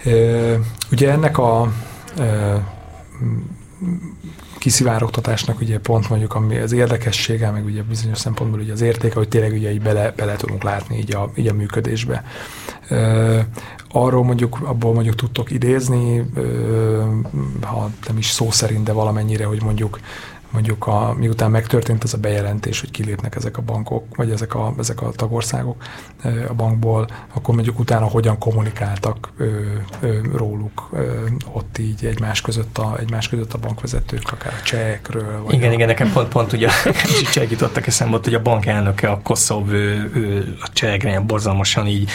E, 0.04 0.10
ugye 0.90 1.10
ennek 1.10 1.38
a 1.38 1.72
kiszivárogtatásnak 4.58 5.60
ugye 5.60 5.78
pont 5.78 6.08
mondjuk 6.08 6.34
ami 6.34 6.58
az 6.58 6.72
érdekessége, 6.72 7.50
meg 7.50 7.64
ugye 7.64 7.82
bizonyos 7.82 8.18
szempontból 8.18 8.60
ugye 8.60 8.72
az 8.72 8.80
értéke, 8.80 9.14
hogy 9.14 9.28
tényleg 9.28 9.52
ugye 9.52 9.72
így 9.72 9.82
bele, 9.82 10.12
bele 10.16 10.36
tudunk 10.36 10.62
látni 10.62 10.98
így 10.98 11.14
a, 11.14 11.30
így 11.34 11.48
a 11.48 11.52
működésbe. 11.52 12.24
E, 12.88 13.46
arról 13.88 14.24
mondjuk, 14.24 14.58
abból 14.62 14.92
mondjuk 14.94 15.14
tudtok 15.14 15.50
idézni, 15.50 16.30
ha 17.60 17.90
nem 18.06 18.18
is 18.18 18.26
szó 18.26 18.50
szerint, 18.50 18.84
de 18.84 18.92
valamennyire, 18.92 19.44
hogy 19.44 19.62
mondjuk 19.62 19.98
mondjuk 20.52 20.86
a, 20.86 21.14
miután 21.18 21.50
megtörtént 21.50 22.04
ez 22.04 22.14
a 22.14 22.18
bejelentés, 22.18 22.80
hogy 22.80 22.90
kilépnek 22.90 23.34
ezek 23.34 23.56
a 23.56 23.62
bankok, 23.62 24.16
vagy 24.16 24.30
ezek 24.30 24.54
a, 24.54 24.74
ezek 24.78 25.02
a 25.02 25.10
tagországok 25.10 25.82
a 26.48 26.54
bankból, 26.54 27.08
akkor 27.34 27.54
mondjuk 27.54 27.78
utána 27.78 28.06
hogyan 28.06 28.38
kommunikáltak 28.38 29.32
ö, 29.36 29.44
ö, 30.00 30.18
róluk 30.34 30.88
ö, 30.92 31.26
ott 31.52 31.78
így 31.78 32.04
egymás 32.04 32.40
között 32.40 32.78
a, 32.78 32.96
egymás 32.98 33.28
között 33.28 33.52
a 33.52 33.58
bankvezetők, 33.58 34.32
akár 34.32 34.52
a 34.60 34.62
csehekről. 34.62 35.42
Vagy 35.44 35.54
igen, 35.54 35.70
a... 35.70 35.72
igen, 35.72 35.86
nekem 35.86 36.12
pont, 36.12 36.28
pont 36.28 36.52
ugye 36.52 36.68
csehek 37.32 37.50
jutottak 37.50 37.86
eszembe, 37.86 38.18
hogy 38.22 38.34
a 38.34 38.42
bank 38.42 38.66
elnöke, 38.66 39.08
a 39.08 39.20
Koszov, 39.22 39.72
ő, 39.72 40.10
ő, 40.14 40.56
a 40.60 40.68
csehekre 40.72 41.20
borzalmasan 41.20 41.86
így 41.86 42.10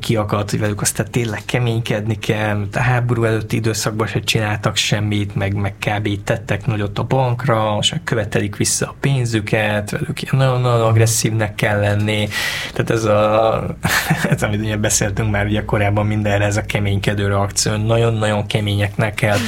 kiakadt, 0.00 0.50
hogy 0.50 0.60
velük 0.60 0.80
aztán 0.80 1.10
tényleg 1.10 1.42
keménykedni 1.44 2.18
kell, 2.18 2.66
a 2.72 2.78
háború 2.78 3.24
előtti 3.24 3.56
időszakban 3.56 4.06
se 4.06 4.20
csináltak 4.20 4.76
semmit, 4.76 5.34
meg, 5.34 5.54
meg 5.54 5.74
kb. 5.78 6.22
tettek 6.24 6.66
nagyot 6.66 6.98
a 6.98 7.02
bankra, 7.02 7.24
bankra, 7.36 7.74
most 7.74 8.00
követelik 8.04 8.56
vissza 8.56 8.86
a 8.86 8.94
pénzüket, 9.00 9.90
velük 9.90 10.22
ilyen 10.22 10.36
nagyon-nagyon 10.36 10.86
agresszívnek 10.86 11.54
kell 11.54 11.80
lenni. 11.80 12.28
Tehát 12.72 12.90
ez 12.90 13.04
a, 13.04 13.25
ez 14.30 14.42
amit 14.42 14.60
ugye 14.60 14.76
beszéltünk 14.76 15.30
már 15.30 15.46
ugye 15.46 15.64
korábban 15.64 16.06
mindenre, 16.06 16.44
ez 16.44 16.56
a 16.56 16.62
keménykedő 16.62 17.28
reakció, 17.28 17.76
nagyon-nagyon 17.76 18.46
keményeknek 18.46 19.14
kell 19.14 19.38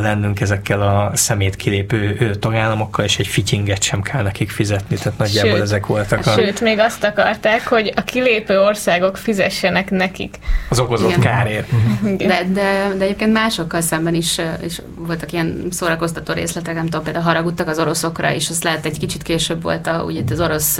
lennünk 0.00 0.40
ezekkel 0.40 0.82
a 0.82 1.10
szemét 1.14 1.56
kilépő 1.56 2.30
tagállamokkal, 2.40 3.04
és 3.04 3.18
egy 3.18 3.26
fityinget 3.26 3.82
sem 3.82 4.02
kell 4.02 4.22
nekik 4.22 4.50
fizetni, 4.50 4.96
tehát 4.96 5.18
nagyjából 5.18 5.52
sőt, 5.52 5.62
ezek 5.62 5.86
voltak 5.86 6.26
a... 6.26 6.30
Sőt, 6.30 6.60
még 6.60 6.78
azt 6.78 7.04
akarták, 7.04 7.68
hogy 7.68 7.92
a 7.96 8.02
kilépő 8.02 8.60
országok 8.60 9.16
fizessenek 9.16 9.90
nekik. 9.90 10.34
Az 10.68 10.78
okozott 10.78 11.08
Igen. 11.08 11.20
kárért. 11.20 11.68
De, 12.16 12.42
de, 12.52 12.92
de 12.96 13.04
egyébként 13.04 13.32
másokkal 13.32 13.80
szemben 13.80 14.14
is, 14.14 14.40
is 14.64 14.80
voltak 14.96 15.32
ilyen 15.32 15.66
szórakoztató 15.70 16.32
részletek, 16.32 16.74
nem 16.74 16.84
tudom, 16.84 17.02
például 17.02 17.24
haragudtak 17.24 17.68
az 17.68 17.78
oroszokra, 17.78 18.32
és 18.32 18.48
azt 18.48 18.64
lehet 18.64 18.86
egy 18.86 18.98
kicsit 18.98 19.22
később 19.22 19.62
volt 19.62 19.86
a, 19.86 20.02
ugye 20.02 20.22
az 20.30 20.40
orosz 20.40 20.78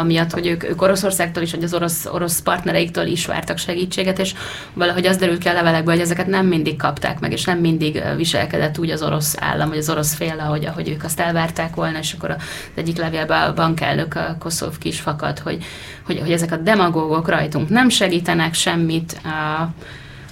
amiatt, 0.00 0.32
hogy 0.32 0.46
ők, 0.46 0.64
ők 0.64 0.82
Oroszországtól 0.82 1.37
is, 1.42 1.50
vagy 1.50 1.64
az 1.64 1.74
orosz, 1.74 2.06
orosz 2.06 2.40
partnereiktől 2.40 3.06
is 3.06 3.26
vártak 3.26 3.58
segítséget, 3.58 4.18
és 4.18 4.34
valahogy 4.72 5.06
az 5.06 5.16
derült 5.16 5.38
ki 5.38 5.48
a 5.48 5.52
levelekből, 5.52 5.94
hogy 5.94 6.02
ezeket 6.02 6.26
nem 6.26 6.46
mindig 6.46 6.76
kapták 6.76 7.20
meg, 7.20 7.32
és 7.32 7.44
nem 7.44 7.58
mindig 7.58 8.02
viselkedett 8.16 8.78
úgy 8.78 8.90
az 8.90 9.02
orosz 9.02 9.36
állam, 9.40 9.68
vagy 9.68 9.78
az 9.78 9.90
orosz 9.90 10.14
fél, 10.14 10.38
ahogy, 10.38 10.66
ahogy 10.66 10.88
ők 10.88 11.04
azt 11.04 11.20
elvárták 11.20 11.74
volna, 11.74 11.98
és 11.98 12.12
akkor 12.12 12.30
az 12.30 12.36
egyik 12.74 12.96
levélben 12.96 13.42
a 13.42 13.54
bankelnök, 13.54 14.14
a 14.14 14.36
Koszov 14.38 14.78
kis 14.78 15.00
fakad, 15.00 15.38
hogy, 15.38 15.64
hogy, 16.06 16.18
hogy 16.20 16.32
ezek 16.32 16.52
a 16.52 16.56
demagógok 16.56 17.28
rajtunk 17.28 17.68
nem 17.68 17.88
segítenek 17.88 18.54
semmit, 18.54 19.20
a, 19.24 19.68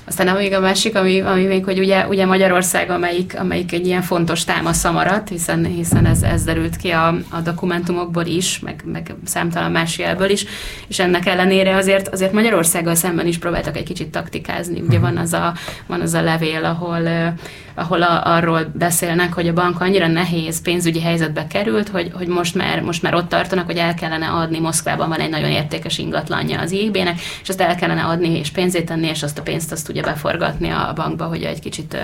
aztán 0.07 0.37
még 0.37 0.53
a 0.53 0.61
másik, 0.61 0.97
ami, 0.97 1.21
ami 1.21 1.45
még, 1.45 1.65
hogy 1.65 1.79
ugye, 1.79 2.07
ugye 2.07 2.27
Magyarország, 2.27 2.91
amelyik, 2.91 3.39
amelyik 3.39 3.73
egy 3.73 3.87
ilyen 3.87 4.03
fontos 4.03 4.45
támasza 4.45 4.93
maradt, 4.93 5.29
hiszen, 5.29 5.65
hiszen 5.65 6.07
ez, 6.07 6.23
ez 6.23 6.45
derült 6.45 6.77
ki 6.77 6.91
a, 6.91 7.07
a 7.31 7.41
dokumentumokból 7.41 8.25
is, 8.25 8.59
meg, 8.59 8.83
meg 8.85 9.15
számtalan 9.25 9.71
más 9.71 9.99
jelből 9.99 10.31
is, 10.31 10.45
és 10.89 10.99
ennek 10.99 11.27
ellenére 11.27 11.77
azért, 11.77 12.09
azért 12.09 12.33
Magyarországgal 12.33 12.95
szemben 12.95 13.27
is 13.27 13.39
próbáltak 13.39 13.77
egy 13.77 13.85
kicsit 13.85 14.11
taktikázni. 14.11 14.81
Ugye 14.81 14.99
van 14.99 15.17
az 15.17 15.33
a, 15.33 15.55
van 15.87 16.01
az 16.01 16.15
a 16.15 16.23
levél, 16.23 16.65
ahol 16.65 17.35
ahol 17.77 18.03
a, 18.03 18.35
arról 18.35 18.71
beszélnek, 18.73 19.33
hogy 19.33 19.49
a 19.49 19.53
bank 19.53 19.81
annyira 19.81 20.07
nehéz 20.07 20.63
pénzügyi 20.63 21.01
helyzetbe 21.01 21.47
került, 21.47 21.89
hogy, 21.89 22.11
hogy 22.15 22.27
most, 22.27 22.55
már, 22.55 22.81
most 22.81 23.03
már 23.03 23.15
ott 23.15 23.29
tartanak, 23.29 23.67
hogy 23.67 23.77
el 23.77 23.95
kellene 23.95 24.27
adni, 24.27 24.59
Moszkvában 24.59 25.09
van 25.09 25.21
egy 25.21 25.31
nagyon 25.31 25.51
értékes 25.51 25.99
ingatlanja 25.99 26.61
az 26.61 26.73
IB-nek, 26.73 27.21
és 27.43 27.49
azt 27.49 27.61
el 27.61 27.75
kellene 27.75 28.03
adni 28.03 28.39
és 28.39 28.51
pénzét 28.51 28.87
tenni, 28.87 29.07
és 29.07 29.23
azt 29.23 29.39
a 29.39 29.43
pénzt 29.43 29.73
azt 29.73 29.87
tudja 29.87 30.03
beforgatni 30.03 30.69
a 30.69 30.93
bankba, 30.95 31.25
hogy 31.25 31.43
egy 31.43 31.61
kicsit 31.61 31.97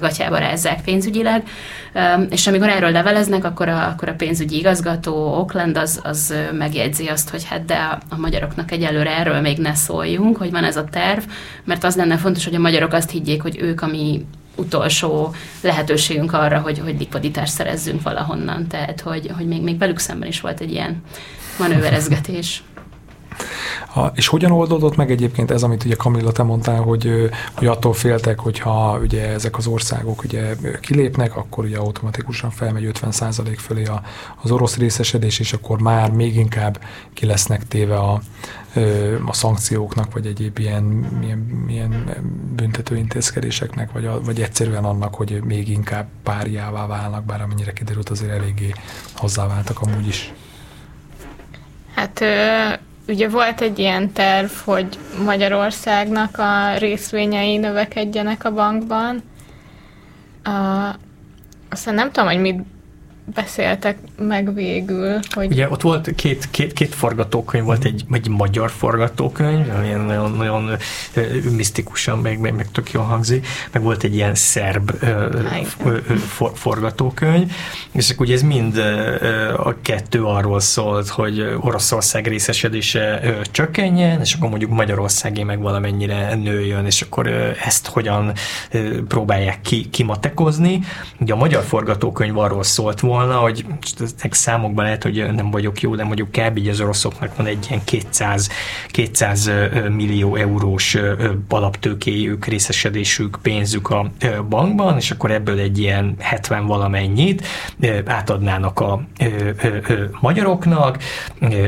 gatyába 0.00 0.38
rázzák 0.38 0.82
pénzügyileg. 0.82 1.48
És 2.30 2.46
amikor 2.46 2.68
erről 2.68 2.90
leveleznek, 2.90 3.44
akkor 3.44 3.68
a, 3.68 3.86
akkor 3.86 4.08
a 4.08 4.14
pénzügyi 4.14 4.56
igazgató 4.56 5.14
Oakland 5.14 5.76
az, 5.76 6.00
az 6.02 6.34
megjegyzi 6.52 7.06
azt, 7.06 7.30
hogy 7.30 7.44
hát 7.44 7.64
de 7.64 7.74
a, 7.74 7.98
a 8.08 8.16
magyaroknak 8.16 8.70
egyelőre 8.70 9.16
erről 9.18 9.40
még 9.40 9.58
ne 9.58 9.74
szóljunk, 9.74 10.36
hogy 10.36 10.50
van 10.50 10.64
ez 10.64 10.76
a 10.76 10.84
terv, 10.84 11.22
mert 11.64 11.84
az 11.84 11.96
lenne 11.96 12.16
fontos, 12.16 12.44
hogy 12.44 12.54
a 12.54 12.60
magyarok 12.60 12.92
azt 12.92 13.10
higgyék, 13.10 13.42
hogy 13.42 13.58
ők, 13.60 13.82
ami 13.82 14.26
utolsó 14.56 15.34
lehetőségünk 15.60 16.32
arra, 16.32 16.58
hogy, 16.60 16.78
hogy 16.78 16.98
likviditást 16.98 17.52
szerezzünk 17.52 18.02
valahonnan. 18.02 18.66
Tehát, 18.66 19.00
hogy, 19.00 19.30
hogy 19.36 19.46
még, 19.46 19.62
még 19.62 19.78
velük 19.78 19.98
szemben 19.98 20.28
is 20.28 20.40
volt 20.40 20.60
egy 20.60 20.70
ilyen 20.72 21.02
manőverezgetés. 21.58 22.62
Ha, 23.96 24.12
és 24.14 24.26
hogyan 24.26 24.50
oldódott 24.50 24.96
meg 24.96 25.10
egyébként 25.10 25.50
ez, 25.50 25.62
amit 25.62 25.84
ugye 25.84 25.94
Kamilla 25.94 26.32
te 26.32 26.42
mondtál, 26.42 26.80
hogy, 26.80 27.30
hogy 27.54 27.66
attól 27.66 27.92
féltek, 27.92 28.38
hogyha 28.38 28.98
ugye 28.98 29.28
ezek 29.28 29.56
az 29.56 29.66
országok 29.66 30.22
ugye 30.22 30.54
kilépnek, 30.80 31.36
akkor 31.36 31.64
ugye 31.64 31.78
automatikusan 31.78 32.50
felmegy 32.50 32.90
50% 33.00 33.56
fölé 33.58 33.84
a, 33.84 34.02
az 34.42 34.50
orosz 34.50 34.76
részesedés, 34.76 35.38
és 35.38 35.52
akkor 35.52 35.80
már 35.80 36.10
még 36.10 36.36
inkább 36.36 36.80
ki 37.12 37.26
lesznek 37.26 37.68
téve 37.68 37.96
a, 37.98 38.20
a 39.26 39.32
szankcióknak, 39.32 40.12
vagy 40.12 40.26
egyéb 40.26 40.58
ilyen, 40.58 41.08
ilyen, 41.22 41.64
ilyen 41.68 42.14
büntető 42.54 42.96
intézkedéseknek, 42.96 43.92
vagy, 43.92 44.06
a, 44.06 44.20
vagy 44.20 44.40
egyszerűen 44.40 44.84
annak, 44.84 45.14
hogy 45.14 45.40
még 45.44 45.68
inkább 45.68 46.06
párjává 46.22 46.86
válnak, 46.86 47.24
bár 47.24 47.40
amennyire 47.42 47.72
kiderült, 47.72 48.08
azért 48.08 48.32
eléggé 48.32 48.72
hozzáváltak 49.14 49.80
amúgy 49.80 50.06
is. 50.06 50.32
Hát 51.94 52.24
ugye 53.08 53.28
volt 53.28 53.60
egy 53.60 53.78
ilyen 53.78 54.12
terv, 54.12 54.50
hogy 54.64 54.98
Magyarországnak 55.24 56.38
a 56.38 56.76
részvényei 56.78 57.56
növekedjenek 57.56 58.44
a 58.44 58.52
bankban. 58.52 59.22
Uh, 60.46 60.94
aztán 61.70 61.94
nem 61.94 62.10
tudom, 62.12 62.28
hogy 62.28 62.40
mit 62.40 62.62
beszéltek 63.34 63.96
meg 64.18 64.54
végül. 64.54 65.18
Hogy... 65.30 65.46
Ugye 65.50 65.70
ott 65.70 65.80
volt 65.80 66.14
két, 66.14 66.48
két, 66.50 66.72
két 66.72 66.94
forgatókönyv, 66.94 67.64
volt 67.64 67.84
egy, 67.84 68.04
egy 68.12 68.28
magyar 68.28 68.70
forgatókönyv, 68.70 69.70
ami 69.76 69.88
nagyon, 69.88 70.32
nagyon 70.32 70.70
misztikusan, 71.56 72.18
meg, 72.18 72.38
meg, 72.38 72.54
meg 72.54 72.70
tök 72.70 72.90
jól 72.90 73.04
hangzik, 73.04 73.46
meg 73.72 73.82
volt 73.82 74.02
egy 74.02 74.14
ilyen 74.14 74.34
szerb 74.34 74.90
for, 76.26 76.52
forgatókönyv, 76.54 77.52
és 77.92 78.10
akkor 78.10 78.26
ugye 78.26 78.34
ez 78.34 78.42
mind 78.42 78.76
a 79.56 79.74
kettő 79.82 80.24
arról 80.24 80.60
szólt, 80.60 81.08
hogy 81.08 81.56
Oroszország 81.60 82.26
részesedése 82.26 83.20
csökkenjen, 83.50 84.20
és 84.20 84.34
akkor 84.34 84.48
mondjuk 84.48 84.70
Magyarországé 84.70 85.42
meg 85.42 85.60
valamennyire 85.60 86.34
nőjön, 86.34 86.86
és 86.86 87.02
akkor 87.02 87.26
ezt 87.64 87.86
hogyan 87.86 88.32
próbálják 89.08 89.60
ki, 89.60 89.88
kimatekozni. 89.90 90.80
Ugye 91.20 91.32
a 91.32 91.36
magyar 91.36 91.62
forgatókönyv 91.62 92.38
arról 92.38 92.62
szólt 92.62 93.00
volna, 93.00 93.14
volna, 93.16 93.38
hogy 93.38 93.64
számokban 94.30 94.84
lehet, 94.84 95.02
hogy 95.02 95.32
nem 95.34 95.50
vagyok 95.50 95.80
jó, 95.80 95.94
de 95.94 96.04
mondjuk 96.04 96.30
kb. 96.30 96.68
az 96.70 96.80
oroszoknak 96.80 97.36
van 97.36 97.46
egy 97.46 97.66
ilyen 97.68 97.84
200, 97.84 98.48
200 98.88 99.50
millió 99.90 100.36
eurós 100.36 100.96
alaptőkéjük, 101.48 102.44
részesedésük, 102.44 103.38
pénzük 103.42 103.90
a 103.90 104.10
bankban, 104.48 104.96
és 104.96 105.10
akkor 105.10 105.30
ebből 105.30 105.58
egy 105.58 105.78
ilyen 105.78 106.14
70 106.18 106.66
valamennyit 106.66 107.46
átadnának 108.06 108.80
a 108.80 109.02
magyaroknak, 110.20 110.98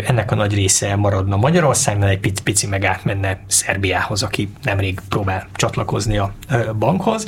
ennek 0.06 0.32
a 0.32 0.34
nagy 0.34 0.54
része 0.54 0.96
maradna 0.96 1.36
Magyarországnál, 1.36 2.08
egy 2.08 2.20
pici, 2.20 2.42
pici 2.42 2.66
meg 2.66 2.84
átmenne 2.84 3.40
Szerbiához, 3.46 4.22
aki 4.22 4.50
nemrég 4.62 5.00
próbál 5.08 5.48
csatlakozni 5.54 6.18
a 6.18 6.32
bankhoz. 6.78 7.26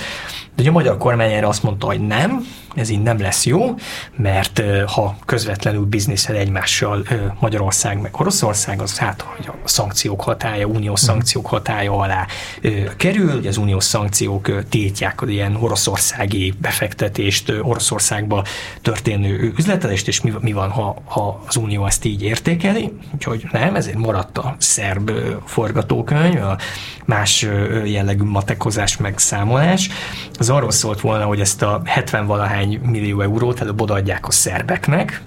De 0.56 0.68
a 0.68 0.72
magyar 0.72 0.98
kormány 0.98 1.32
erre 1.32 1.46
azt 1.46 1.62
mondta, 1.62 1.86
hogy 1.86 2.06
nem, 2.06 2.46
ez 2.74 2.88
így 2.88 3.02
nem 3.02 3.20
lesz 3.20 3.46
jó, 3.46 3.74
mert 4.16 4.62
ha 4.86 5.16
közvetlenül 5.26 5.84
bizniszel 5.84 6.36
egymással 6.36 7.06
Magyarország 7.40 8.00
meg 8.00 8.20
Oroszország, 8.20 8.80
az 8.80 8.98
hát, 8.98 9.20
hogy 9.20 9.46
a 9.46 9.68
szankciók 9.68 10.20
hatája, 10.20 10.66
uniós 10.66 11.00
mhm. 11.00 11.10
szankciók 11.10 11.46
hatája 11.46 11.92
alá 11.92 12.26
kerül, 12.96 13.32
hogy 13.32 13.46
az 13.46 13.56
uniós 13.56 13.84
szankciók 13.84 14.68
tiltják 14.68 15.22
az 15.22 15.28
ilyen 15.28 15.56
oroszországi 15.56 16.54
befektetést, 16.60 17.52
Oroszországba 17.62 18.44
történő 18.82 19.52
üzletelést, 19.56 20.08
és 20.08 20.20
mi, 20.20 20.32
mi 20.40 20.52
van, 20.52 20.70
ha, 20.70 20.96
ha 21.04 21.42
az 21.46 21.56
unió 21.56 21.86
ezt 21.86 22.04
így 22.04 22.22
értékeli, 22.22 22.92
úgyhogy 23.14 23.46
nem, 23.52 23.74
ezért 23.74 23.98
maradt 23.98 24.38
a 24.38 24.54
szerb 24.58 25.10
forgatókönyv, 25.44 26.42
a 26.42 26.58
más 27.04 27.46
jellegű 27.84 28.24
matekozás, 28.24 28.96
meg 28.96 29.18
számolás. 29.18 29.88
Az 30.38 30.50
arról 30.50 30.70
szólt 30.70 31.00
volna, 31.00 31.24
hogy 31.24 31.40
ezt 31.40 31.62
a 31.62 31.82
70 31.84 32.26
valahány 32.70 32.90
millió 32.90 33.20
eurót 33.20 33.60
előbb 33.60 33.80
odaadják 33.80 34.26
a 34.26 34.30
szerbeknek, 34.30 35.22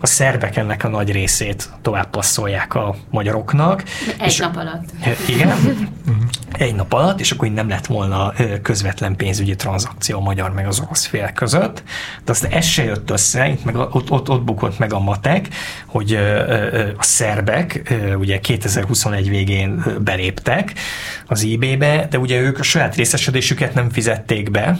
a 0.00 0.06
szerbek 0.06 0.56
ennek 0.56 0.84
a 0.84 0.88
nagy 0.88 1.12
részét 1.12 1.70
tovább 1.82 2.10
passzolják 2.10 2.74
a 2.74 2.94
magyaroknak. 3.10 3.82
Egy 4.18 4.26
és, 4.26 4.38
nap 4.38 4.56
alatt. 4.56 4.84
Igen, 5.28 5.56
egy 6.58 6.74
nap 6.74 6.92
alatt, 6.92 7.20
és 7.20 7.30
akkor 7.30 7.48
így 7.48 7.54
nem 7.54 7.68
lett 7.68 7.86
volna 7.86 8.32
közvetlen 8.62 9.16
pénzügyi 9.16 9.56
tranzakció 9.56 10.18
a 10.18 10.22
magyar 10.22 10.52
meg 10.52 10.66
az 10.66 10.80
orosz 10.80 11.06
fél 11.06 11.32
között, 11.32 11.82
de 12.24 12.30
aztán 12.30 12.50
ez 12.50 12.64
se 12.64 12.84
jött 12.84 13.10
össze, 13.10 13.48
itt 13.48 13.64
meg 13.64 13.76
ott, 13.76 14.10
ott, 14.10 14.28
ott 14.28 14.42
bukott 14.42 14.78
meg 14.78 14.92
a 14.92 14.98
matek, 14.98 15.48
hogy 15.86 16.18
a 16.96 17.02
szerbek 17.02 17.94
ugye 18.18 18.40
2021 18.40 19.28
végén 19.28 19.84
beléptek 20.00 20.72
az 21.26 21.42
IB-be, 21.42 22.06
de 22.10 22.18
ugye 22.18 22.40
ők 22.40 22.58
a 22.58 22.62
saját 22.62 22.94
részesedésüket 22.94 23.74
nem 23.74 23.90
fizették 23.90 24.50
be, 24.50 24.78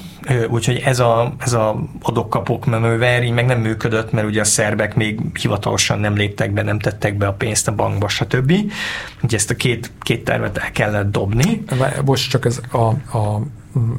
úgyhogy 0.49 0.83
ez 0.85 0.99
a, 0.99 1.35
ez 1.39 1.53
a 1.53 1.83
adok-kapok 2.03 2.66
menőver 2.66 3.22
így 3.22 3.31
meg 3.31 3.47
nem 3.47 3.61
működött, 3.61 4.12
mert 4.12 4.26
ugye 4.26 4.41
a 4.41 4.45
szerbek 4.45 4.95
még 4.95 5.20
hivatalosan 5.41 5.99
nem 5.99 6.16
léptek 6.16 6.53
be, 6.53 6.62
nem 6.62 6.79
tettek 6.79 7.16
be 7.16 7.26
a 7.26 7.33
pénzt 7.33 7.68
a 7.68 7.74
bankba, 7.74 8.09
stb. 8.09 8.53
Ugye 9.22 9.37
ezt 9.37 9.51
a 9.51 9.55
két, 9.55 9.91
két 10.01 10.24
tervet 10.24 10.59
el 10.59 10.70
kellett 10.70 11.11
dobni. 11.11 11.64
Most 12.04 12.30
csak 12.30 12.44
ez 12.44 12.60
a, 12.70 12.78
a, 13.18 13.40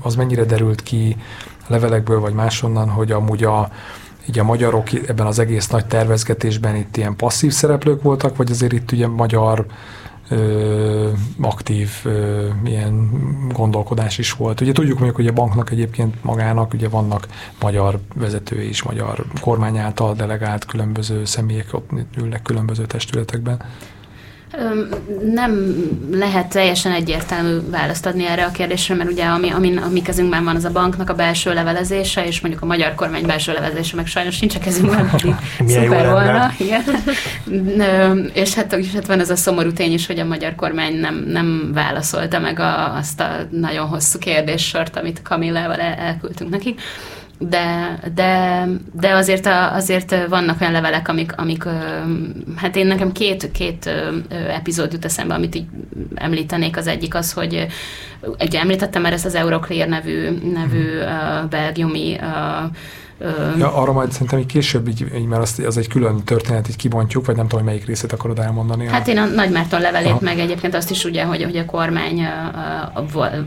az 0.01 0.15
mennyire 0.15 0.43
derült 0.43 0.84
ki 0.84 1.17
levelekből, 1.67 2.20
vagy 2.20 2.34
máshonnan, 2.34 2.89
hogy 2.89 3.11
amúgy 3.11 3.43
a, 3.43 3.72
így 4.30 4.39
a 4.39 4.43
magyarok 4.43 4.93
ebben 4.93 5.26
az 5.26 5.39
egész 5.39 5.67
nagy 5.67 5.86
tervezgetésben 5.86 6.76
itt 6.76 6.97
ilyen 6.97 7.15
passzív 7.15 7.51
szereplők 7.51 8.01
voltak, 8.01 8.36
vagy 8.36 8.51
azért 8.51 8.74
itt 8.74 8.91
ugye 8.91 9.07
magyar 9.07 9.65
ö, 10.30 11.09
aktív 11.41 11.89
ö, 12.03 12.47
ilyen 12.65 13.09
gondolkodás 13.53 14.17
is 14.17 14.32
volt. 14.32 14.61
Ugye 14.61 14.72
tudjuk 14.72 14.95
mondjuk, 14.95 15.15
hogy 15.15 15.28
a 15.28 15.34
banknak 15.34 15.72
egyébként 15.72 16.24
magának 16.24 16.74
ugye 16.74 16.89
vannak 16.89 17.28
magyar 17.61 17.99
vezetői 18.15 18.67
is, 18.67 18.84
magyar 18.84 19.26
kormány 19.41 19.78
által 19.78 20.13
delegált 20.13 20.65
különböző 20.65 21.26
személyek 21.26 21.74
ott 21.74 21.89
ülnek 22.17 22.41
különböző 22.41 22.86
testületekben. 22.86 23.61
Nem 25.34 25.76
lehet 26.12 26.50
teljesen 26.50 26.91
egyértelmű 26.91 27.58
választ 27.70 28.06
adni 28.06 28.26
erre 28.26 28.45
a 28.45 28.52
kérdésre, 28.52 28.95
mert 28.95 29.12
ugye 29.12 29.26
ami, 29.26 29.50
ami 29.50 29.78
a 29.78 29.88
mi 29.91 30.02
kezünkben 30.02 30.43
van, 30.43 30.56
az 30.56 30.66
a 30.66 30.72
banknak 30.72 31.10
a 31.10 31.14
belső 31.14 31.54
levelezése, 31.54 32.26
és 32.26 32.41
mondjuk 32.41 32.64
a 32.64 32.66
magyar 32.66 32.95
kormány 32.95 33.26
belső 33.26 33.54
levelezése 33.54 33.95
meg 33.95 34.06
sajnos 34.06 34.39
nincs 34.39 34.56
a 34.56 34.60
kezünkben, 34.60 35.10
pedig 35.16 35.36
szuper 35.68 36.10
volna. 36.10 36.52
Igen. 36.58 36.84
és, 38.34 38.54
hát, 38.54 38.74
és 38.74 38.93
hát 38.93 39.08
van 39.08 39.20
ez 39.20 39.30
a 39.30 39.36
szomorú 39.36 39.74
tény 39.74 39.93
is, 39.93 40.08
hogy 40.08 40.20
a 40.20 40.26
magyar 40.26 40.56
kormány 40.56 40.95
nem, 40.95 41.24
nem 41.28 41.72
válaszolta 41.74 42.39
meg 42.39 42.60
a, 42.60 42.95
azt 42.95 43.20
a 43.20 43.30
nagyon 43.50 43.88
hosszú 43.88 44.20
kérdéssort, 44.20 44.97
amit 44.97 45.22
Kamillával 45.22 45.80
el, 45.80 45.93
elküldtünk 45.93 46.50
nekik 46.50 46.82
de, 47.40 48.00
de, 48.14 48.66
de 48.94 49.14
azért, 49.14 49.46
a, 49.46 49.74
azért 49.74 50.28
vannak 50.28 50.62
olyan 50.62 50.74
levelek, 50.74 51.08
amik, 51.08 51.38
amik 51.38 51.64
hát 52.56 52.76
én 52.76 52.88
nekem 52.88 53.12
két, 53.12 53.52
két 53.52 53.90
epizód 54.50 54.94
jut 54.94 55.06
eszembe, 55.06 55.34
amit 55.34 55.56
így 55.56 55.66
említenék. 56.16 56.78
Az 56.78 56.88
egyik 56.88 57.16
az, 57.16 57.34
hogy 57.34 57.68
ugye 58.40 58.60
említettem 58.60 59.02
már 59.02 59.14
ezt 59.14 59.26
az 59.26 59.36
Euroclear 59.36 59.88
nevű, 59.88 60.30
nevű 60.54 60.98
uh, 60.98 61.50
belgiumi 61.50 62.14
uh, 62.22 62.76
Ja, 63.57 63.76
arra 63.76 63.91
majd 63.91 64.11
szerintem 64.11 64.39
egy 64.39 64.45
később, 64.45 64.88
így, 64.88 65.05
így, 65.15 65.26
mert 65.26 65.41
az, 65.41 65.61
az 65.65 65.78
egy 65.78 65.88
külön 65.88 66.24
történet, 66.24 66.70
így 66.70 66.76
kibontjuk, 66.76 67.26
vagy 67.26 67.36
nem 67.36 67.47
tudom, 67.47 67.63
hogy 67.63 67.74
melyik 67.74 67.88
részét 67.88 68.11
akarod 68.11 68.39
elmondani. 68.39 68.88
Hát 68.88 69.07
én 69.07 69.17
a 69.17 69.26
Nagymárton 69.26 69.82
levelét, 69.82 70.09
Aha. 70.09 70.20
meg 70.22 70.39
egyébként 70.39 70.76
azt 70.76 70.89
is 70.91 71.03
ugye, 71.05 71.24
hogy, 71.24 71.43
hogy 71.43 71.57
a 71.57 71.65
kormány, 71.65 72.28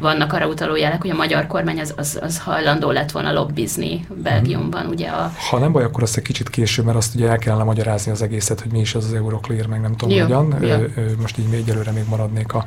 vannak 0.01 0.33
arra 0.33 0.47
utaló 0.47 0.77
jelek, 0.77 1.01
hogy 1.01 1.11
a 1.11 1.15
magyar 1.15 1.47
kormány 1.47 1.81
az, 1.81 1.95
az, 1.97 2.19
az 2.23 2.39
hajlandó 2.39 2.91
lett 2.91 3.11
volna 3.11 3.33
lobbizni 3.33 4.07
Belgiumban, 4.23 4.87
ugye 4.87 5.09
a... 5.09 5.33
Ha 5.51 5.59
nem 5.59 5.73
baj, 5.73 5.85
akkor 5.85 6.03
azt 6.03 6.17
egy 6.17 6.23
kicsit 6.23 6.51
később, 6.51 6.85
mert 6.85 6.97
azt 6.97 7.15
ugye 7.15 7.29
el 7.29 7.39
kellene 7.39 7.65
magyarázni 7.65 8.13
az 8.13 8.23
egészet, 8.23 8.61
hogy 8.61 8.71
mi 8.71 8.81
is 8.81 8.95
az 8.95 9.05
az 9.05 9.13
Euroclear, 9.13 9.67
meg 9.67 9.81
nem 9.81 9.97
tudom, 9.97 10.17
Jó. 10.17 10.23
hogyan. 10.23 10.57
Jó. 10.61 10.77
Most 11.21 11.39
így 11.39 11.49
még 11.49 11.61
egyelőre 11.61 11.91
még 11.91 12.05
maradnék 12.09 12.55
a 12.55 12.65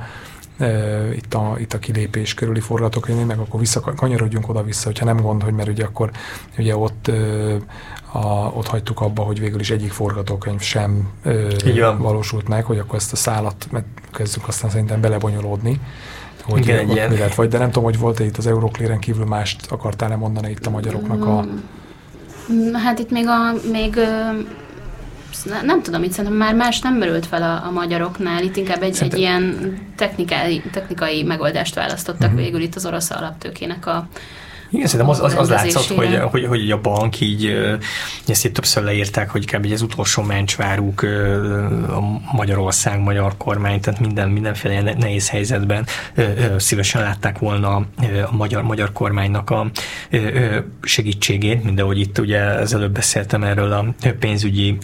itt 1.15 1.33
a, 1.33 1.55
itt 1.57 1.73
a 1.73 1.79
kilépés 1.79 2.33
körüli 2.33 2.59
forgatókönyv, 2.59 3.25
meg 3.25 3.39
akkor 3.39 3.59
visszakanyarodjunk 3.59 4.49
oda-vissza, 4.49 4.85
hogyha 4.85 5.05
nem 5.05 5.17
gond, 5.17 5.43
hogy 5.43 5.53
mert 5.53 5.69
ugye 5.69 5.83
akkor 5.83 6.11
ugye 6.57 6.77
ott 6.77 7.11
a, 8.11 8.51
ott 8.53 8.67
hagytuk 8.67 9.01
abba, 9.01 9.21
hogy 9.21 9.39
végül 9.39 9.59
is 9.59 9.71
egyik 9.71 9.91
forgatókönyv 9.91 10.61
sem 10.61 11.09
ö, 11.23 11.53
valósult 11.97 12.47
meg, 12.47 12.65
hogy 12.65 12.77
akkor 12.77 12.95
ezt 12.95 13.13
a 13.13 13.15
szállat 13.15 13.67
meg 13.71 13.83
kezdjük 14.11 14.47
aztán 14.47 14.69
szerintem 14.69 15.01
belebonyolódni, 15.01 15.79
hogy 16.43 16.61
Igen, 16.61 16.77
egy 16.77 17.09
mi 17.09 17.17
lett. 17.17 17.35
Vagy, 17.35 17.49
de 17.49 17.57
nem 17.57 17.67
tudom, 17.67 17.83
hogy 17.83 17.99
volt-e 17.99 18.23
itt 18.23 18.37
az 18.37 18.47
Euroclearen 18.47 18.99
kívül 18.99 19.25
mást 19.25 19.71
akartál-e 19.71 20.15
mondani 20.15 20.49
itt 20.49 20.65
a 20.65 20.69
magyaroknak 20.69 21.25
a... 21.25 21.45
Mm, 22.51 22.73
hát 22.73 22.99
itt 22.99 23.11
még 23.11 23.25
a, 23.27 23.69
még 23.71 23.99
nem 25.63 25.81
tudom, 25.81 26.03
itt 26.03 26.11
szerintem 26.11 26.39
már 26.39 26.55
más 26.55 26.79
nem 26.79 26.93
merült 26.93 27.25
fel 27.25 27.43
a, 27.43 27.67
a 27.67 27.71
magyaroknál, 27.71 28.43
itt 28.43 28.55
inkább 28.55 28.81
egy, 28.81 28.97
egy 29.01 29.17
ilyen 29.17 29.75
technikai, 29.95 30.61
technikai 30.71 31.23
megoldást 31.23 31.75
választottak 31.75 32.21
uh-huh. 32.21 32.39
végül 32.39 32.61
itt 32.61 32.75
az 32.75 32.86
orosz 32.86 33.11
alaptőkének 33.11 33.86
a, 33.86 34.07
Igen, 34.76 34.88
szerintem 34.88 35.09
az, 35.09 35.21
az, 35.21 35.36
az 35.38 35.49
látszott, 35.49 35.97
hogy, 35.97 36.19
hogy, 36.32 36.45
hogy 36.45 36.71
a 36.71 36.82
bank 36.82 37.19
így, 37.19 37.55
ezt 38.28 38.45
itt 38.45 38.53
többször 38.53 38.84
leírták, 38.84 39.30
hogy 39.30 39.45
kb. 39.45 39.71
az 39.71 39.82
utolsó 39.82 40.23
mencsváruk 40.23 41.03
a 41.89 41.99
Magyarország, 42.36 42.99
magyar 42.99 43.38
kormány, 43.38 43.80
tehát 43.80 43.99
minden, 43.99 44.30
mindenféle 44.30 44.93
nehéz 44.97 45.30
helyzetben 45.30 45.86
szívesen 46.57 47.01
látták 47.01 47.39
volna 47.39 47.76
a 47.76 47.86
magyar, 48.32 48.63
magyar 48.63 48.91
kormánynak 48.91 49.49
a 49.49 49.67
segítségét, 50.82 51.63
mint 51.63 51.80
ahogy 51.80 51.99
itt 51.99 52.17
ugye 52.17 52.41
az 52.41 52.73
előbb 52.73 52.91
beszéltem 52.91 53.43
erről 53.43 53.71
a 53.71 53.86
pénzügyi 54.19 54.78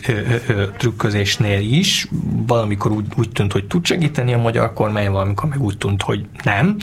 trükközésnél 0.78 1.60
is, 1.60 2.08
valamikor 2.48 2.92
úgy, 2.92 3.06
úgy 3.18 3.30
tűnt, 3.30 3.52
hogy 3.52 3.68
tud 3.68 3.86
segíteni 3.86 4.34
a 4.34 4.38
magyar 4.38 4.74
kormány, 4.74 5.10
valamikor 5.12 5.50
meg 5.50 5.62
úgy 5.62 5.78
tűnt, 5.78 6.02
hogy 6.02 6.26
nem. 6.44 6.78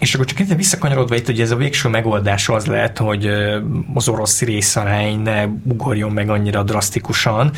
És 0.00 0.14
akkor 0.14 0.26
csak 0.26 0.40
egy 0.40 0.56
visszakanyarodva 0.56 1.14
itt, 1.14 1.26
hogy 1.26 1.40
ez 1.40 1.50
a 1.50 1.56
végső 1.56 1.88
megoldás 1.88 2.48
az 2.48 2.66
lehet, 2.66 2.98
hogy 2.98 3.30
az 3.94 4.08
orosz 4.08 4.42
részarány 4.42 5.20
ne 5.20 5.44
ugorjon 5.62 6.12
meg 6.12 6.30
annyira 6.30 6.62
drasztikusan, 6.62 7.50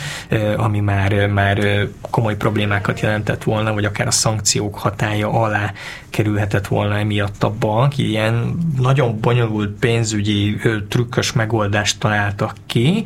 ami 0.57 0.81
már, 0.81 1.27
már 1.27 1.87
komoly 2.11 2.37
problémákat 2.37 3.01
jelentett 3.01 3.43
volna, 3.43 3.73
vagy 3.73 3.85
akár 3.85 4.07
a 4.07 4.11
szankciók 4.11 4.79
hatája 4.79 5.31
alá 5.31 5.73
kerülhetett 6.11 6.67
volna 6.67 6.99
emiatt 6.99 7.43
a 7.43 7.55
bank. 7.59 7.99
Ilyen 7.99 8.59
nagyon 8.81 9.21
bonyolult 9.21 9.79
pénzügyi 9.79 10.57
trükkös 10.89 11.33
megoldást 11.33 11.99
találtak 11.99 12.55
ki, 12.67 13.05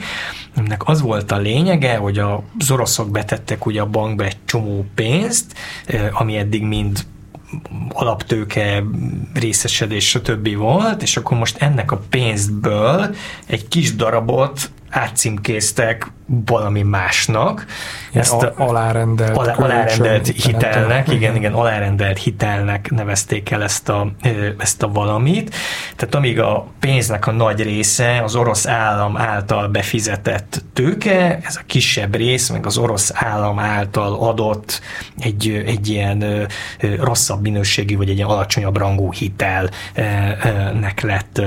aminek 0.56 0.88
az 0.88 1.00
volt 1.00 1.32
a 1.32 1.38
lényege, 1.38 1.96
hogy 1.96 2.18
az 2.18 2.70
oroszok 2.70 3.10
betettek 3.10 3.66
ugye 3.66 3.80
a 3.80 3.86
bankba 3.86 4.24
egy 4.24 4.36
csomó 4.44 4.86
pénzt, 4.94 5.58
ami 6.12 6.36
eddig 6.36 6.62
mind 6.62 6.98
alaptőke, 7.88 8.84
részesedés, 9.34 10.08
stb. 10.08 10.56
volt, 10.56 11.02
és 11.02 11.16
akkor 11.16 11.38
most 11.38 11.56
ennek 11.62 11.92
a 11.92 12.02
pénzből 12.10 13.14
egy 13.46 13.68
kis 13.68 13.94
darabot 13.94 14.70
átcímkéztek 14.88 16.10
valami 16.26 16.82
másnak. 16.82 17.66
Ezt 18.12 18.32
a, 18.32 18.52
alárendelt, 18.56 19.36
alá, 19.36 19.54
alárendelt 19.54 20.26
hitelnek, 20.26 21.12
igen, 21.12 21.36
igen, 21.36 21.52
alárendelt 21.52 22.18
hitelnek 22.18 22.90
nevezték 22.90 23.50
el 23.50 23.62
ezt 23.62 23.88
a, 23.88 24.12
ezt 24.58 24.82
a 24.82 24.88
valamit. 24.88 25.54
Tehát 25.96 26.14
amíg 26.14 26.40
a 26.40 26.66
pénznek 26.80 27.26
a 27.26 27.30
nagy 27.30 27.62
része 27.62 28.22
az 28.22 28.34
orosz 28.34 28.66
állam 28.66 29.16
által 29.16 29.68
befizetett 29.68 30.64
tőke, 30.72 31.38
ez 31.42 31.56
a 31.56 31.62
kisebb 31.66 32.14
rész, 32.14 32.48
meg 32.48 32.66
az 32.66 32.78
orosz 32.78 33.10
állam 33.14 33.58
által 33.58 34.14
adott 34.14 34.80
egy, 35.18 35.62
egy 35.66 35.88
ilyen 35.88 36.48
rosszabb 36.98 37.42
minőségű, 37.42 37.96
vagy 37.96 38.08
egy 38.08 38.16
ilyen 38.16 38.28
alacsonyabb 38.28 38.76
rangú 38.76 39.12
hitelnek 39.12 41.00
lett 41.00 41.42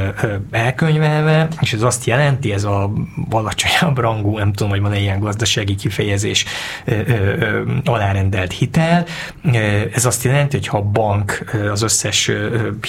elkönyvelve, 0.51 1.47
és 1.61 1.73
ez 1.73 1.81
azt 1.81 2.05
jelenti, 2.05 2.53
ez 2.53 2.63
a 2.63 2.91
alacsonyabb 3.29 3.97
rangú, 3.97 4.37
nem 4.37 4.53
tudom, 4.53 4.71
hogy 4.71 4.81
van-e 4.81 4.99
ilyen 4.99 5.19
gazdasági 5.19 5.75
kifejezés, 5.75 6.45
alárendelt 7.85 8.51
hitel. 8.51 9.05
Ez 9.93 10.05
azt 10.05 10.23
jelenti, 10.23 10.55
hogy 10.57 10.67
ha 10.67 10.77
a 10.77 10.81
bank 10.81 11.55
az 11.71 11.81
összes 11.81 12.31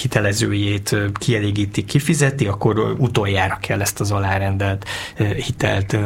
hitelezőjét 0.01 0.95
kielégíti, 1.13 1.85
kifizeti, 1.85 2.45
akkor 2.45 2.95
utoljára 2.97 3.57
kell 3.61 3.81
ezt 3.81 3.99
az 3.99 4.11
alárendelt 4.11 4.85
hitelt, 5.45 5.97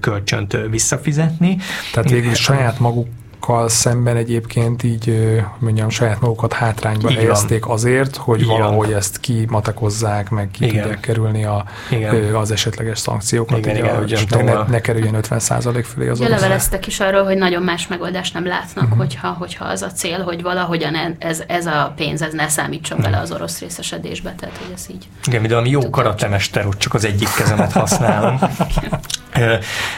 kölcsönt 0.00 0.56
visszafizetni. 0.70 1.56
Tehát 1.92 2.10
végül 2.10 2.34
saját 2.34 2.78
maguk 2.78 3.08
másokkal 3.46 3.68
szemben 3.68 4.16
egyébként 4.16 4.82
így, 4.82 5.40
mondjam, 5.58 5.88
saját 5.88 6.20
magukat 6.20 6.52
hátrányba 6.52 7.10
így 7.10 7.16
helyezték 7.16 7.64
van. 7.64 7.74
azért, 7.74 8.16
hogy 8.16 8.40
így 8.40 8.46
valahogy 8.46 8.88
van. 8.88 8.96
ezt 8.96 9.20
kimatakozzák, 9.20 10.30
meg 10.30 10.50
ki 10.50 10.64
igen. 10.64 10.80
tudják 10.80 11.00
kerülni 11.00 11.44
a, 11.44 11.64
igen. 11.90 12.34
az 12.34 12.50
esetleges 12.50 12.98
szankciókat, 12.98 13.58
igen, 13.58 13.76
igen, 13.76 13.96
a, 13.96 14.02
és 14.02 14.24
ne, 14.24 14.62
ne 14.62 14.80
kerüljön 14.80 15.14
50 15.14 15.40
fölé 15.82 16.08
az 16.08 16.20
Leveleztek 16.20 16.86
is 16.86 17.00
arról, 17.00 17.24
hogy 17.24 17.36
nagyon 17.36 17.62
más 17.62 17.86
megoldást 17.86 18.34
nem 18.34 18.46
látnak, 18.46 18.84
uh-huh. 18.84 18.98
hogyha, 18.98 19.28
hogyha 19.28 19.64
az 19.64 19.82
a 19.82 19.90
cél, 19.90 20.22
hogy 20.22 20.42
valahogyan 20.42 20.94
ez, 21.18 21.42
ez 21.46 21.66
a 21.66 21.92
pénz 21.96 22.22
ez 22.22 22.32
ne 22.32 22.48
számítson 22.48 22.98
bele 23.00 23.18
az 23.18 23.32
orosz 23.32 23.60
részesedésbe, 23.60 24.34
tehát 24.38 24.56
hogy 24.56 24.72
ez 24.74 24.86
így. 24.90 25.08
Igen, 25.26 25.40
mint 25.40 25.52
ami 25.52 25.70
jó 25.70 25.90
karatemester, 25.90 26.64
hogy 26.64 26.76
csak 26.76 26.94
az 26.94 27.04
egyik 27.04 27.28
kezemet 27.36 27.72
használom. 27.82 28.38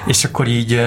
és 0.07 0.25
akkor 0.25 0.49
így 0.49 0.81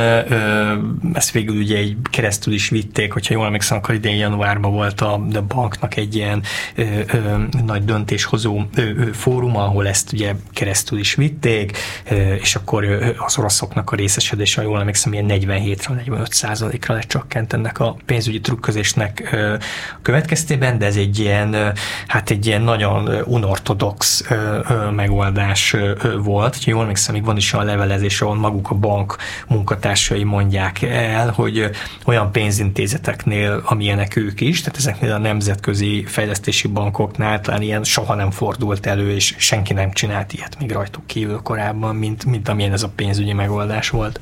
ezt 1.13 1.31
végül 1.31 1.57
ugye 1.57 1.77
egy 1.77 1.95
keresztül 2.09 2.50
is 2.53 2.69
vitték, 2.69 3.13
hogyha 3.13 3.33
jól 3.33 3.45
emlékszem, 3.45 3.77
akkor 3.77 3.95
idén 3.95 4.15
januárban 4.15 4.71
volt 4.71 5.01
a, 5.01 5.13
a 5.13 5.41
banknak 5.47 5.95
egy 5.95 6.15
ilyen 6.15 6.43
ö, 6.75 6.83
ö, 7.13 7.37
nagy 7.65 7.85
döntéshozó 7.85 8.61
ö, 8.75 8.81
ö, 8.81 9.13
fórum, 9.13 9.57
ahol 9.57 9.87
ezt 9.87 10.13
ugye 10.13 10.35
keresztül 10.53 10.99
is 10.99 11.15
vitték, 11.15 11.77
ö, 12.09 12.33
és 12.33 12.55
akkor 12.55 12.85
az 13.17 13.37
oroszoknak 13.37 13.91
a 13.91 13.95
részesedése, 13.95 14.61
ha 14.61 14.67
jól 14.67 14.79
emlékszem, 14.79 15.13
ilyen 15.13 15.25
47-ra, 15.29 15.89
45 15.89 16.33
százalékra 16.33 16.93
lecsökkent 16.93 17.53
ennek 17.53 17.79
a 17.79 17.95
pénzügyi 18.05 18.41
trükközésnek 18.41 19.29
ö, 19.31 19.55
következtében, 20.01 20.77
de 20.77 20.85
ez 20.85 20.95
egy 20.95 21.19
ilyen, 21.19 21.53
ö, 21.53 21.69
hát 22.07 22.29
egy 22.29 22.45
ilyen 22.45 22.61
nagyon 22.61 23.09
unortodox 23.25 24.23
ö, 24.29 24.59
ö, 24.69 24.89
megoldás 24.89 25.73
ö, 25.73 25.93
volt. 26.23 26.55
Ha 26.55 26.61
jól 26.65 26.81
emlékszem, 26.81 27.13
még 27.13 27.25
van 27.25 27.37
is 27.37 27.53
a 27.53 27.63
levelezés, 27.63 28.21
ahol 28.21 28.35
maguk 28.35 28.69
a 28.69 28.75
bank 28.75 29.15
munkatársai 29.47 30.23
mondják 30.23 30.81
el, 30.81 31.31
hogy 31.31 31.69
olyan 32.05 32.31
pénzintézeteknél, 32.41 33.61
amilyenek 33.65 34.15
ők 34.15 34.41
is, 34.41 34.61
tehát 34.61 34.77
ezeknél 34.77 35.11
a 35.11 35.17
nemzetközi 35.17 36.03
fejlesztési 36.05 36.67
bankoknál 36.67 37.41
talán 37.41 37.61
ilyen 37.61 37.83
soha 37.83 38.15
nem 38.15 38.31
fordult 38.31 38.85
elő, 38.85 39.11
és 39.11 39.35
senki 39.37 39.73
nem 39.73 39.91
csinált 39.91 40.33
ilyet 40.33 40.59
még 40.59 40.71
rajtuk 40.71 41.05
kívül 41.05 41.39
korábban, 41.43 41.95
mint, 41.95 42.25
mint 42.25 42.49
amilyen 42.49 42.71
ez 42.71 42.83
a 42.83 42.91
pénzügyi 42.95 43.33
megoldás 43.33 43.89
volt. 43.89 44.19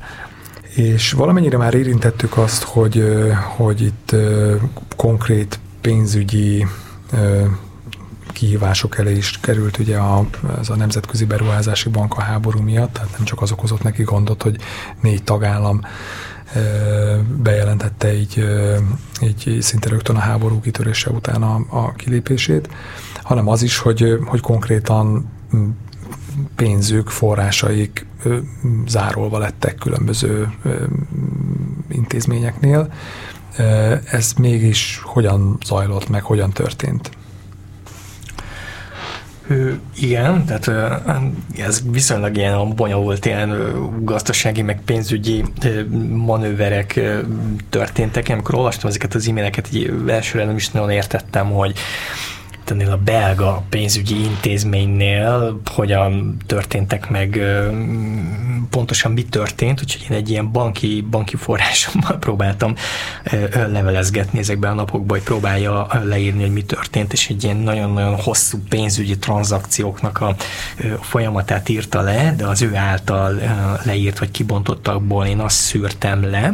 És 0.74 1.12
valamennyire 1.12 1.56
már 1.56 1.74
érintettük 1.74 2.36
azt, 2.36 2.62
hogy, 2.62 3.04
hogy 3.56 3.80
itt 3.80 4.16
konkrét 4.96 5.58
pénzügyi 5.80 6.66
kihívások 8.32 8.98
elé 8.98 9.16
is 9.16 9.38
került 9.40 9.78
ugye 9.78 9.96
a, 9.96 10.24
ez 10.60 10.68
a 10.68 10.76
Nemzetközi 10.76 11.24
Beruházási 11.24 11.88
Bank 11.88 12.14
a 12.14 12.20
háború 12.20 12.60
miatt, 12.60 12.92
tehát 12.92 13.10
nem 13.16 13.24
csak 13.24 13.42
az 13.42 13.52
okozott 13.52 13.82
neki 13.82 14.02
gondot, 14.02 14.42
hogy 14.42 14.56
négy 15.00 15.22
tagállam 15.22 15.80
bejelentette 17.36 18.14
így, 18.14 18.44
így 19.22 19.58
szinte 19.62 19.88
rögtön 19.88 20.16
a 20.16 20.20
háború 20.20 20.60
kitörése 20.60 21.10
után 21.10 21.42
a, 21.42 21.64
a 21.68 21.92
kilépését, 21.92 22.68
hanem 23.22 23.48
az 23.48 23.62
is, 23.62 23.78
hogy, 23.78 24.18
hogy 24.24 24.40
konkrétan 24.40 25.30
pénzük, 26.56 27.08
forrásaik 27.08 28.06
zárolva 28.86 29.38
lettek 29.38 29.74
különböző 29.74 30.52
intézményeknél. 31.88 32.92
Ez 34.04 34.32
mégis 34.32 35.00
hogyan 35.04 35.58
zajlott 35.64 36.08
meg, 36.08 36.22
hogyan 36.22 36.50
történt? 36.50 37.10
Igen, 39.96 40.44
tehát 40.44 40.70
ez 41.58 41.82
viszonylag 41.90 42.36
ilyen 42.36 42.74
bonyolult 42.74 43.26
ilyen 43.26 43.72
gazdasági, 44.04 44.62
meg 44.62 44.80
pénzügyi 44.84 45.44
manőverek 46.08 47.00
történtek. 47.70 48.28
Amikor 48.28 48.54
olvastam 48.54 48.88
ezeket 48.88 49.14
az 49.14 49.28
e-maileket, 49.28 49.68
így 49.72 49.92
elsőre 50.06 50.44
nem 50.44 50.56
is 50.56 50.70
nagyon 50.70 50.90
értettem, 50.90 51.50
hogy 51.50 51.74
ennél 52.70 52.90
a 52.90 52.96
belga 52.96 53.62
pénzügyi 53.68 54.24
intézménynél 54.24 55.60
hogyan 55.64 56.36
történtek 56.46 57.08
meg, 57.08 57.40
pontosan 58.70 59.12
mi 59.12 59.24
történt, 59.24 59.80
úgyhogy 59.82 60.06
én 60.10 60.16
egy 60.16 60.30
ilyen 60.30 60.52
banki, 60.52 61.06
banki 61.10 61.36
forrásommal 61.36 62.16
próbáltam 62.26 62.74
levelezgetni 63.52 64.38
ezekben 64.38 64.70
a 64.70 64.74
napokban, 64.74 65.16
hogy 65.16 65.26
próbálja 65.26 65.86
leírni, 66.04 66.40
hogy 66.40 66.52
mi 66.52 66.64
történt, 66.64 67.12
és 67.12 67.28
egy 67.28 67.44
ilyen 67.44 67.56
nagyon-nagyon 67.56 68.16
hosszú 68.16 68.58
pénzügyi 68.68 69.18
tranzakcióknak 69.18 70.20
a 70.20 70.34
folyamatát 71.00 71.68
írta 71.68 72.00
le, 72.00 72.34
de 72.36 72.46
az 72.46 72.62
ő 72.62 72.76
által 72.76 73.40
leírt 73.84 74.18
vagy 74.18 74.30
kibontottakból 74.30 75.26
én 75.26 75.38
azt 75.38 75.56
szűrtem 75.56 76.30
le, 76.30 76.52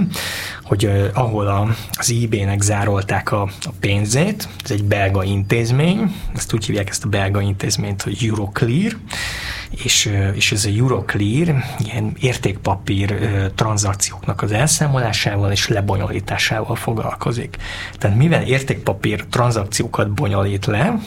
hogy 0.67 1.11
ahol 1.15 1.77
az 1.93 2.15
eBay-nek 2.23 2.61
zárolták 2.61 3.33
a, 3.33 3.43
a 3.43 3.71
pénzét, 3.81 4.49
ez 4.65 4.71
egy 4.71 4.85
belga 4.85 5.25
intézmény, 5.25 6.15
ezt 6.35 6.53
úgy 6.53 6.67
hívják 6.67 6.89
ezt 6.89 7.05
a 7.05 7.09
belga 7.09 7.41
intézményt, 7.41 8.03
hogy 8.03 8.19
Euroclear, 8.29 8.97
és, 9.71 10.13
és 10.35 10.53
ez 10.53 10.65
a 10.65 10.69
Euroclear 10.69 11.55
ilyen 11.79 12.17
értékpapír 12.21 13.15
tranzakcióknak 13.55 14.43
az 14.43 14.53
elszámolásával 14.53 15.51
és 15.51 15.69
lebonyolításával 15.69 16.77
foglalkozik. 16.77 17.57
Tehát 17.99 18.17
mivel 18.17 18.43
értékpapír 18.43 19.25
tranzakciókat 19.31 20.11
bonyolít 20.11 20.67
le, 20.67 20.99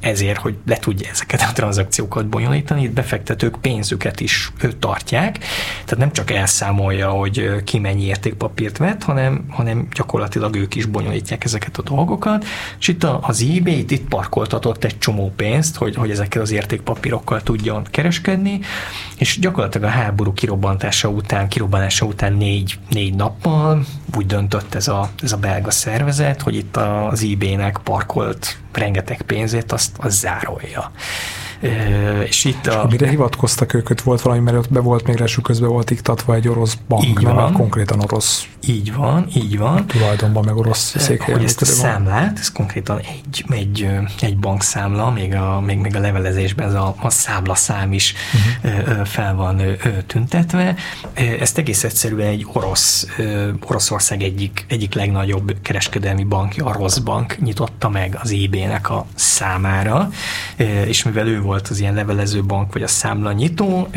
ezért, 0.00 0.38
hogy 0.38 0.56
le 0.66 0.76
tudja 0.76 1.08
ezeket 1.10 1.40
a 1.40 1.52
tranzakciókat 1.52 2.26
bonyolítani, 2.26 2.82
itt 2.82 2.92
befektetők 2.92 3.56
pénzüket 3.60 4.20
is 4.20 4.52
tartják, 4.78 5.38
tehát 5.72 5.96
nem 5.96 6.12
csak 6.12 6.30
elszámolja, 6.30 7.10
hogy 7.10 7.64
ki 7.64 7.78
mennyi 7.78 8.04
értékpapírt 8.04 8.76
vett, 8.76 9.02
hanem, 9.02 9.44
hanem 9.48 9.88
gyakorlatilag 9.94 10.56
ők 10.56 10.74
is 10.74 10.84
bonyolítják 10.84 11.44
ezeket 11.44 11.78
a 11.78 11.82
dolgokat, 11.82 12.44
és 12.78 12.88
itt 12.88 13.04
az 13.04 13.46
eBay 13.56 13.84
itt, 13.88 14.08
parkoltatott 14.08 14.84
egy 14.84 14.98
csomó 14.98 15.32
pénzt, 15.36 15.76
hogy, 15.76 15.94
hogy 15.94 16.10
ezekkel 16.10 16.42
az 16.42 16.50
értékpapírokkal 16.50 17.42
tudjon 17.74 17.90
kereskedni, 17.90 18.60
és 19.16 19.38
gyakorlatilag 19.38 19.88
a 19.88 19.92
háború 19.92 20.32
kirobbantása 20.32 21.08
után, 21.08 21.48
kirobbanása 21.48 22.06
után 22.06 22.32
négy, 22.32 22.78
négy 22.90 23.14
nappal 23.14 23.84
úgy 24.16 24.26
döntött 24.26 24.74
ez 24.74 24.88
a, 24.88 25.10
ez 25.22 25.32
a 25.32 25.36
belga 25.36 25.70
szervezet, 25.70 26.42
hogy 26.42 26.56
itt 26.56 26.76
az 26.76 27.22
eBay-nek 27.22 27.80
parkolt 27.84 28.58
rengeteg 28.72 29.22
pénzét, 29.22 29.72
azt, 29.72 29.96
azt 29.98 30.18
zárolja 30.18 30.92
és 32.24 32.44
itt 32.44 32.66
a... 32.66 32.86
Mire 32.90 33.08
hivatkoztak 33.08 33.74
ők, 33.74 34.02
volt 34.02 34.20
valami, 34.20 34.42
mert 34.42 34.56
ott 34.56 34.70
be 34.70 34.80
volt 34.80 35.06
még 35.06 35.16
resű 35.16 35.40
közben 35.40 35.68
volt 35.68 35.90
iktatva 35.90 36.34
egy 36.34 36.48
orosz 36.48 36.78
bank, 36.88 37.04
így 37.04 37.20
nem 37.20 37.34
van. 37.34 37.52
konkrétan 37.52 38.00
orosz. 38.00 38.46
Így 38.66 38.94
van, 38.94 39.26
így 39.36 39.58
van. 39.58 39.86
Tulajdonban 39.86 40.44
meg 40.44 40.56
orosz 40.56 40.94
székhelyen. 40.96 41.40
Hogy 41.40 41.48
ezt 41.48 41.62
a 41.62 41.64
számlát, 41.64 42.38
ez 42.38 42.52
konkrétan 42.52 42.98
egy, 42.98 43.44
egy, 43.48 43.88
egy 44.20 44.38
bankszámla, 44.38 45.10
még 45.10 45.34
a, 45.34 45.60
még, 45.60 45.78
még 45.78 45.96
a 45.96 46.00
levelezésben 46.00 46.66
ez 46.66 46.74
a, 46.74 46.94
a 47.00 47.10
számlaszám 47.10 47.92
is 47.92 48.14
uh-huh. 48.62 49.06
fel 49.06 49.34
van 49.34 49.62
tüntetve. 50.06 50.74
Ezt 51.40 51.58
egész 51.58 51.84
egyszerűen 51.84 52.28
egy 52.28 52.46
orosz, 52.52 53.06
Oroszország 53.66 54.22
egyik, 54.22 54.64
egyik 54.68 54.94
legnagyobb 54.94 55.56
kereskedelmi 55.62 56.24
bankja, 56.24 56.64
a 56.64 56.72
Rosbank 56.72 57.38
nyitotta 57.40 57.88
meg 57.88 58.18
az 58.22 58.30
IB-nek 58.30 58.90
a 58.90 59.06
számára, 59.14 60.08
és 60.86 61.02
mivel 61.02 61.26
ő 61.26 61.42
volt 61.44 61.68
az 61.68 61.80
ilyen 61.80 61.94
levelező 61.94 62.42
bank, 62.42 62.72
vagy 62.72 62.82
a 62.82 62.86
számla 62.86 63.32
nyitó, 63.32 63.88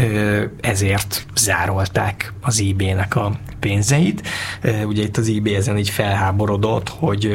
ezért 0.61 1.25
zárolták 1.35 2.33
az 2.41 2.59
IB-nek 2.59 3.15
a 3.15 3.39
pénzeit. 3.59 4.27
Ugye 4.85 5.03
itt 5.03 5.17
az 5.17 5.27
IB 5.27 5.47
ezen 5.47 5.77
így 5.77 5.89
felháborodott, 5.89 6.89
hogy, 6.89 7.31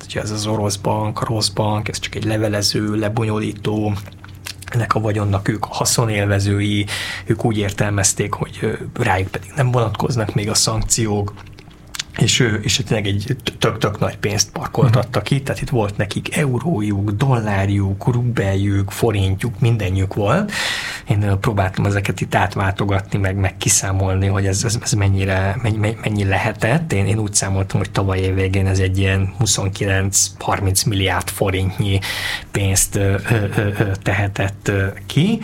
hogy 0.00 0.22
ez 0.22 0.30
az 0.30 0.46
orosz 0.46 0.76
bank, 0.76 1.20
a 1.20 1.24
rossz 1.24 1.48
bank, 1.48 1.88
ez 1.88 1.98
csak 1.98 2.14
egy 2.14 2.24
levelező, 2.24 2.94
lebonyolító, 2.94 3.92
ennek 4.70 4.94
a 4.94 5.00
vagyonnak 5.00 5.48
ők 5.48 5.64
a 5.64 5.74
haszonélvezői, 5.74 6.86
ők 7.24 7.44
úgy 7.44 7.58
értelmezték, 7.58 8.32
hogy 8.32 8.78
rájuk 8.94 9.28
pedig 9.28 9.52
nem 9.56 9.70
vonatkoznak 9.70 10.34
még 10.34 10.50
a 10.50 10.54
szankciók, 10.54 11.32
és, 12.18 12.50
és 12.62 12.82
tényleg 12.86 13.06
egy 13.06 13.36
tök-tök 13.58 13.98
nagy 13.98 14.16
pénzt 14.16 14.50
parkoltattak 14.50 15.22
ki, 15.22 15.42
tehát 15.42 15.60
itt 15.60 15.68
volt 15.68 15.96
nekik 15.96 16.36
eurójuk, 16.36 17.10
dollárjuk, 17.10 18.12
rubeljük, 18.12 18.90
forintjuk, 18.90 19.60
mindenjük 19.60 20.14
volt. 20.14 20.52
Én 21.08 21.38
próbáltam 21.40 21.84
ezeket 21.84 22.20
itt 22.20 22.34
átváltogatni, 22.34 23.18
meg, 23.18 23.36
meg 23.36 23.56
kiszámolni, 23.56 24.26
hogy 24.26 24.46
ez, 24.46 24.64
ez, 24.64 24.78
ez 24.82 24.92
mennyire, 24.92 25.56
mennyi, 25.62 25.96
mennyi 26.02 26.24
lehetett. 26.24 26.92
Én, 26.92 27.06
én 27.06 27.18
úgy 27.18 27.34
számoltam, 27.34 27.78
hogy 27.78 27.90
tavaly 27.90 28.18
év 28.18 28.34
végén 28.34 28.66
ez 28.66 28.78
egy 28.78 28.98
ilyen 28.98 29.34
29-30 29.40 30.86
milliárd 30.86 31.28
forintnyi 31.28 31.98
pénzt 32.50 32.96
ö, 32.96 33.16
ö, 33.30 33.34
ö, 33.56 33.90
tehetett 34.02 34.72
ki, 35.06 35.40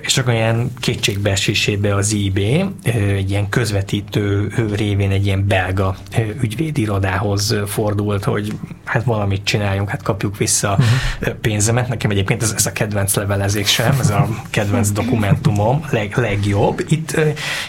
és 0.00 0.18
akkor 0.18 0.32
ilyen 0.32 0.72
kétségbeesésébe 0.80 1.94
az 1.94 2.12
IB 2.12 2.38
egy 2.82 3.30
ilyen 3.30 3.48
közvetítő 3.48 4.52
révén 4.74 5.10
egy 5.10 5.26
ilyen 5.26 5.46
belga 5.46 5.83
a 5.84 5.96
ügyvédirodához 6.40 7.56
fordult, 7.66 8.24
hogy 8.24 8.52
hát 8.84 9.04
valamit 9.04 9.44
csináljunk, 9.44 9.88
hát 9.88 10.02
kapjuk 10.02 10.36
vissza 10.36 10.70
uh-huh. 10.70 11.34
pénzemet. 11.40 11.88
Nekem 11.88 12.10
egyébként 12.10 12.42
ez, 12.42 12.52
ez 12.56 12.66
a 12.66 12.72
kedvenc 12.72 13.14
levelezés 13.14 13.70
sem, 13.70 13.96
ez 14.00 14.10
a 14.10 14.28
kedvenc 14.50 14.90
dokumentumom 14.90 15.84
leg, 15.90 16.16
legjobb. 16.16 16.84
Itt, 16.88 17.16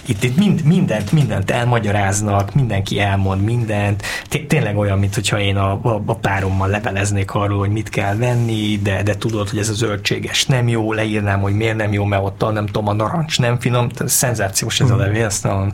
itt, 0.06 0.24
itt 0.24 0.38
mind, 0.38 0.64
mindent, 0.64 1.12
mindent 1.12 1.52
elmagyaráznak, 1.52 2.54
mindenki 2.54 3.00
elmond 3.00 3.42
mindent. 3.42 4.04
Tényleg 4.48 4.78
olyan, 4.78 5.00
mint 5.00 5.14
hogyha 5.14 5.40
én 5.40 5.56
a, 5.56 5.72
a, 5.72 6.04
a 6.06 6.16
párommal 6.16 6.68
leveleznék 6.68 7.34
arról, 7.34 7.60
hogy 7.60 7.70
mit 7.70 7.90
kell 7.90 8.16
venni, 8.16 8.80
de, 8.84 9.04
de 9.04 9.16
tudod, 9.16 9.50
hogy 9.50 9.60
ez 9.60 9.70
a 9.70 9.74
zöldséges 9.74 10.46
nem 10.46 10.68
jó, 10.68 10.94
leírnám, 10.94 11.42
hogy 11.42 11.54
miért 11.54 11.78
nem 11.78 11.94
jó, 11.94 12.04
mert 12.04 12.24
ott 12.24 12.54
nem 12.54 12.66
tudom, 12.66 12.88
a 12.88 12.94
narancs 12.94 13.40
nem 13.40 13.60
finom. 13.60 13.90
Szenzációs 14.06 14.80
ez 14.80 14.90
a 14.90 14.94
mhm. 14.94 15.04
levél, 15.04 15.26
ezt 15.26 15.44
nagyon, 15.44 15.72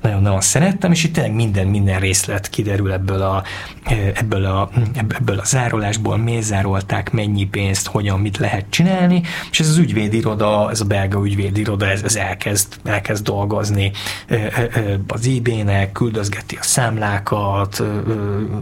nagyon, 0.00 0.22
nagyon 0.22 0.40
szerettem, 0.40 0.92
és 0.92 1.04
itt 1.04 1.12
tényleg 1.12 1.34
minden, 1.34 1.66
minden 1.66 1.83
minden 1.84 2.02
részlet 2.02 2.48
kiderül 2.48 2.92
ebből 2.92 3.22
a, 3.22 3.42
ebből 4.14 4.44
a, 4.44 4.70
ebből 4.94 5.38
a 5.38 5.44
zárolásból, 5.44 6.16
miért 6.16 6.42
zárolták, 6.42 7.12
mennyi 7.12 7.46
pénzt, 7.46 7.86
hogyan, 7.86 8.20
mit 8.20 8.38
lehet 8.38 8.64
csinálni, 8.68 9.22
és 9.50 9.60
ez 9.60 9.68
az 9.68 9.76
ügyvédiroda, 9.76 10.70
ez 10.70 10.80
a 10.80 10.84
belga 10.84 11.24
ügyvédiroda, 11.24 11.86
ez, 11.86 12.02
ez 12.02 12.16
elkezd, 12.16 12.66
elkezd 12.84 13.24
dolgozni 13.24 13.92
az 15.06 15.26
IB-nek, 15.26 15.92
küldözgeti 15.92 16.56
a 16.60 16.62
számlákat, 16.62 17.82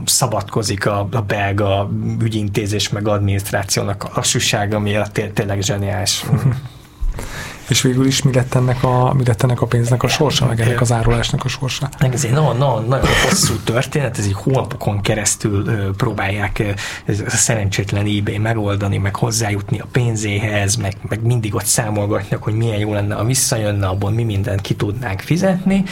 szabadkozik 0.04 0.86
a, 0.86 1.08
a 1.12 1.20
belga 1.20 1.90
ügyintézés 2.20 2.88
meg 2.88 3.08
adminisztrációnak 3.08 4.04
a 4.04 4.10
lassúsága 4.14 4.78
miatt, 4.78 5.20
tényleg 5.34 5.62
zseniális. 5.62 6.22
És 7.68 7.82
végül 7.82 8.06
is 8.06 8.22
mi 8.22 8.32
lett 8.32 8.54
ennek 8.54 8.84
a, 8.84 9.14
mi 9.14 9.24
lett 9.24 9.42
ennek 9.42 9.60
a 9.60 9.66
pénznek 9.66 10.02
a 10.02 10.08
sorsa, 10.08 10.46
meg 10.46 10.60
ennek 10.60 10.80
az 10.80 10.92
árulásnak 10.92 11.44
a 11.44 11.48
sorsa? 11.48 11.88
Ez 11.98 12.24
egy 12.24 12.30
nagyon, 12.30 12.56
nagyon, 12.56 12.84
nagyon 12.84 13.08
hosszú 13.28 13.54
történet, 13.64 14.18
ez 14.18 14.24
egy 14.24 14.32
hónapokon 14.32 15.00
keresztül 15.00 15.66
ö, 15.66 15.90
próbálják 15.96 16.62
ez 17.04 17.20
a 17.26 17.30
szerencsétlen 17.30 18.06
eBay 18.06 18.38
megoldani, 18.38 18.98
meg 18.98 19.16
hozzájutni 19.16 19.78
a 19.78 19.86
pénzéhez, 19.92 20.76
meg, 20.76 20.96
meg 21.08 21.22
mindig 21.22 21.54
ott 21.54 21.64
számolgatnak, 21.64 22.42
hogy 22.42 22.54
milyen 22.54 22.78
jó 22.78 22.92
lenne, 22.92 23.14
ha 23.14 23.24
visszajönne, 23.24 23.86
abból 23.86 24.10
mi 24.10 24.22
mindent 24.22 24.60
ki 24.60 24.74
tudnánk 24.74 25.20
fizetni, 25.20 25.84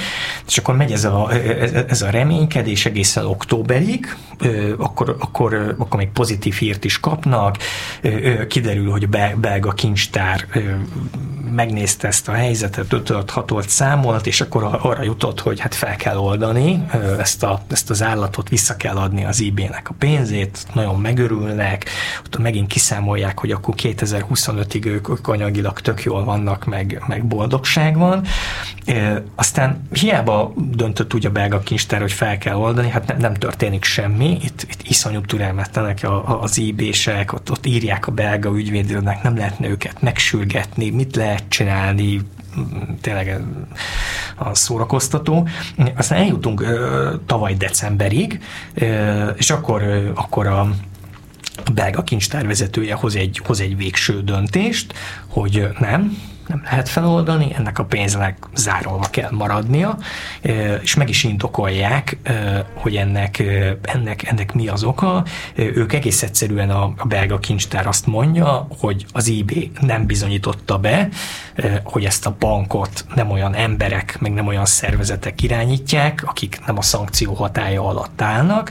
és 0.47 0.59
akkor 0.59 0.77
megy 0.77 0.93
ez 0.93 1.05
a, 1.05 1.33
ez, 1.89 2.03
a 2.03 2.11
reménykedés 2.11 2.87
egészen 2.87 3.27
októberig, 3.27 4.16
ö, 4.39 4.75
akkor, 4.79 5.16
akkor, 5.18 5.75
akkor 5.79 5.99
még 5.99 6.09
pozitív 6.09 6.55
hírt 6.55 6.85
is 6.85 7.01
kapnak, 7.01 7.57
ö, 8.01 8.47
kiderül, 8.47 8.91
hogy 8.91 9.09
a 9.11 9.37
belga 9.37 9.71
kincstár 9.73 10.47
megnézte 11.61 12.08
ezt 12.08 12.28
a 12.28 12.32
helyzetet, 12.32 12.92
ötölt, 12.92 13.30
hatolt, 13.30 13.68
számolt, 13.68 14.26
és 14.26 14.40
akkor 14.40 14.78
arra 14.82 15.02
jutott, 15.02 15.40
hogy 15.40 15.61
hát 15.61 15.74
fel 15.74 15.96
kell 15.96 16.16
oldani 16.16 16.86
ezt, 17.18 17.42
a, 17.42 17.61
ezt 17.70 17.90
az 17.90 18.02
állatot, 18.02 18.48
vissza 18.48 18.76
kell 18.76 18.96
adni 18.96 19.24
az 19.24 19.40
IB-nek 19.40 19.88
a 19.90 19.94
pénzét, 19.98 20.66
nagyon 20.74 21.00
megörülnek, 21.00 21.84
ott 22.24 22.38
megint 22.38 22.66
kiszámolják, 22.66 23.38
hogy 23.38 23.50
akkor 23.50 23.74
2025-ig 23.82 24.84
ők, 24.84 25.08
ők 25.08 25.28
anyagilag 25.28 25.80
tök 25.80 26.02
jól 26.02 26.24
vannak, 26.24 26.64
meg, 26.64 27.02
meg 27.06 27.24
boldogság 27.24 27.96
van. 27.96 28.24
Aztán 29.34 29.88
hiába 29.92 30.52
döntött 30.56 31.14
úgy 31.14 31.26
a 31.26 31.30
belga 31.30 31.58
kincstár, 31.58 32.00
hogy 32.00 32.12
fel 32.12 32.38
kell 32.38 32.56
oldani, 32.56 32.88
hát 32.88 33.06
nem, 33.06 33.16
nem 33.18 33.34
történik 33.34 33.84
semmi, 33.84 34.38
itt, 34.42 34.66
itt 34.70 34.82
iszonyú 34.82 35.20
türelmetlenek 35.20 36.06
az 36.40 36.58
IB-sek, 36.58 37.32
ott, 37.32 37.50
ott 37.50 37.66
írják 37.66 38.06
a 38.06 38.12
belga 38.12 38.50
ügyvédőnek, 38.56 39.22
nem 39.22 39.36
lehetne 39.36 39.68
őket 39.68 40.02
megsürgetni, 40.02 40.90
mit 40.90 41.16
lehet 41.16 41.48
csinálni, 41.51 42.20
tényleg 43.01 43.42
a 44.36 44.55
szórakoztató. 44.55 45.48
Aztán 45.96 46.18
eljutunk 46.18 46.64
tavaly 47.26 47.55
decemberig, 47.55 48.40
és 49.36 49.51
akkor, 49.51 50.12
akkor 50.14 50.46
a 50.46 50.70
belga 51.74 52.03
kincstár 52.03 52.46
vezetője 52.46 52.94
hoz 52.94 53.16
egy, 53.16 53.40
hoz 53.44 53.61
egy 53.61 53.76
végső 53.76 54.22
döntést, 54.22 54.94
hogy 55.26 55.68
nem, 55.78 56.18
nem 56.51 56.62
lehet 56.64 56.88
feloldani, 56.88 57.55
ennek 57.59 57.78
a 57.78 57.84
pénznek 57.84 58.36
zárolva 58.55 59.07
kell 59.11 59.30
maradnia, 59.30 59.98
és 60.82 60.94
meg 60.94 61.09
is 61.09 61.24
indokolják, 61.24 62.18
hogy 62.74 62.96
ennek, 62.96 63.42
ennek, 63.82 64.22
ennek 64.22 64.53
mi 64.53 64.68
az 64.68 64.84
oka. 64.84 65.24
Ők 65.55 65.92
egész 65.92 66.22
egyszerűen 66.22 66.70
a, 66.70 66.92
a 66.96 67.07
belga 67.07 67.38
kincstár 67.38 67.86
azt 67.86 68.07
mondja, 68.07 68.66
hogy 68.78 69.07
az 69.12 69.28
IB 69.28 69.70
nem 69.80 70.07
bizonyította 70.07 70.78
be, 70.78 71.09
hogy 71.84 72.05
ezt 72.05 72.26
a 72.26 72.36
bankot 72.38 73.05
nem 73.14 73.30
olyan 73.30 73.55
emberek, 73.55 74.16
meg 74.20 74.32
nem 74.32 74.46
olyan 74.46 74.64
szervezetek 74.64 75.42
irányítják, 75.42 76.22
akik 76.26 76.61
nem 76.66 76.78
a 76.78 76.82
szankció 76.82 77.34
hatája 77.34 77.88
alatt 77.88 78.22
állnak, 78.22 78.70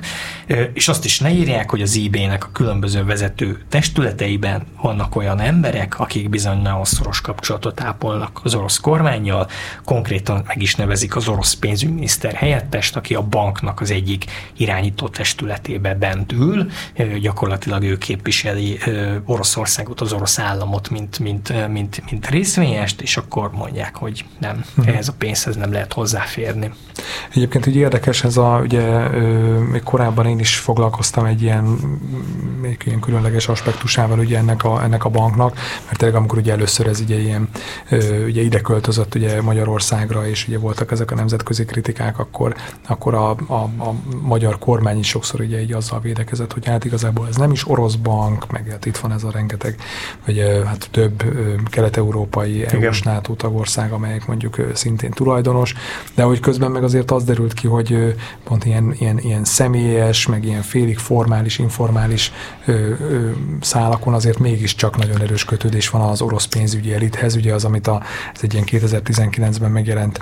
és 0.73 0.88
azt 0.88 1.05
is 1.05 1.19
ne 1.19 1.30
hogy 1.69 1.82
az 1.82 1.95
IB-nek 1.95 2.45
a 2.45 2.49
különböző 2.51 3.03
vezető 3.03 3.65
testületeiben 3.69 4.63
vannak 4.82 5.15
olyan 5.15 5.39
emberek, 5.39 5.99
akik 5.99 6.30
bizony 6.30 6.61
nagyon 6.61 6.86
szoros 6.86 7.21
kapcsolatot 7.21 7.68
kapcsolatot 7.70 7.82
ápolnak 7.82 8.39
az 8.43 8.55
orosz 8.55 8.78
kormányjal, 8.78 9.47
konkrétan 9.84 10.43
meg 10.47 10.61
is 10.61 10.76
nevezik 10.76 11.15
az 11.15 11.28
orosz 11.28 11.53
pénzügyminiszter 11.53 12.34
helyettest, 12.34 12.95
aki 12.95 13.15
a 13.15 13.22
banknak 13.22 13.82
az 13.82 13.91
egyik 13.91 14.26
irányító 14.57 15.07
testületébe 15.07 15.93
bent 15.95 16.32
ül, 16.32 16.70
gyakorlatilag 17.22 17.84
ő 17.84 17.97
képviseli 17.97 18.80
Oroszországot, 19.26 20.01
az 20.01 20.13
orosz 20.13 20.39
államot, 20.39 20.89
mint, 20.89 21.20
mint, 21.20 21.67
mint, 21.72 22.01
mint 22.09 22.30
részvényest, 22.30 23.01
és 23.01 23.17
akkor 23.17 23.51
mondják, 23.51 23.95
hogy 23.95 24.26
nem, 24.39 24.63
uh-huh. 24.70 24.93
ehhez 24.93 25.07
a 25.07 25.13
pénzhez 25.17 25.55
nem 25.55 25.72
lehet 25.72 25.93
hozzáférni. 25.93 26.72
Egyébként 27.34 27.65
ugye 27.65 27.80
érdekes 27.80 28.24
ez 28.24 28.38
a, 28.38 28.59
ugye 28.63 29.07
még 29.72 29.84
korábban 29.84 30.26
én 30.26 30.39
is 30.39 30.55
foglalkoztam 30.55 31.26
egy 31.26 31.41
ilyen, 31.41 31.63
még 32.61 32.82
ilyen 32.86 32.99
különleges 32.99 33.47
aspektusával 33.47 34.20
ugye 34.20 34.38
ennek 34.38 34.63
a, 34.63 34.84
ennek 34.84 35.05
a 35.05 35.09
banknak, 35.09 35.55
mert 35.86 35.97
tényleg 35.97 36.17
amikor 36.17 36.38
ugye 36.38 36.51
először 36.51 36.88
ez 36.88 36.99
ugye 36.99 37.20
ilyen, 37.20 37.49
ugye 38.26 38.41
ide 38.41 38.62
költözött 38.62 39.16
ugye 39.16 39.41
Magyarországra, 39.41 40.28
és 40.28 40.47
ugye 40.47 40.57
voltak 40.57 40.91
ezek 40.91 41.12
a 41.12 41.16
nemzetközi 41.16 41.66
kritikák, 41.66 42.20
akkor, 42.20 42.55
akkor 42.88 43.14
a, 43.14 43.30
a, 43.30 43.53
a 43.64 43.93
magyar 44.22 44.57
kormány 44.57 44.99
is 44.99 45.07
sokszor 45.07 45.39
ugye 45.41 45.62
így 45.62 45.74
azzal 45.74 45.99
védekezett, 45.99 46.53
hogy 46.53 46.66
hát 46.66 46.86
igazából 46.86 47.28
ez 47.28 47.36
nem 47.36 47.51
is 47.51 47.70
orosz 47.70 47.95
bank, 47.95 48.51
meg 48.51 48.68
hát 48.70 48.86
itt 48.86 48.97
van 48.97 49.12
ez 49.12 49.24
a 49.24 49.32
rengeteg, 49.32 49.76
vagy 50.26 50.43
hát 50.66 50.88
több 50.91 51.24
kelet-európai 51.66 52.66
EU-s 52.66 53.01
NATO 53.01 53.34
tagország, 53.34 53.91
amelyek 53.91 54.28
mondjuk 54.28 54.55
szintén 54.74 55.12
tulajdonos, 55.12 55.74
de 56.16 56.24
hogy 56.24 56.39
közben 56.39 56.72
meg 56.72 56.84
azért 56.84 57.12
az 57.12 57.24
derült 57.24 57.53
ki, 57.53 57.68
hogy 57.68 58.16
pont 58.43 58.66
ilyen, 58.66 58.95
ilyen, 58.99 59.20
ilyen 59.20 59.43
személyes, 59.43 60.28
meg 60.28 60.45
ilyen 60.45 60.62
félig 60.62 60.97
formális, 60.97 61.60
informális 61.60 62.32
ö, 62.66 62.72
ö, 62.72 63.30
szálakon 63.62 64.14
azért 64.14 64.39
mégiscsak 64.39 64.97
nagyon 64.97 65.22
erős 65.22 65.45
kötődés 65.45 65.89
van 65.89 66.01
az 66.01 66.22
orosz 66.22 66.45
pénzügyi 66.45 66.93
elithez. 66.93 67.36
Ugye 67.39 67.53
az, 67.53 67.65
amit 67.65 67.87
a, 67.87 68.01
ez 68.33 68.39
egy 68.43 68.53
ilyen 68.53 68.65
2019-ben 68.67 69.71
megjelent 69.71 70.19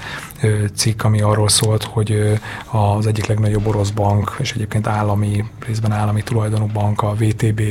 cikk, 0.75 1.03
ami 1.03 1.21
arról 1.21 1.49
szólt, 1.49 1.83
hogy 1.83 2.39
az 2.71 3.07
egyik 3.07 3.25
legnagyobb 3.25 3.67
orosz 3.67 3.89
bank, 3.89 4.35
és 4.39 4.53
egyébként 4.53 4.87
állami, 4.87 5.43
részben 5.65 5.91
állami 5.91 6.23
tulajdonú 6.23 6.65
bank, 6.65 7.01
a 7.01 7.15
VTB 7.19 7.61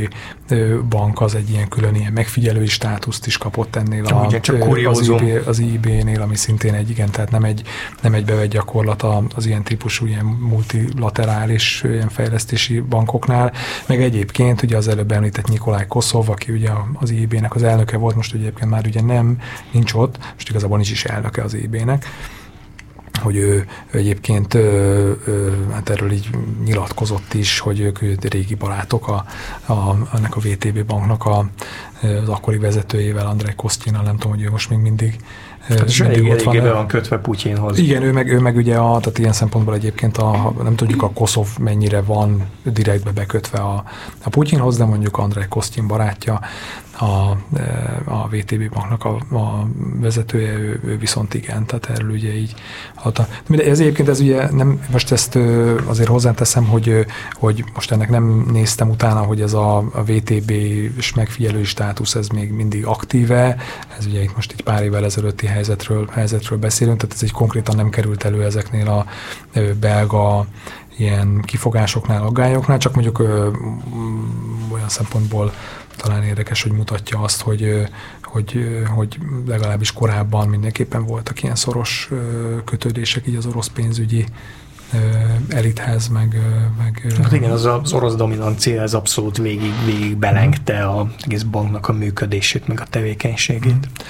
bank 0.88 1.20
az 1.20 1.34
egy 1.34 1.51
ilyen 1.51 1.68
külön 1.68 1.94
ilyen 1.94 2.12
megfigyelői 2.12 2.66
státuszt 2.66 3.26
is 3.26 3.38
kapott 3.38 3.76
ennél 3.76 4.05
a, 4.05 4.40
csak 4.40 4.62
az, 4.86 5.09
IB, 5.09 5.42
az 5.47 5.59
IB-nél, 5.59 6.22
ami 6.22 6.36
szintén 6.36 6.74
egy, 6.74 6.90
igen, 6.90 7.11
tehát 7.11 7.30
nem 7.30 7.44
egy, 7.44 7.62
nem 8.03 8.14
egy 8.14 8.24
bevett 8.24 8.51
gyakorlat 8.51 9.05
az 9.34 9.47
ilyen 9.47 9.62
típusú 9.62 10.07
ilyen 10.07 10.24
multilaterális 10.24 11.82
ilyen 11.84 12.09
fejlesztési 12.09 12.80
bankoknál, 12.80 13.53
meg 13.86 14.03
egyébként 14.03 14.62
ugye 14.62 14.76
az 14.76 14.88
előbb 14.88 15.12
említett 15.12 15.49
Nikolaj 15.49 15.86
Koszov, 15.86 16.30
aki 16.30 16.53
ugye 16.53 16.70
az 16.92 17.11
IB-nek 17.11 17.55
az 17.55 17.62
elnöke 17.62 17.97
volt, 17.97 18.14
most 18.16 18.34
ugye 18.34 18.42
egyébként 18.42 18.70
már 18.70 18.86
ugye 18.86 19.03
nem, 19.03 19.36
nincs 19.72 19.95
ott, 19.95 20.18
most 20.34 20.49
igazából 20.49 20.76
nincs 20.76 20.91
is 20.91 21.05
elnöke 21.05 21.43
az 21.43 21.55
IB-nek, 21.55 22.07
hogy 23.22 23.37
ő, 23.37 23.66
ő 23.91 23.99
egyébként 23.99 24.55
ö, 24.55 25.12
ö, 25.24 25.51
hát 25.72 25.89
erről 25.89 26.12
így 26.12 26.28
nyilatkozott 26.64 27.34
is, 27.34 27.59
hogy 27.59 27.80
ők, 27.80 27.99
régi 28.22 28.55
barátok 28.55 29.09
a, 29.09 29.24
a, 29.72 29.97
ennek 30.14 30.37
a 30.37 30.41
VTB 30.41 30.84
banknak 30.84 31.24
a, 31.24 31.49
az 32.03 32.28
akkori 32.28 32.59
vezetőjével, 32.59 33.26
Andrei 33.26 33.55
Kosztyinal, 33.55 34.03
nem 34.03 34.16
tudom, 34.16 34.37
hogy 34.37 34.43
ő 34.43 34.51
most 34.51 34.70
még 34.70 34.78
mindig 34.78 35.16
Hát 35.69 35.89
és 35.89 36.01
elég, 36.01 36.31
ott 36.31 36.43
van, 36.43 36.62
van 36.62 36.87
kötve 36.87 37.19
Putyinhoz. 37.19 37.79
Igen, 37.79 38.03
ő 38.03 38.12
meg, 38.12 38.29
ő 38.29 38.41
meg 38.41 38.57
ugye, 38.57 38.77
a, 38.77 38.99
tehát 38.99 39.19
ilyen 39.19 39.33
szempontból 39.33 39.75
egyébként 39.75 40.17
a, 40.17 40.53
nem 40.62 40.77
tudjuk 40.77 41.03
a 41.03 41.11
Koszov 41.11 41.49
mennyire 41.59 42.01
van 42.01 42.47
direktbe 42.62 43.11
bekötve 43.11 43.59
a, 43.59 43.85
a 44.25 44.29
Putyinhoz, 44.29 44.77
de 44.77 44.85
mondjuk 44.85 45.19
Andrei 45.19 45.47
Kosztyin 45.49 45.87
barátja, 45.87 46.41
a, 46.99 47.37
e, 47.59 48.03
a 48.05 48.29
VTB 48.29 48.73
banknak 48.73 49.05
a, 49.05 49.37
a 49.37 49.69
vezetője, 50.01 50.53
ő, 50.53 50.81
ő 50.85 50.99
viszont 50.99 51.35
igen, 51.35 51.67
tehát 51.67 51.87
erről 51.91 52.11
ugye 52.11 52.35
így. 52.35 52.55
De 53.47 53.64
ez 53.64 53.81
egyébként 53.81 54.09
ez 54.09 54.21
ugye 54.21 54.51
nem, 54.51 54.81
most 54.91 55.12
ezt 55.12 55.39
azért 55.87 56.09
hozzáteszem, 56.09 56.64
hogy, 56.64 57.07
hogy 57.33 57.64
most 57.75 57.93
ennek 57.93 58.09
nem 58.09 58.47
néztem 58.53 58.91
utána, 58.91 59.21
hogy 59.21 59.41
ez 59.41 59.53
a, 59.53 59.77
a 59.77 60.03
VTB-s 60.05 61.14
megfigyelői 61.14 61.64
státusz, 61.64 62.14
ez 62.14 62.29
még 62.29 62.53
mindig 62.53 62.87
aktíve, 62.87 63.57
ez 63.99 64.07
ugye 64.07 64.23
itt 64.23 64.35
most 64.35 64.53
egy 64.53 64.62
pár 64.62 64.83
évvel 64.83 65.05
ezelőtti 65.05 65.47
helyzetről, 65.57 66.09
helyzetről 66.13 66.59
beszélünk, 66.59 67.01
tehát 67.01 67.15
ez 67.15 67.23
egy 67.23 67.33
konkrétan 67.33 67.77
nem 67.77 67.91
került 67.91 68.25
elő 68.25 68.45
ezeknél 68.45 68.89
a 68.89 69.07
belga 69.81 70.47
ilyen 70.97 71.41
kifogásoknál, 71.41 72.23
aggályoknál, 72.23 72.79
csak 72.79 72.95
mondjuk 72.95 73.19
ö, 73.19 73.51
olyan 74.73 74.89
szempontból 74.89 75.53
talán 75.97 76.23
érdekes, 76.23 76.63
hogy 76.63 76.73
mutatja 76.73 77.19
azt, 77.19 77.43
hogy, 77.43 77.89
hogy, 78.23 78.83
hogy 78.95 79.19
legalábbis 79.47 79.93
korábban 79.93 80.49
mindenképpen 80.49 81.05
voltak 81.05 81.43
ilyen 81.43 81.55
szoros 81.55 82.11
kötődések 82.65 83.27
így 83.27 83.37
az 83.37 83.47
orosz 83.47 83.69
pénzügyi 83.69 84.25
elithez, 85.49 86.09
meg... 86.09 86.41
meg 86.79 87.15
hát 87.23 87.33
igen, 87.33 87.51
az, 87.51 87.65
az 87.65 87.93
orosz 87.93 88.15
dominancia 88.15 88.83
ez 88.83 88.95
abszolút 88.95 89.37
végig, 89.37 89.73
végig 89.85 90.17
belengte 90.17 90.91
az 90.91 91.07
egész 91.25 91.43
banknak 91.43 91.89
a 91.89 91.93
működését, 91.93 92.67
meg 92.67 92.81
a 92.81 92.87
tevékenységét. 92.91 93.75
Mm. 93.75 94.05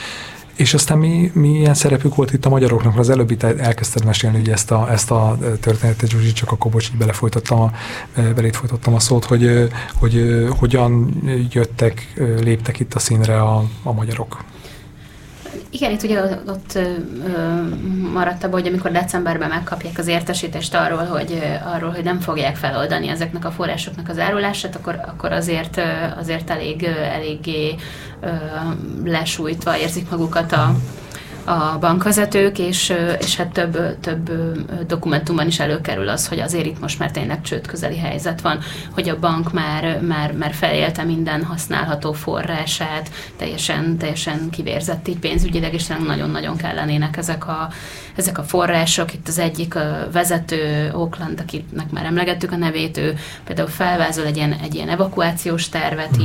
És 0.56 0.74
aztán 0.74 0.98
mi, 0.98 1.30
milyen 1.34 1.74
szerepük 1.74 2.14
volt 2.14 2.32
itt 2.32 2.44
a 2.44 2.48
magyaroknak? 2.48 2.98
Az 2.98 3.10
előbb 3.10 3.30
itt 3.30 3.42
elkezdted 3.42 4.04
mesélni 4.04 4.38
ugye 4.38 4.52
ezt 4.52 4.70
a, 4.70 4.92
ezt 4.92 5.10
a 5.10 5.38
történetet, 5.60 6.10
Zsuzsi, 6.10 6.32
csak 6.32 6.52
akkor 6.52 6.70
bocs, 6.70 6.88
így 6.88 6.96
belefolytottam 6.96 7.60
a, 7.60 7.72
belét 8.34 8.56
folytottam 8.56 8.94
a 8.94 9.00
szót, 9.00 9.24
hogy, 9.24 9.68
hogy 9.94 10.46
hogyan 10.58 11.22
jöttek, 11.50 12.12
léptek 12.40 12.80
itt 12.80 12.94
a 12.94 12.98
színre 12.98 13.40
a, 13.40 13.64
a 13.82 13.92
magyarok. 13.92 14.44
Igen, 15.76 15.90
itt 15.90 16.02
ugye 16.02 16.22
ott 16.46 16.74
ö, 16.74 16.82
maradt 18.12 18.44
abban, 18.44 18.60
hogy 18.60 18.68
amikor 18.68 18.90
decemberben 18.90 19.48
megkapják 19.48 19.98
az 19.98 20.06
értesítést 20.06 20.74
arról, 20.74 21.04
hogy 21.04 21.42
arról, 21.74 21.90
hogy 21.90 22.04
nem 22.04 22.20
fogják 22.20 22.56
feloldani 22.56 23.08
ezeknek 23.08 23.44
a 23.44 23.50
forrásoknak 23.50 24.08
az 24.08 24.18
árulását, 24.18 24.76
akkor, 24.76 25.00
akkor 25.06 25.32
azért, 25.32 25.80
azért 26.18 26.50
elég, 26.50 26.82
eléggé 27.14 27.74
ö, 28.20 28.28
lesújtva 29.04 29.78
érzik 29.78 30.10
magukat 30.10 30.52
a, 30.52 30.74
a 31.46 31.78
bankvezetők, 31.80 32.58
és, 32.58 32.92
és 33.18 33.36
hát 33.36 33.52
több, 33.52 34.00
több 34.00 34.30
dokumentumban 34.86 35.46
is 35.46 35.60
előkerül 35.60 36.08
az, 36.08 36.28
hogy 36.28 36.40
azért 36.40 36.66
itt 36.66 36.80
most 36.80 36.98
már 36.98 37.10
tényleg 37.10 37.40
csőd 37.40 37.66
közeli 37.66 37.98
helyzet 37.98 38.40
van, 38.40 38.58
hogy 38.90 39.08
a 39.08 39.18
bank 39.18 39.52
már, 39.52 40.00
már, 40.00 40.32
már 40.32 40.54
felélte 40.54 41.02
minden 41.02 41.44
használható 41.44 42.12
forrását, 42.12 43.10
teljesen, 43.36 43.98
teljesen 43.98 44.50
kivérzett 44.50 45.08
így 45.08 45.18
pénzügyileg, 45.18 45.74
és 45.74 45.86
nagyon-nagyon 45.86 46.56
kellenének 46.56 47.16
ezek 47.16 47.48
a, 47.48 47.68
ezek 48.16 48.38
a 48.38 48.42
források. 48.42 49.14
Itt 49.14 49.28
az 49.28 49.38
egyik 49.38 49.74
vezető, 50.12 50.90
Oakland, 50.94 51.40
akinek 51.40 51.90
már 51.90 52.04
emlegettük 52.04 52.52
a 52.52 52.56
nevét, 52.56 52.96
ő 52.96 53.14
például 53.44 53.68
felvázol 53.68 54.24
egy 54.24 54.36
ilyen, 54.36 54.52
egy 54.52 54.74
ilyen 54.74 54.88
evakuációs 54.88 55.68
tervet 55.68 56.18
mm. 56.18 56.20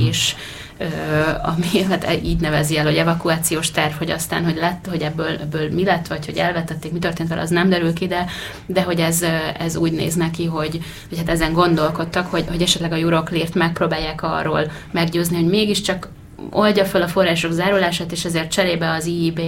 Ami 1.41 1.83
hát 1.89 2.19
így 2.23 2.39
nevezi 2.39 2.77
el, 2.77 2.85
hogy 2.85 2.95
evakuációs 2.95 3.71
terv, 3.71 3.93
hogy 3.93 4.11
aztán, 4.11 4.43
hogy 4.43 4.55
lett, 4.55 4.85
hogy 4.89 5.01
ebből, 5.01 5.37
ebből 5.41 5.71
mi 5.71 5.83
lett, 5.83 6.07
vagy 6.07 6.25
hogy 6.25 6.37
elvetették, 6.37 6.91
mi 6.91 6.99
történt 6.99 7.29
vele, 7.29 7.41
az 7.41 7.49
nem 7.49 7.69
derül 7.69 7.93
ki, 7.93 8.07
de, 8.07 8.25
de 8.65 8.81
hogy 8.81 8.99
ez, 8.99 9.25
ez 9.57 9.75
úgy 9.75 9.91
néz 9.91 10.15
neki, 10.15 10.45
hogy, 10.45 10.81
hogy 11.09 11.17
hát 11.17 11.29
ezen 11.29 11.53
gondolkodtak, 11.53 12.27
hogy, 12.27 12.45
hogy 12.47 12.61
esetleg 12.61 12.91
a 12.91 12.95
Euroclear-t 12.95 13.53
megpróbálják 13.53 14.23
arról 14.23 14.71
meggyőzni, 14.91 15.35
hogy 15.35 15.49
mégiscsak 15.49 16.09
oldja 16.49 16.85
fel 16.85 17.01
a 17.01 17.07
források 17.07 17.51
zárulását, 17.51 18.11
és 18.11 18.25
ezért 18.25 18.51
cserébe 18.51 18.91
az 18.91 19.05
IIB 19.05 19.41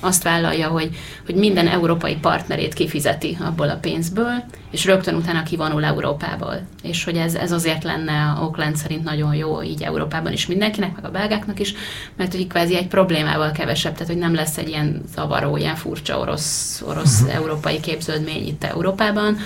azt 0.00 0.22
vállalja, 0.22 0.68
hogy, 0.68 0.90
hogy 1.26 1.34
minden 1.34 1.68
európai 1.68 2.16
partnerét 2.16 2.74
kifizeti 2.74 3.38
abból 3.40 3.68
a 3.68 3.78
pénzből, 3.80 4.44
és 4.70 4.84
rögtön 4.84 5.14
utána 5.14 5.42
kivonul 5.42 5.84
Európából. 5.84 6.60
És 6.82 7.04
hogy 7.04 7.16
ez, 7.16 7.34
ez 7.34 7.52
azért 7.52 7.84
lenne 7.84 8.12
a 8.12 8.42
Oakland 8.42 8.76
szerint 8.76 9.04
nagyon 9.04 9.34
jó 9.34 9.62
így 9.62 9.82
Európában 9.82 10.32
is 10.32 10.46
mindenkinek, 10.46 10.94
meg 10.94 11.04
a 11.04 11.10
belgáknak 11.10 11.60
is, 11.60 11.74
mert 12.16 12.34
hogy 12.34 12.46
kvázi 12.46 12.76
egy 12.76 12.88
problémával 12.88 13.50
kevesebb, 13.50 13.92
tehát 13.92 14.08
hogy 14.08 14.18
nem 14.18 14.34
lesz 14.34 14.56
egy 14.58 14.68
ilyen 14.68 15.02
zavaró, 15.14 15.56
ilyen 15.56 15.76
furcsa 15.76 16.18
orosz, 16.18 16.82
orosz 16.86 17.20
uh-huh. 17.20 17.34
európai 17.34 17.80
képződmény 17.80 18.46
itt 18.46 18.64
Európában, 18.64 19.36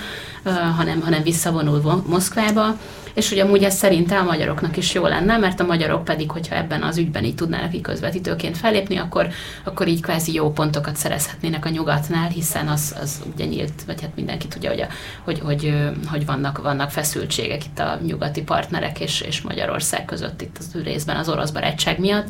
hanem, 0.75 1.01
hanem 1.01 1.23
visszavonul 1.23 2.03
Moszkvába, 2.07 2.77
és 3.15 3.29
hogy 3.29 3.39
amúgy 3.39 3.63
ez 3.63 3.75
szerintem 3.75 4.17
a 4.17 4.29
magyaroknak 4.29 4.77
is 4.77 4.93
jó 4.93 5.07
lenne, 5.07 5.37
mert 5.37 5.59
a 5.59 5.65
magyarok 5.65 6.03
pedig, 6.03 6.31
hogyha 6.31 6.55
ebben 6.55 6.81
az 6.81 6.97
ügyben 6.97 7.23
így 7.23 7.35
tudnának 7.35 7.73
így 7.73 7.81
közvetítőként 7.81 8.57
fellépni, 8.57 8.97
akkor, 8.97 9.27
akkor 9.63 9.87
így 9.87 10.01
kvázi 10.01 10.33
jó 10.33 10.51
pontokat 10.51 10.95
szerezhetnének 10.95 11.65
a 11.65 11.69
nyugatnál, 11.69 12.27
hiszen 12.29 12.67
az, 12.67 12.95
az 13.01 13.21
ugye 13.33 13.45
nyílt, 13.45 13.83
vagy 13.85 14.01
hát 14.01 14.15
mindenki 14.15 14.47
tudja, 14.47 14.69
hogy, 14.69 14.81
a, 14.81 14.87
hogy, 15.23 15.39
hogy, 15.39 15.73
hogy 16.07 16.25
vannak, 16.25 16.61
vannak 16.61 16.91
feszültségek 16.91 17.65
itt 17.65 17.79
a 17.79 17.99
nyugati 18.05 18.41
partnerek 18.41 18.99
és, 18.99 19.21
és 19.21 19.41
Magyarország 19.41 20.05
között 20.05 20.41
itt 20.41 20.57
az 20.59 20.83
részben 20.83 21.15
az 21.15 21.29
orosz 21.29 21.51
barátság 21.51 21.99
miatt, 21.99 22.27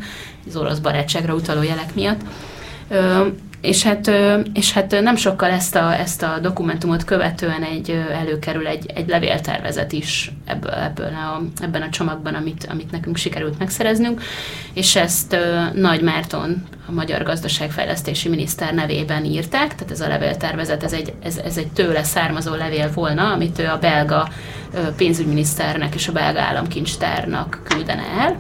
az 0.48 0.56
orosz 0.56 0.80
barátságra 0.80 1.34
utaló 1.34 1.62
jelek 1.62 1.96
miatt 1.96 2.22
és 3.66 3.84
hát, 3.84 4.12
és 4.54 4.74
hát 4.74 5.02
nem 5.02 5.16
sokkal 5.16 5.50
ezt 5.50 5.76
a, 5.76 6.00
ezt 6.00 6.24
a 6.24 6.40
dokumentumot 6.42 7.04
követően 7.04 7.64
egy, 7.64 7.90
előkerül 8.12 8.68
egy, 8.68 8.92
egy 8.94 9.08
levéltervezet 9.08 9.92
is 9.92 10.32
ebből, 10.46 10.72
ebből 10.72 11.08
a, 11.14 11.42
ebben 11.64 11.82
a 11.82 11.90
csomagban, 11.90 12.34
amit, 12.34 12.68
amit 12.70 12.92
nekünk 12.92 13.18
sikerült 13.18 13.60
megszereznünk, 13.60 14.22
és 14.74 14.96
ezt 14.96 15.38
Nagy 15.74 16.02
Márton, 16.02 16.64
a 16.88 16.92
Magyar 16.92 17.24
Gazdaságfejlesztési 17.24 18.30
Miniszter 18.30 18.74
nevében 18.74 19.26
írták, 19.26 19.76
tehát 19.76 19.92
ez 19.92 20.02
a 20.02 20.08
levéltervezet, 20.08 20.84
ez 20.84 20.94
egy, 20.94 21.14
ez, 21.24 21.38
ez 21.38 21.58
egy 21.58 21.68
tőle 21.68 22.04
származó 22.04 22.54
levél 22.54 22.92
volna, 22.94 23.32
amit 23.32 23.60
ő 23.60 23.68
a 23.68 23.78
belga 23.80 24.30
pénzügyminiszternek 24.98 25.96
és 25.96 26.08
a 26.08 26.12
belga 26.12 26.40
államkincstárnak 26.40 27.62
küldene 27.64 28.04
el, 28.20 28.38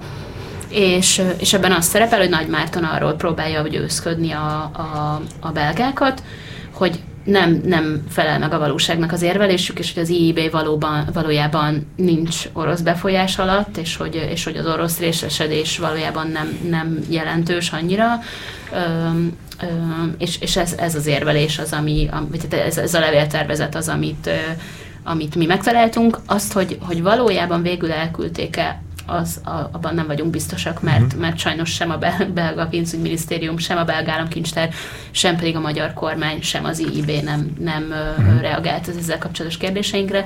és, 0.69 1.21
és 1.39 1.53
ebben 1.53 1.71
az 1.71 1.85
szerepel, 1.85 2.19
hogy 2.19 2.29
Nagy 2.29 2.47
Márton 2.47 2.83
arról 2.83 3.13
próbálja 3.13 3.67
győzködni 3.67 4.31
a, 4.31 4.71
a, 4.73 5.21
a 5.39 5.51
belgákat, 5.51 6.23
hogy 6.73 6.99
nem, 7.25 7.61
nem 7.65 8.03
felel 8.09 8.39
meg 8.39 8.53
a 8.53 8.59
valóságnak 8.59 9.11
az 9.11 9.21
érvelésük, 9.21 9.79
és 9.79 9.93
hogy 9.93 10.03
az 10.03 10.09
IIB 10.09 10.51
valóban, 10.51 11.09
valójában 11.13 11.91
nincs 11.95 12.49
orosz 12.53 12.81
befolyás 12.81 13.37
alatt, 13.37 13.77
és 13.77 13.95
hogy, 13.95 14.27
és 14.29 14.43
hogy 14.43 14.57
az 14.57 14.65
orosz 14.65 14.99
részesedés 14.99 15.77
valójában 15.77 16.27
nem, 16.27 16.59
nem 16.69 16.99
jelentős 17.09 17.71
annyira. 17.71 18.19
Ö, 18.71 18.77
ö, 19.61 19.65
és 20.17 20.37
és 20.41 20.57
ez, 20.57 20.73
ez 20.77 20.95
az 20.95 21.05
érvelés 21.05 21.59
az, 21.59 21.71
ami, 21.71 22.09
vagy 22.29 22.45
ez, 22.49 22.77
ez 22.77 22.93
a 22.93 22.99
levéltervezet 22.99 23.75
az, 23.75 23.87
amit, 23.87 24.29
amit 25.03 25.35
mi 25.35 25.45
megtaláltunk. 25.45 26.19
Azt, 26.25 26.53
hogy, 26.53 26.77
hogy 26.81 27.01
valójában 27.01 27.61
végül 27.61 27.91
elküldték-e 27.91 28.81
az, 29.05 29.41
a, 29.43 29.69
abban 29.71 29.95
nem 29.95 30.07
vagyunk 30.07 30.29
biztosak, 30.29 30.81
mert, 30.81 31.01
uh-huh. 31.01 31.21
mert 31.21 31.37
sajnos 31.37 31.69
sem 31.69 31.89
a 31.89 31.97
belga 32.33 32.67
pénzügyminisztérium, 32.67 33.57
sem 33.57 33.77
a 33.77 33.83
belga 33.83 34.11
államkincstár, 34.11 34.69
sem 35.11 35.35
pedig 35.35 35.55
a 35.55 35.59
magyar 35.59 35.93
kormány, 35.93 36.41
sem 36.41 36.65
az 36.65 36.79
IIB 36.79 37.23
nem, 37.23 37.55
nem 37.59 37.83
uh-huh. 38.17 38.41
reagált 38.41 38.87
az 38.87 38.97
ezzel 38.97 39.17
kapcsolatos 39.17 39.57
kérdéseinkre 39.57 40.25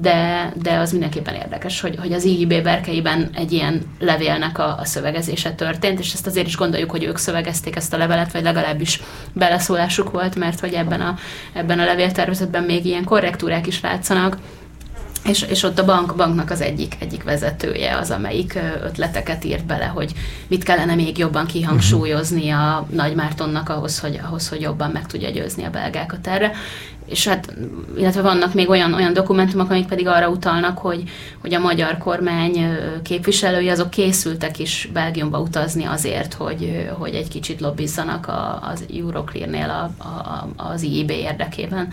de, 0.00 0.52
de 0.62 0.76
az 0.78 0.90
mindenképpen 0.90 1.34
érdekes, 1.34 1.80
hogy, 1.80 1.96
hogy 2.00 2.12
az 2.12 2.24
IIB 2.24 2.62
berkeiben 2.62 3.30
egy 3.34 3.52
ilyen 3.52 3.82
levélnek 3.98 4.58
a, 4.58 4.78
a 4.78 4.84
szövegezése 4.84 5.52
történt, 5.52 5.98
és 5.98 6.12
ezt 6.12 6.26
azért 6.26 6.46
is 6.46 6.56
gondoljuk, 6.56 6.90
hogy 6.90 7.04
ők 7.04 7.16
szövegezték 7.16 7.76
ezt 7.76 7.92
a 7.92 7.96
levelet, 7.96 8.32
vagy 8.32 8.42
legalábbis 8.42 9.00
beleszólásuk 9.32 10.10
volt, 10.10 10.36
mert 10.36 10.60
hogy 10.60 10.72
ebben 10.72 11.00
a, 11.00 11.14
ebben 11.52 11.78
a 11.78 11.84
levéltervezetben 11.84 12.62
még 12.62 12.84
ilyen 12.84 13.04
korrektúrák 13.04 13.66
is 13.66 13.80
látszanak, 13.80 14.36
és, 15.24 15.42
és 15.42 15.62
ott 15.62 15.78
a 15.78 15.84
bank, 15.84 16.16
banknak 16.16 16.50
az 16.50 16.60
egyik, 16.60 16.96
egyik 16.98 17.22
vezetője 17.22 17.96
az, 17.96 18.10
amelyik 18.10 18.58
ötleteket 18.84 19.44
írt 19.44 19.64
bele, 19.64 19.84
hogy 19.84 20.12
mit 20.46 20.62
kellene 20.62 20.94
még 20.94 21.18
jobban 21.18 21.46
kihangsúlyozni 21.46 22.50
a 22.50 22.86
Nagy 22.90 23.14
Mártonnak 23.14 23.68
ahhoz, 23.68 23.98
hogy, 23.98 24.20
ahhoz, 24.24 24.48
hogy 24.48 24.60
jobban 24.60 24.90
meg 24.90 25.06
tudja 25.06 25.30
győzni 25.30 25.64
a 25.64 25.70
belgákat 25.70 26.26
erre 26.26 26.52
és 27.06 27.28
hát, 27.28 27.54
illetve 27.96 28.22
vannak 28.22 28.54
még 28.54 28.68
olyan, 28.68 28.94
olyan 28.94 29.12
dokumentumok, 29.12 29.70
amik 29.70 29.86
pedig 29.86 30.06
arra 30.06 30.28
utalnak, 30.28 30.78
hogy, 30.78 31.02
hogy 31.40 31.54
a 31.54 31.58
magyar 31.58 31.98
kormány 31.98 32.78
képviselői 33.02 33.68
azok 33.68 33.90
készültek 33.90 34.58
is 34.58 34.88
Belgiumba 34.92 35.40
utazni 35.40 35.84
azért, 35.84 36.34
hogy, 36.34 36.88
hogy 36.98 37.14
egy 37.14 37.28
kicsit 37.28 37.60
lobbizzanak 37.60 38.26
a, 38.28 38.68
az 38.72 38.84
Euroclear-nél 38.94 39.70
a, 39.70 40.04
a, 40.04 40.48
az 40.56 40.82
IIB 40.82 41.10
érdekében. 41.10 41.88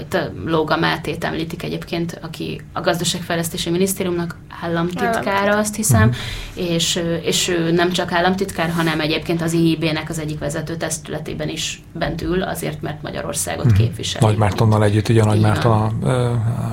Itt 0.00 0.18
Lóga 0.44 0.76
Mátét 0.76 1.24
említik 1.24 1.62
egyébként, 1.62 2.18
aki 2.22 2.60
a 2.72 2.80
gazdaságfejlesztési 2.80 3.70
minisztériumnak 3.70 4.36
államtitkára, 4.62 5.56
azt 5.56 5.74
hiszem, 5.74 6.08
uh-huh. 6.08 6.72
és, 6.72 7.02
és 7.22 7.56
nem 7.72 7.92
csak 7.92 8.12
államtitkár, 8.12 8.70
hanem 8.70 9.00
egyébként 9.00 9.42
az 9.42 9.52
IIB-nek 9.52 10.08
az 10.08 10.18
egyik 10.18 10.38
vezető 10.38 10.76
testületében 10.76 11.48
is 11.48 11.82
bent 11.92 12.22
ül, 12.22 12.42
azért, 12.42 12.82
mert 12.82 13.02
Magyarországot 13.02 13.64
uh-huh. 13.64 13.80
képviseli. 13.80 14.24
Nagy 14.24 14.36
Mártonnal 14.46 14.84
együtt, 14.84 15.08
ugye 15.08 15.24
Nagy 15.24 15.40
Márton 15.40 15.72
a, 15.72 16.06
a, 16.06 16.10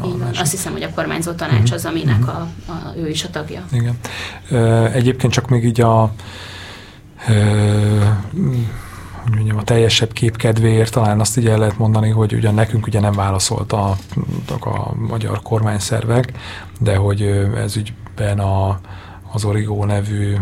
a 0.03 0.39
Azt 0.39 0.51
hiszem, 0.51 0.71
hogy 0.71 0.83
a 0.83 0.89
kormányzó 0.95 1.31
tanács 1.31 1.59
uh-huh. 1.59 1.73
az, 1.73 1.85
aminek 1.85 2.19
uh-huh. 2.19 2.35
a, 2.35 2.71
a, 2.71 2.93
ő 2.97 3.09
is 3.09 3.23
a 3.23 3.29
tagja. 3.29 3.63
Igen. 3.71 3.97
Egyébként 4.91 5.33
csak 5.33 5.47
még 5.49 5.63
így 5.63 5.81
a 5.81 6.13
hogy 9.23 9.35
mondjam, 9.35 9.57
a 9.57 9.63
teljesebb 9.63 10.13
kép 10.13 10.37
kedvéért 10.37 10.91
talán 10.91 11.19
azt 11.19 11.37
így 11.37 11.47
el 11.47 11.57
lehet 11.57 11.77
mondani, 11.77 12.09
hogy 12.09 12.33
ugyan 12.33 12.53
nekünk 12.53 12.87
ugye 12.87 12.99
nem 12.99 13.13
válaszoltak 13.13 14.65
a 14.65 14.93
magyar 14.95 15.41
kormányszervek, 15.41 16.31
de 16.79 16.95
hogy 16.95 17.21
ez 17.55 17.75
ügyben 17.75 18.39
a, 18.39 18.79
az 19.33 19.45
Origo 19.45 19.85
nevű 19.85 20.35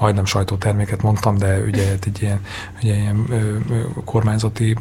majdnem 0.00 0.24
sajtóterméket 0.24 1.02
mondtam, 1.02 1.38
de 1.38 1.58
ugye 1.58 1.88
hát 1.88 2.06
egy 2.06 2.22
ilyen, 2.22 2.40
ugye 2.82 2.94
ilyen 2.94 3.26
kormányzati 4.04 4.76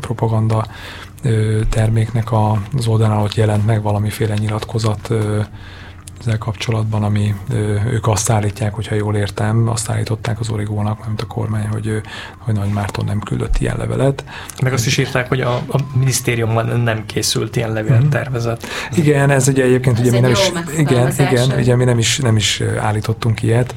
propaganda 0.00 0.66
terméknek 1.68 2.32
az 2.32 2.86
oldalán 2.86 3.18
ott 3.18 3.34
jelent 3.34 3.66
meg 3.66 3.82
valamiféle 3.82 4.34
nyilatkozat 4.34 5.12
ezzel 6.26 6.38
kapcsolatban, 6.38 7.02
ami 7.02 7.34
ők 7.86 8.06
azt 8.06 8.30
állítják, 8.30 8.74
hogyha 8.74 8.94
jól 8.94 9.16
értem, 9.16 9.68
azt 9.68 9.90
állították 9.90 10.40
az 10.40 10.48
Origónak, 10.48 11.06
mint 11.06 11.20
a 11.20 11.26
kormány, 11.26 11.66
hogy, 11.66 12.00
hogy 12.38 12.54
Nagy 12.54 12.72
Márton 12.72 13.04
nem 13.04 13.20
küldött 13.20 13.58
ilyen 13.58 13.76
levelet. 13.76 14.24
Meg 14.62 14.72
azt 14.72 14.86
is 14.86 14.98
írták, 14.98 15.28
hogy 15.28 15.40
a, 15.40 15.54
a 15.54 15.78
minisztériumban 15.94 16.80
nem 16.80 17.06
készült 17.06 17.56
ilyen 17.56 17.72
levéltervezet. 17.72 18.66
Mm-hmm. 18.66 19.02
Igen, 19.02 19.30
ez 19.30 19.48
ugye 19.48 19.64
egyébként 19.64 19.98
ugye 19.98 20.10
mi 20.10 20.20
nem 20.20 20.30
is, 20.30 20.52
igen, 20.76 21.12
igen, 21.18 21.50
ugye 21.58 21.76
mi 21.76 21.84
nem 21.84 21.98
is, 21.98 22.18
nem 22.18 22.36
is 22.36 22.62
állítottunk 22.78 23.42
ilyet, 23.42 23.74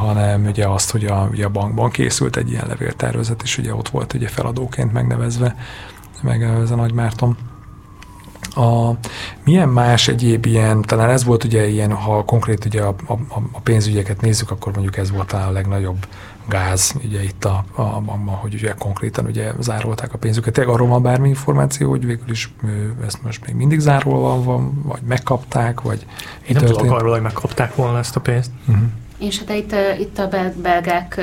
hanem 0.00 0.44
ugye 0.44 0.66
azt, 0.66 0.90
hogy 0.90 1.04
a, 1.04 1.28
ugye 1.32 1.44
a 1.44 1.48
bankban 1.48 1.90
készült 1.90 2.36
egy 2.36 2.50
ilyen 2.50 2.66
levéltervezet, 2.68 3.42
és 3.42 3.58
ugye 3.58 3.74
ott 3.74 3.88
volt 3.88 4.12
ugye 4.12 4.28
feladóként 4.28 4.92
megnevezve, 4.92 5.56
megnevezve 6.22 6.74
Nagy 6.74 6.92
Márton. 6.92 7.36
A, 8.54 8.90
milyen 9.44 9.68
más 9.68 10.08
egyéb 10.08 10.46
ilyen, 10.46 10.82
talán 10.82 11.10
ez 11.10 11.24
volt 11.24 11.44
ugye 11.44 11.68
ilyen, 11.68 11.92
ha 11.92 12.24
konkrét 12.24 12.64
ugye 12.64 12.82
a, 12.82 12.94
a, 13.06 13.12
a 13.52 13.60
pénzügyeket 13.62 14.20
nézzük, 14.20 14.50
akkor 14.50 14.72
mondjuk 14.72 14.96
ez 14.96 15.10
volt 15.10 15.28
talán 15.28 15.48
a 15.48 15.52
legnagyobb 15.52 16.06
gáz 16.48 16.94
ugye 17.04 17.22
itt 17.22 17.44
a, 17.44 17.64
a 17.74 17.82
bankban, 17.82 18.34
hogy 18.34 18.54
ugye 18.54 18.74
konkrétan 18.78 19.24
ugye 19.24 19.52
zárolták 19.58 20.12
a 20.12 20.18
pénzüket. 20.18 20.52
Tényleg 20.52 20.74
arról 20.74 20.88
van 20.88 21.02
bármi 21.02 21.28
információ, 21.28 21.90
hogy 21.90 22.06
végül 22.06 22.30
is 22.30 22.52
ezt 23.06 23.22
most 23.22 23.46
még 23.46 23.54
mindig 23.54 23.78
zárolva 23.78 24.42
van, 24.42 24.82
vagy 24.82 25.02
megkapták, 25.02 25.80
vagy 25.80 26.06
Én 26.48 26.56
nem 26.56 26.64
tudok 26.64 26.90
arról, 26.92 27.12
hogy 27.12 27.22
megkapták 27.22 27.74
volna 27.74 27.98
ezt 27.98 28.16
a 28.16 28.20
pénzt. 28.20 28.50
Uh-huh. 28.68 28.84
És 29.20 29.38
hát 29.38 29.56
itt, 29.56 29.74
itt 30.00 30.18
a 30.18 30.28
belgák 30.62 31.20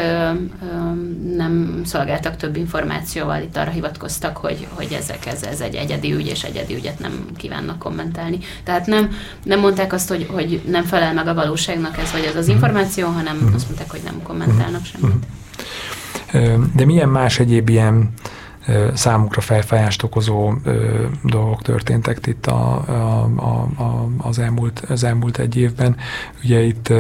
nem 1.36 1.82
szolgáltak 1.86 2.36
több 2.36 2.56
információval, 2.56 3.42
itt 3.42 3.58
arra 3.58 3.72
hivatkoztak, 3.72 4.38
hogy, 4.38 4.68
hogy 4.74 4.92
ezek, 4.92 5.26
ez, 5.26 5.44
ez 5.44 5.62
egy 5.62 5.76
egyedi 5.76 6.14
ügy, 6.14 6.28
és 6.28 6.44
egyedi 6.44 6.76
ügyet 6.76 7.00
nem 7.00 7.26
kívánnak 7.38 7.80
kommentálni. 7.80 8.38
Tehát 8.64 8.86
nem, 8.86 9.10
nem 9.44 9.60
mondták 9.60 9.94
azt, 9.94 10.10
hogy, 10.10 10.28
hogy 10.32 10.62
nem 10.68 10.84
felel 10.84 11.14
meg 11.14 11.28
a 11.28 11.34
valóságnak 11.34 11.98
ez 11.98 12.12
vagy 12.12 12.24
ez 12.24 12.36
az 12.36 12.46
mhm. 12.46 12.56
információ, 12.56 13.08
hanem 13.08 13.36
uh-huh. 13.36 13.54
azt 13.54 13.66
mondták, 13.66 13.92
hogy 13.92 14.02
nem 14.04 14.22
kommentálnak 14.24 14.86
semmit. 14.86 15.16
Uh-huh. 16.34 16.64
De 16.76 16.86
milyen 16.86 17.10
más 17.10 17.40
egyéb 17.40 17.70
ilyen 17.70 18.14
számukra 18.94 19.42
felfájást 19.42 20.04
okozó 20.04 20.54
dolgok 21.24 21.62
történtek 21.62 22.28
itt 22.28 22.48
a, 22.48 22.84
a, 23.36 23.70
a, 23.78 24.08
az, 24.18 24.40
elmúlt, 24.40 24.80
az 24.88 25.04
elmúlt 25.04 25.38
egy 25.38 25.58
évben. 25.58 25.96
Ugye 26.44 26.62
itt 26.62 26.94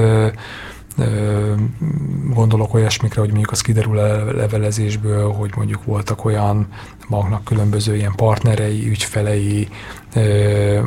Gondolok 2.34 2.74
olyasmikre, 2.74 3.20
hogy 3.20 3.30
mondjuk 3.30 3.52
az 3.52 3.62
kiderül 3.62 3.98
a 3.98 4.32
levelezésből, 4.32 5.32
hogy 5.32 5.52
mondjuk 5.56 5.84
voltak 5.84 6.26
olyan 6.26 6.68
banknak 7.10 7.44
különböző 7.44 7.96
ilyen 7.96 8.16
partnerei, 8.16 8.88
ügyfelei, 8.90 9.68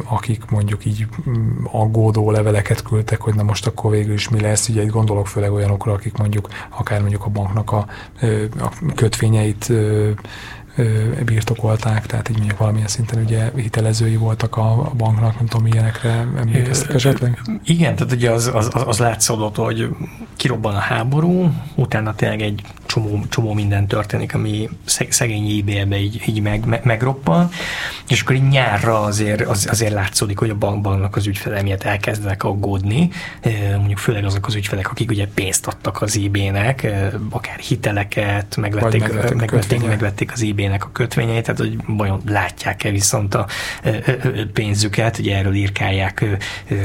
akik 0.05 0.51
mondjuk 0.51 0.85
így 0.85 1.07
mm, 1.29 1.65
aggódó 1.65 2.31
leveleket 2.31 2.83
küldtek, 2.83 3.21
hogy 3.21 3.35
na 3.35 3.43
most 3.43 3.67
akkor 3.67 3.91
végül 3.91 4.13
is 4.13 4.29
mi 4.29 4.41
lesz. 4.41 4.69
Ugye 4.69 4.83
itt 4.83 4.91
gondolok 4.91 5.27
főleg 5.27 5.53
olyanokra, 5.53 5.93
akik 5.93 6.17
mondjuk 6.17 6.49
akár 6.69 7.01
mondjuk 7.01 7.25
a 7.25 7.31
banknak 7.31 7.73
a, 7.73 7.87
a 8.59 8.73
kötvényeit 8.95 9.73
birtokolták, 11.25 12.07
tehát 12.07 12.29
így 12.29 12.37
mondjuk 12.37 12.59
valamilyen 12.59 12.89
szinten 12.89 13.23
ugye 13.25 13.51
hitelezői 13.57 14.17
voltak 14.17 14.57
a, 14.57 14.93
banknak, 14.97 15.35
nem 15.37 15.47
tudom, 15.47 15.67
ilyenekre 15.67 16.27
emlékeztek 16.37 16.95
esetleg? 16.95 17.41
Igen, 17.65 17.95
tehát 17.95 18.13
ugye 18.13 18.31
az, 18.31 18.51
az, 18.55 18.71
az 18.73 18.99
látszódott, 18.99 19.57
hogy 19.57 19.89
kirobban 20.37 20.75
a 20.75 20.79
háború, 20.79 21.53
utána 21.75 22.15
tényleg 22.15 22.41
egy 22.43 22.63
csomó, 22.87 23.25
csomó 23.29 23.53
minden 23.53 23.87
történik, 23.87 24.35
ami 24.35 24.69
szegény 25.09 25.49
IBM-be 25.49 25.99
így, 25.99 26.23
így 26.27 26.41
meg, 26.41 26.67
meg, 26.67 26.85
megroppan, 26.85 27.49
és 28.09 28.23
akkor 28.23 28.35
így 28.35 28.49
nyárra 28.49 29.01
azért, 29.01 29.41
az, 29.41 29.67
azért 29.71 29.93
látszódik, 29.93 30.39
hogy 30.39 30.51
a 30.51 30.55
banknak 30.55 31.17
az 31.17 31.27
ügyfele 31.27 31.63
miatt 31.63 31.83
elkezdenek 31.83 32.45
aggódni, 32.45 33.11
mondjuk 33.77 33.99
főleg 33.99 34.25
azok 34.25 34.47
az 34.47 34.55
ügyfelek, 34.55 34.91
akik 34.91 35.11
ugye 35.11 35.27
pénzt 35.35 35.67
adtak 35.67 36.03
az 36.03 36.17
IB-nek, 36.17 36.87
akár 37.31 37.59
hiteleket, 37.59 38.57
megvették, 38.57 39.01
megvették, 39.01 39.37
megvették, 39.37 39.87
megvették 39.87 40.33
az 40.33 40.43
IB-nek 40.43 40.70
a 40.79 40.93
kötvényeit, 40.93 41.45
tehát 41.45 41.61
hogy 41.61 41.77
vajon 41.87 42.21
látják-e 42.27 42.91
viszont 42.91 43.35
a 43.35 43.47
pénzüket, 44.53 45.19
ugye 45.19 45.37
erről 45.37 45.55
írkálják 45.55 46.25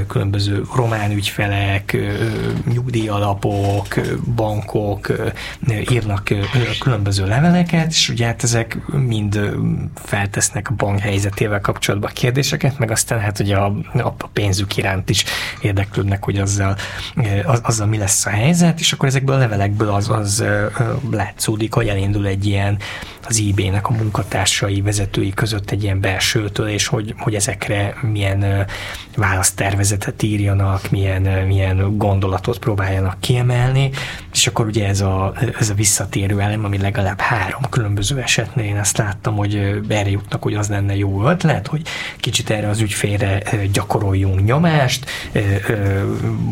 különböző 0.07 0.63
román 0.75 1.11
ügyfelek, 1.11 1.97
nyugdíjalapok, 2.73 3.87
bankok, 4.35 5.07
írnak 5.91 6.33
különböző 6.79 7.25
leveleket, 7.25 7.87
és 7.87 8.09
ugye 8.09 8.25
hát 8.25 8.43
ezek 8.43 8.77
mind 8.85 9.39
feltesznek 9.95 10.69
a 10.69 10.73
bank 10.73 10.99
helyzetével 10.99 11.61
kapcsolatban 11.61 12.11
kérdéseket, 12.13 12.79
meg 12.79 12.91
aztán 12.91 13.19
hát 13.19 13.39
ugye 13.39 13.55
a, 13.55 13.73
a 13.93 14.27
pénzük 14.33 14.77
iránt 14.77 15.09
is 15.09 15.23
érdeklődnek, 15.61 16.23
hogy 16.23 16.37
azzal, 16.37 16.75
az, 17.45 17.59
azzal 17.63 17.87
mi 17.87 17.97
lesz 17.97 18.25
a 18.25 18.29
helyzet, 18.29 18.79
és 18.79 18.93
akkor 18.93 19.07
ezekből 19.07 19.35
a 19.35 19.39
levelekből 19.39 19.89
az, 19.89 20.09
az 20.09 20.43
látszódik, 21.11 21.73
hogy 21.73 21.87
elindul 21.87 22.27
egy 22.27 22.45
ilyen 22.45 22.77
az 23.27 23.39
IB-nek 23.65 23.87
a 23.87 23.93
munkatársai, 23.93 24.81
vezetői 24.81 25.33
között 25.33 25.71
egy 25.71 25.83
ilyen 25.83 25.99
belsőtől, 25.99 26.67
és 26.67 26.87
hogy, 26.87 27.13
hogy 27.17 27.35
ezekre 27.35 27.95
milyen 28.01 28.65
választervezetet 29.15 30.23
írjanak, 30.23 30.89
milyen, 30.89 31.21
milyen 31.21 31.97
gondolatot 31.97 32.59
próbáljanak 32.59 33.19
kiemelni, 33.19 33.89
és 34.31 34.47
akkor 34.47 34.65
ugye 34.65 34.87
ez 34.87 35.01
a, 35.01 35.33
ez 35.59 35.69
a 35.69 35.73
visszatérő 35.73 36.39
elem, 36.39 36.65
ami 36.65 36.77
legalább 36.77 37.19
három 37.19 37.61
különböző 37.69 38.19
esetnél 38.19 38.65
én 38.65 38.77
azt 38.77 38.97
láttam, 38.97 39.35
hogy 39.35 39.81
erre 39.89 40.09
jutnak, 40.09 40.43
hogy 40.43 40.53
az 40.53 40.69
lenne 40.69 40.95
jó 40.95 41.27
ötlet, 41.27 41.67
hogy 41.67 41.81
kicsit 42.17 42.49
erre 42.49 42.69
az 42.69 42.79
ügyfélre 42.79 43.41
gyakoroljunk 43.71 44.45
nyomást, 44.45 45.09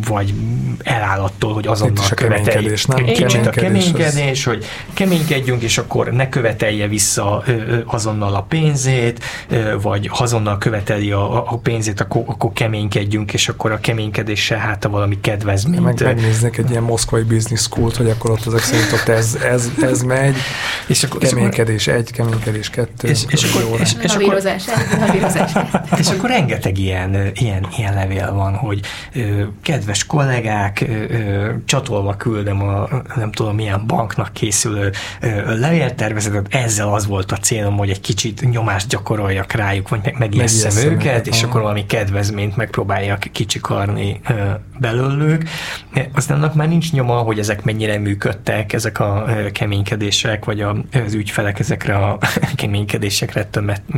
vagy 0.08 0.34
eláll 0.84 1.20
attól, 1.20 1.54
hogy 1.54 1.68
azonnal 1.68 2.10
követeljük. 2.16 2.78
Kicsit 3.06 3.46
a 3.46 3.50
keménykedés, 3.50 4.44
hogy 4.44 4.66
keménykedjünk, 4.94 5.62
és 5.62 5.78
akkor 5.78 6.12
ne 6.12 6.30
követelje 6.30 6.88
vissza 6.88 7.03
azonnal 7.86 8.36
a 8.36 8.42
pénzét, 8.42 9.24
vagy 9.82 10.10
azonnal 10.14 10.58
követeli 10.58 11.12
a, 11.12 11.52
a 11.52 11.58
pénzét, 11.58 12.00
akkor, 12.02 12.24
akkor 12.26 12.52
keménykedjünk, 12.54 13.34
és 13.34 13.50
akkor 13.50 13.72
a 13.72 13.80
keménykedéssel 13.80 14.58
hát 14.58 14.86
a 14.86 14.90
valami 14.90 15.20
kedvezményt. 15.20 15.84
Meg, 15.84 16.02
megnéznek 16.04 16.58
egy 16.58 16.70
ilyen 16.70 16.84
moszkvai 16.84 17.24
business 17.24 17.62
school 17.62 17.92
hogy 17.98 18.10
akkor 18.10 18.32
ott 18.32 18.46
ezek 18.46 18.60
szerint 18.60 18.92
ott 18.92 19.08
ez, 19.08 19.38
ez, 19.52 19.72
ez 19.82 20.02
megy, 20.02 20.36
és 20.88 21.04
akkor, 21.04 21.22
keménykedés 21.22 21.88
egy, 21.88 22.12
keménykedés 22.12 22.70
kettő. 22.70 23.08
És, 23.08 23.24
és, 23.28 23.44
akkor, 23.44 23.80
és, 23.80 23.94
és, 24.02 24.16
akkor, 24.16 24.42
és 25.98 26.10
akkor 26.10 26.30
rengeteg 26.30 26.78
ilyen, 26.78 27.32
ilyen, 27.34 27.68
ilyen 27.78 27.94
levél 27.94 28.34
van, 28.34 28.56
hogy 28.56 28.80
ö, 29.16 29.44
kedves 29.62 30.06
kollégák, 30.06 30.86
ö, 30.90 30.94
ö, 30.94 31.52
csatolva 31.66 32.16
küldem 32.16 32.62
a 32.62 32.88
nem 33.16 33.32
tudom 33.32 33.56
milyen 33.56 33.84
banknak 33.88 34.34
készülő 34.34 34.92
ö, 35.22 35.60
levéltervezetet, 35.60 36.48
ezzel 36.50 36.88
az 36.94 37.08
volt 37.08 37.32
a 37.32 37.38
célom, 37.38 37.78
hogy 37.78 37.90
egy 37.90 38.02
kicsit 38.02 38.50
nyomást 38.50 38.88
gyakoroljak 38.88 39.52
rájuk, 39.52 39.90
vagy 39.90 40.00
meg, 40.04 40.16
megijesszem 40.18 40.92
őket, 40.92 41.28
és 41.28 41.44
akkor 41.44 41.62
valami 41.62 41.86
kedvezményt 41.86 42.56
megpróbáljak 42.56 43.20
kicsikarni 43.32 44.22
belőlük. 44.80 45.44
Aztán 46.14 46.38
annak 46.38 46.56
már 46.56 46.68
nincs 46.68 46.92
nyoma, 46.92 47.16
hogy 47.18 47.40
ezek 47.40 47.64
mennyire 47.64 47.98
működtek, 47.98 48.74
ezek 48.74 49.00
a 49.00 49.26
keménykedések, 49.52 50.46
vagy 50.46 50.62
az 50.62 51.14
ügyfelek 51.14 51.60
ezekre 51.60 51.96
a 51.96 52.18
keménykedésekre 52.56 53.50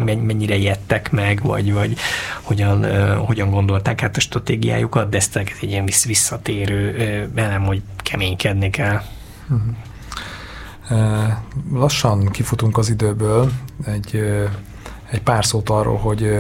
mennyire 0.06 0.58
jettek 0.58 1.12
meg, 1.12 1.42
vagy, 1.44 1.74
vagy 1.74 1.96
hogyan, 2.42 2.86
hogyan 3.18 3.50
gondolták 3.50 4.04
át 4.04 4.18
a 4.18 4.20
stratégiájukat, 4.20 5.10
de 5.10 5.18
ez 5.18 5.30
egy 5.34 5.70
ilyen 5.70 5.86
visszatérő 6.06 6.96
elem, 7.36 7.64
hogy 7.64 7.82
keménykedni 8.04 8.70
kell. 8.70 9.02
Uh-huh. 9.50 9.76
Lassan 11.72 12.26
kifutunk 12.26 12.78
az 12.78 12.90
időből, 12.90 13.52
egy, 13.86 14.16
egy 15.10 15.22
pár 15.22 15.46
szót 15.46 15.70
arról, 15.70 15.98
hogy 15.98 16.40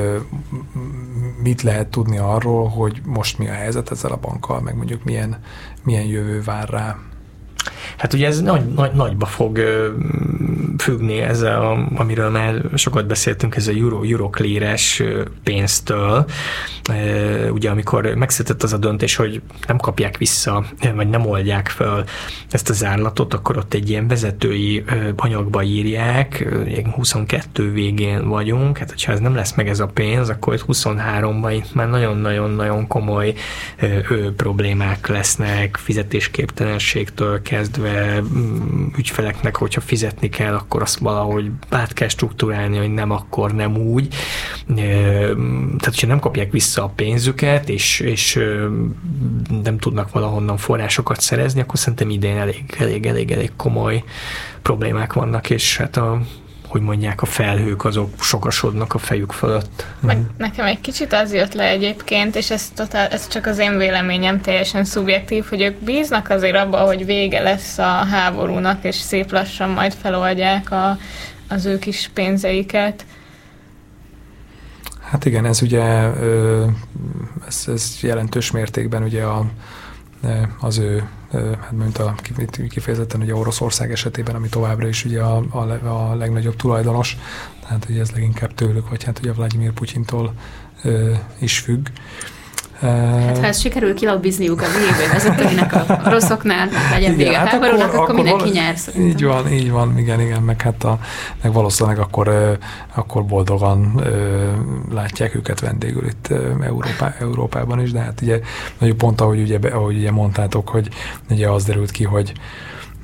mit 1.44 1.62
lehet 1.62 1.88
tudni 1.88 2.18
arról, 2.18 2.68
hogy 2.68 3.02
most 3.06 3.38
mi 3.38 3.48
a 3.48 3.54
helyzet 3.54 3.92
ezzel 3.92 4.12
a 4.12 4.20
bankkal, 4.22 4.62
meg 4.62 4.76
mondjuk 4.76 5.04
milyen, 5.04 5.42
milyen 5.84 6.06
jövő 6.06 6.42
vár 6.42 6.70
rá. 6.70 6.98
Hát 7.98 8.14
ugye 8.14 8.28
ez 8.28 8.42
nagy, 8.42 8.66
nagy, 8.66 8.92
nagyba 8.92 9.26
fog 9.26 9.60
függni 10.78 11.20
ezzel, 11.20 11.88
amiről 11.96 12.30
már 12.30 12.62
sokat 12.76 13.08
beszéltünk, 13.08 13.56
ez 13.56 13.68
a 13.68 13.72
Euro, 13.72 14.04
Euroclear-es 14.04 15.04
pénztől. 15.44 16.26
Ugye 17.50 17.70
amikor 17.70 18.14
megszületett 18.16 18.64
az 18.64 18.74
a 18.74 18.78
döntés, 18.78 19.16
hogy 19.16 19.42
nem 19.68 19.78
kapják 19.78 20.18
vissza, 20.18 20.66
vagy 20.96 21.10
nem 21.10 21.26
oldják 21.26 21.68
fel 21.68 22.04
ezt 22.52 22.70
az 22.70 22.84
árlatot, 22.84 23.34
akkor 23.34 23.58
ott 23.58 23.74
egy 23.74 23.90
ilyen 23.90 24.08
vezetői 24.08 24.84
anyagba 25.16 25.64
írják, 25.64 26.48
22 26.96 27.72
végén 27.72 28.28
vagyunk, 28.28 28.78
hát 28.78 28.90
hogyha 28.90 29.12
ez 29.12 29.20
nem 29.20 29.36
lesz 29.36 29.54
meg 29.54 29.70
ez 29.70 29.80
a 29.80 29.88
pénz, 29.88 30.30
akkor 30.30 30.54
itt 30.54 30.66
23-ban 30.68 31.54
itt 31.56 31.74
már 31.74 31.90
nagyon-nagyon-nagyon 31.90 32.88
komoly 32.88 33.34
problémák 34.36 35.08
lesznek, 35.08 35.78
fizetésképtelenségtől 35.78 37.42
kezdve 37.56 38.22
mm, 38.22 38.88
ügyfeleknek, 38.98 39.56
hogyha 39.56 39.82
fizetni 39.82 40.30
kell, 40.30 40.54
akkor 40.54 40.82
azt 40.82 41.00
valahogy 41.00 41.52
át 41.70 41.94
kell 41.94 42.08
struktúrálni, 42.08 42.78
hogy 42.78 42.94
nem 42.94 43.12
akkor, 43.12 43.54
nem 43.54 43.78
úgy. 43.78 44.08
Tehát, 44.76 45.86
hogyha 45.86 46.08
nem 46.08 46.20
kapják 46.20 46.52
vissza 46.52 46.84
a 46.84 46.92
pénzüket, 46.96 47.70
és, 47.70 48.00
és 48.00 48.40
nem 49.64 49.78
tudnak 49.78 50.12
valahonnan 50.12 50.58
forrásokat 50.58 51.22
szerezni, 51.22 51.62
akkor 51.62 51.80
szerintem 51.80 52.10
idén 52.10 52.38
elég, 52.38 52.64
elég, 52.78 53.06
elég, 53.06 53.32
elég 53.32 53.52
komoly 53.56 54.04
problémák 54.62 55.14
vannak, 55.14 55.50
és 55.50 55.78
hát 55.78 55.98
a 55.98 56.22
hogy 56.76 56.84
mondják, 56.84 57.22
a 57.22 57.26
felhők 57.26 57.86
azok 57.86 58.22
sokasodnak 58.22 58.94
a 58.94 58.98
fejük 58.98 59.32
fölött. 59.32 59.86
Meg 60.00 60.18
nekem 60.38 60.66
egy 60.66 60.82
kicsit 60.82 61.14
az 61.14 61.34
jött 61.34 61.54
le 61.54 61.68
egyébként, 61.68 62.36
és 62.36 62.52
ez, 62.52 62.70
totál, 62.76 63.08
ez 63.08 63.28
csak 63.28 63.46
az 63.46 63.58
én 63.58 63.78
véleményem 63.78 64.42
teljesen 64.42 64.86
szubjektív, 64.86 65.46
hogy 65.50 65.62
ők 65.62 65.76
bíznak 65.76 66.30
azért 66.30 66.56
abba, 66.56 66.78
hogy 66.78 67.06
vége 67.06 67.42
lesz 67.42 67.78
a 67.78 67.84
háborúnak, 67.84 68.84
és 68.84 68.96
szép 68.96 69.32
lassan 69.32 69.70
majd 69.70 69.94
feloldják 69.94 70.72
a, 70.72 70.98
az 71.48 71.66
ő 71.66 71.80
kis 71.80 72.10
pénzeiket. 72.14 73.06
Hát 75.02 75.26
igen, 75.26 75.46
ez 75.46 75.62
ugye 75.62 75.84
ez, 77.48 77.64
ez 77.68 77.98
jelentős 78.02 78.52
mértékben 78.52 79.04
ugye 79.04 79.24
a, 79.24 79.46
az 80.60 80.78
ő 80.78 81.10
hát 81.32 81.72
mint 81.72 81.98
a, 81.98 82.16
kifejezetten 82.70 83.22
ugye 83.22 83.36
Oroszország 83.36 83.92
esetében, 83.92 84.36
ami 84.36 84.50
továbbra 84.50 84.88
is 84.88 85.06
ugye 85.06 85.22
a, 85.22 85.44
a, 85.50 85.88
a 85.88 86.16
legnagyobb 86.16 86.56
tulajdonos, 86.56 87.18
tehát 87.62 87.86
ugye 87.90 88.02
ez 88.02 88.12
leginkább 88.12 88.54
tőlük, 88.54 88.90
vagy 88.90 89.04
hát 89.04 89.20
ugye 89.20 89.34
Vladimir 89.34 89.72
Putyintól 89.72 90.34
is 91.40 91.60
függ. 91.60 91.88
Hát 93.26 93.38
ha 93.38 93.46
ezt 93.46 93.62
sikerül 93.62 93.94
kilobbizniuk 93.94 94.62
a 94.62 94.66
végén 94.66 95.12
vezetőinek 95.12 95.74
a 95.74 96.10
rosszoknál, 96.10 96.70
legyen 96.92 97.16
vége 97.16 97.38
hát 97.38 97.48
háborúnak, 97.48 97.94
akkor, 97.94 98.00
akkor, 98.00 98.16
mindenki 98.16 98.50
nyer 98.50 98.78
szerintem. 98.78 99.10
Így 99.10 99.24
van, 99.24 99.52
így 99.52 99.72
van, 99.72 99.98
igen, 99.98 100.22
igen, 100.22 100.42
meg 100.42 100.62
hát 100.62 100.84
a, 100.84 101.00
meg 101.42 101.54
valószínűleg 101.54 102.00
akkor, 102.00 102.58
akkor 102.96 103.26
boldogan 103.26 104.02
látják 104.92 105.36
őket 105.36 105.60
vendégül 105.60 106.06
itt 106.06 106.28
Európá, 106.62 107.16
Európában 107.20 107.82
is, 107.82 107.92
de 107.92 108.00
hát 108.00 108.22
ugye 108.22 108.40
nagyon 108.78 108.98
pont 108.98 109.22
ahogy 109.22 109.42
ugye, 109.42 109.60
ahogy 109.72 109.98
ugye 109.98 110.12
mondtátok, 110.12 110.70
hogy 110.70 110.90
ugye 111.30 111.50
az 111.50 111.64
derült 111.64 111.92
ki, 111.92 112.04
hogy 112.04 112.34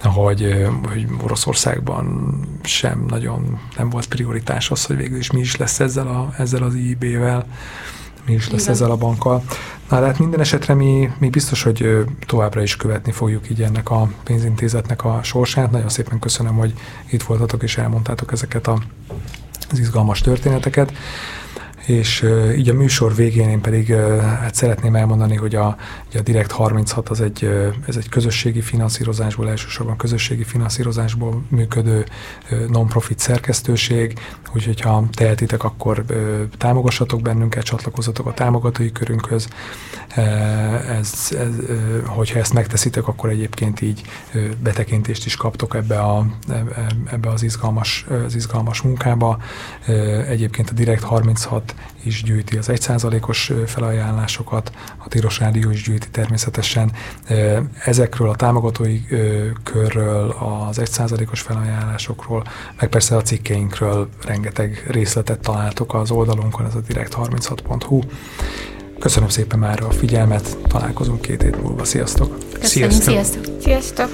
hogy, 0.03 0.67
hogy 0.89 1.05
Oroszországban 1.23 2.35
sem 2.63 3.05
nagyon 3.07 3.59
nem 3.77 3.89
volt 3.89 4.07
prioritás 4.07 4.71
az, 4.71 4.85
hogy 4.85 4.95
végül 4.95 5.17
is 5.17 5.31
mi 5.31 5.39
is 5.39 5.55
lesz 5.55 5.79
ezzel, 5.79 6.07
a, 6.07 6.33
ezzel 6.37 6.63
az 6.63 6.75
IB-vel 6.75 7.45
mi 8.25 8.33
is 8.33 8.49
lesz 8.49 8.61
Igen. 8.61 8.73
ezzel 8.73 8.91
a 8.91 8.95
bankkal. 8.95 9.43
Na, 9.89 9.99
de 9.99 10.05
hát 10.05 10.19
minden 10.19 10.39
esetre 10.39 10.73
mi, 10.73 11.09
mi 11.17 11.29
biztos, 11.29 11.63
hogy 11.63 12.05
továbbra 12.25 12.61
is 12.61 12.75
követni 12.75 13.11
fogjuk 13.11 13.49
így 13.49 13.61
ennek 13.61 13.89
a 13.89 14.11
pénzintézetnek 14.23 15.05
a 15.05 15.19
sorsát. 15.23 15.71
Nagyon 15.71 15.89
szépen 15.89 16.19
köszönöm, 16.19 16.55
hogy 16.55 16.73
itt 17.09 17.23
voltatok 17.23 17.63
és 17.63 17.77
elmondtátok 17.77 18.31
ezeket 18.31 18.67
a, 18.67 18.77
az 19.71 19.79
izgalmas 19.79 20.21
történeteket 20.21 20.93
és 21.85 22.25
így 22.57 22.69
a 22.69 22.73
műsor 22.73 23.15
végén 23.15 23.49
én 23.49 23.61
pedig 23.61 23.93
hát 24.19 24.55
szeretném 24.55 24.95
elmondani, 24.95 25.35
hogy 25.35 25.55
a, 25.55 25.65
a 26.13 26.21
Direkt 26.23 26.51
36 26.51 27.09
az 27.09 27.21
egy, 27.21 27.43
ez 27.87 27.95
egy 27.95 28.09
közösségi 28.09 28.61
finanszírozásból, 28.61 29.49
elsősorban 29.49 29.97
közösségi 29.97 30.43
finanszírozásból 30.43 31.43
működő 31.49 32.05
non-profit 32.67 33.19
szerkesztőség, 33.19 34.19
úgyhogy 34.55 34.81
ha 34.81 35.03
tehetitek, 35.11 35.63
akkor 35.63 36.05
támogassatok 36.57 37.21
bennünket, 37.21 37.63
csatlakozzatok 37.63 38.25
a 38.25 38.33
támogatói 38.33 38.91
körünkhöz. 38.91 39.47
Ez, 40.87 41.13
ez, 41.29 41.51
hogyha 42.05 42.39
ezt 42.39 42.53
megteszitek, 42.53 43.07
akkor 43.07 43.29
egyébként 43.29 43.81
így 43.81 44.01
betekintést 44.63 45.25
is 45.25 45.35
kaptok 45.35 45.75
ebbe, 45.75 45.99
a, 45.99 46.25
ebbe 47.05 47.29
az, 47.29 47.43
izgalmas, 47.43 48.05
az 48.25 48.35
izgalmas 48.35 48.81
munkába. 48.81 49.37
Egyébként 50.27 50.69
a 50.69 50.73
Direkt 50.73 51.03
36 51.03 51.70
is 52.03 52.23
gyűjti 52.23 52.57
az 52.57 52.69
1%-os 52.71 53.51
felajánlásokat, 53.65 54.71
a 54.97 55.07
Tiros 55.07 55.39
Rádió 55.39 55.69
is 55.71 55.83
gyűjti 55.83 56.09
természetesen. 56.09 56.91
Ezekről 57.85 58.29
a 58.29 58.35
támogatói 58.35 58.99
körről, 59.63 60.29
az 60.29 60.81
1%-os 60.81 61.41
felajánlásokról, 61.41 62.43
meg 62.79 62.89
persze 62.89 63.15
a 63.15 63.21
cikkeinkről 63.21 64.09
rengeteg 64.25 64.85
részletet 64.87 65.39
találtok 65.39 65.93
az 65.93 66.11
oldalunkon, 66.11 66.65
ez 66.65 66.75
a 66.75 66.81
direkt36.hu. 66.89 68.01
Köszönöm 68.99 69.29
szépen 69.29 69.59
már 69.59 69.83
a 69.83 69.91
figyelmet, 69.91 70.57
találkozunk 70.67 71.21
két 71.21 71.41
hét 71.41 71.61
múlva. 71.61 71.83
Sziasztok! 71.83 72.37
Köszönjük, 72.59 72.91
sziasztok! 72.91 73.43
Sziasztok! 73.61 74.09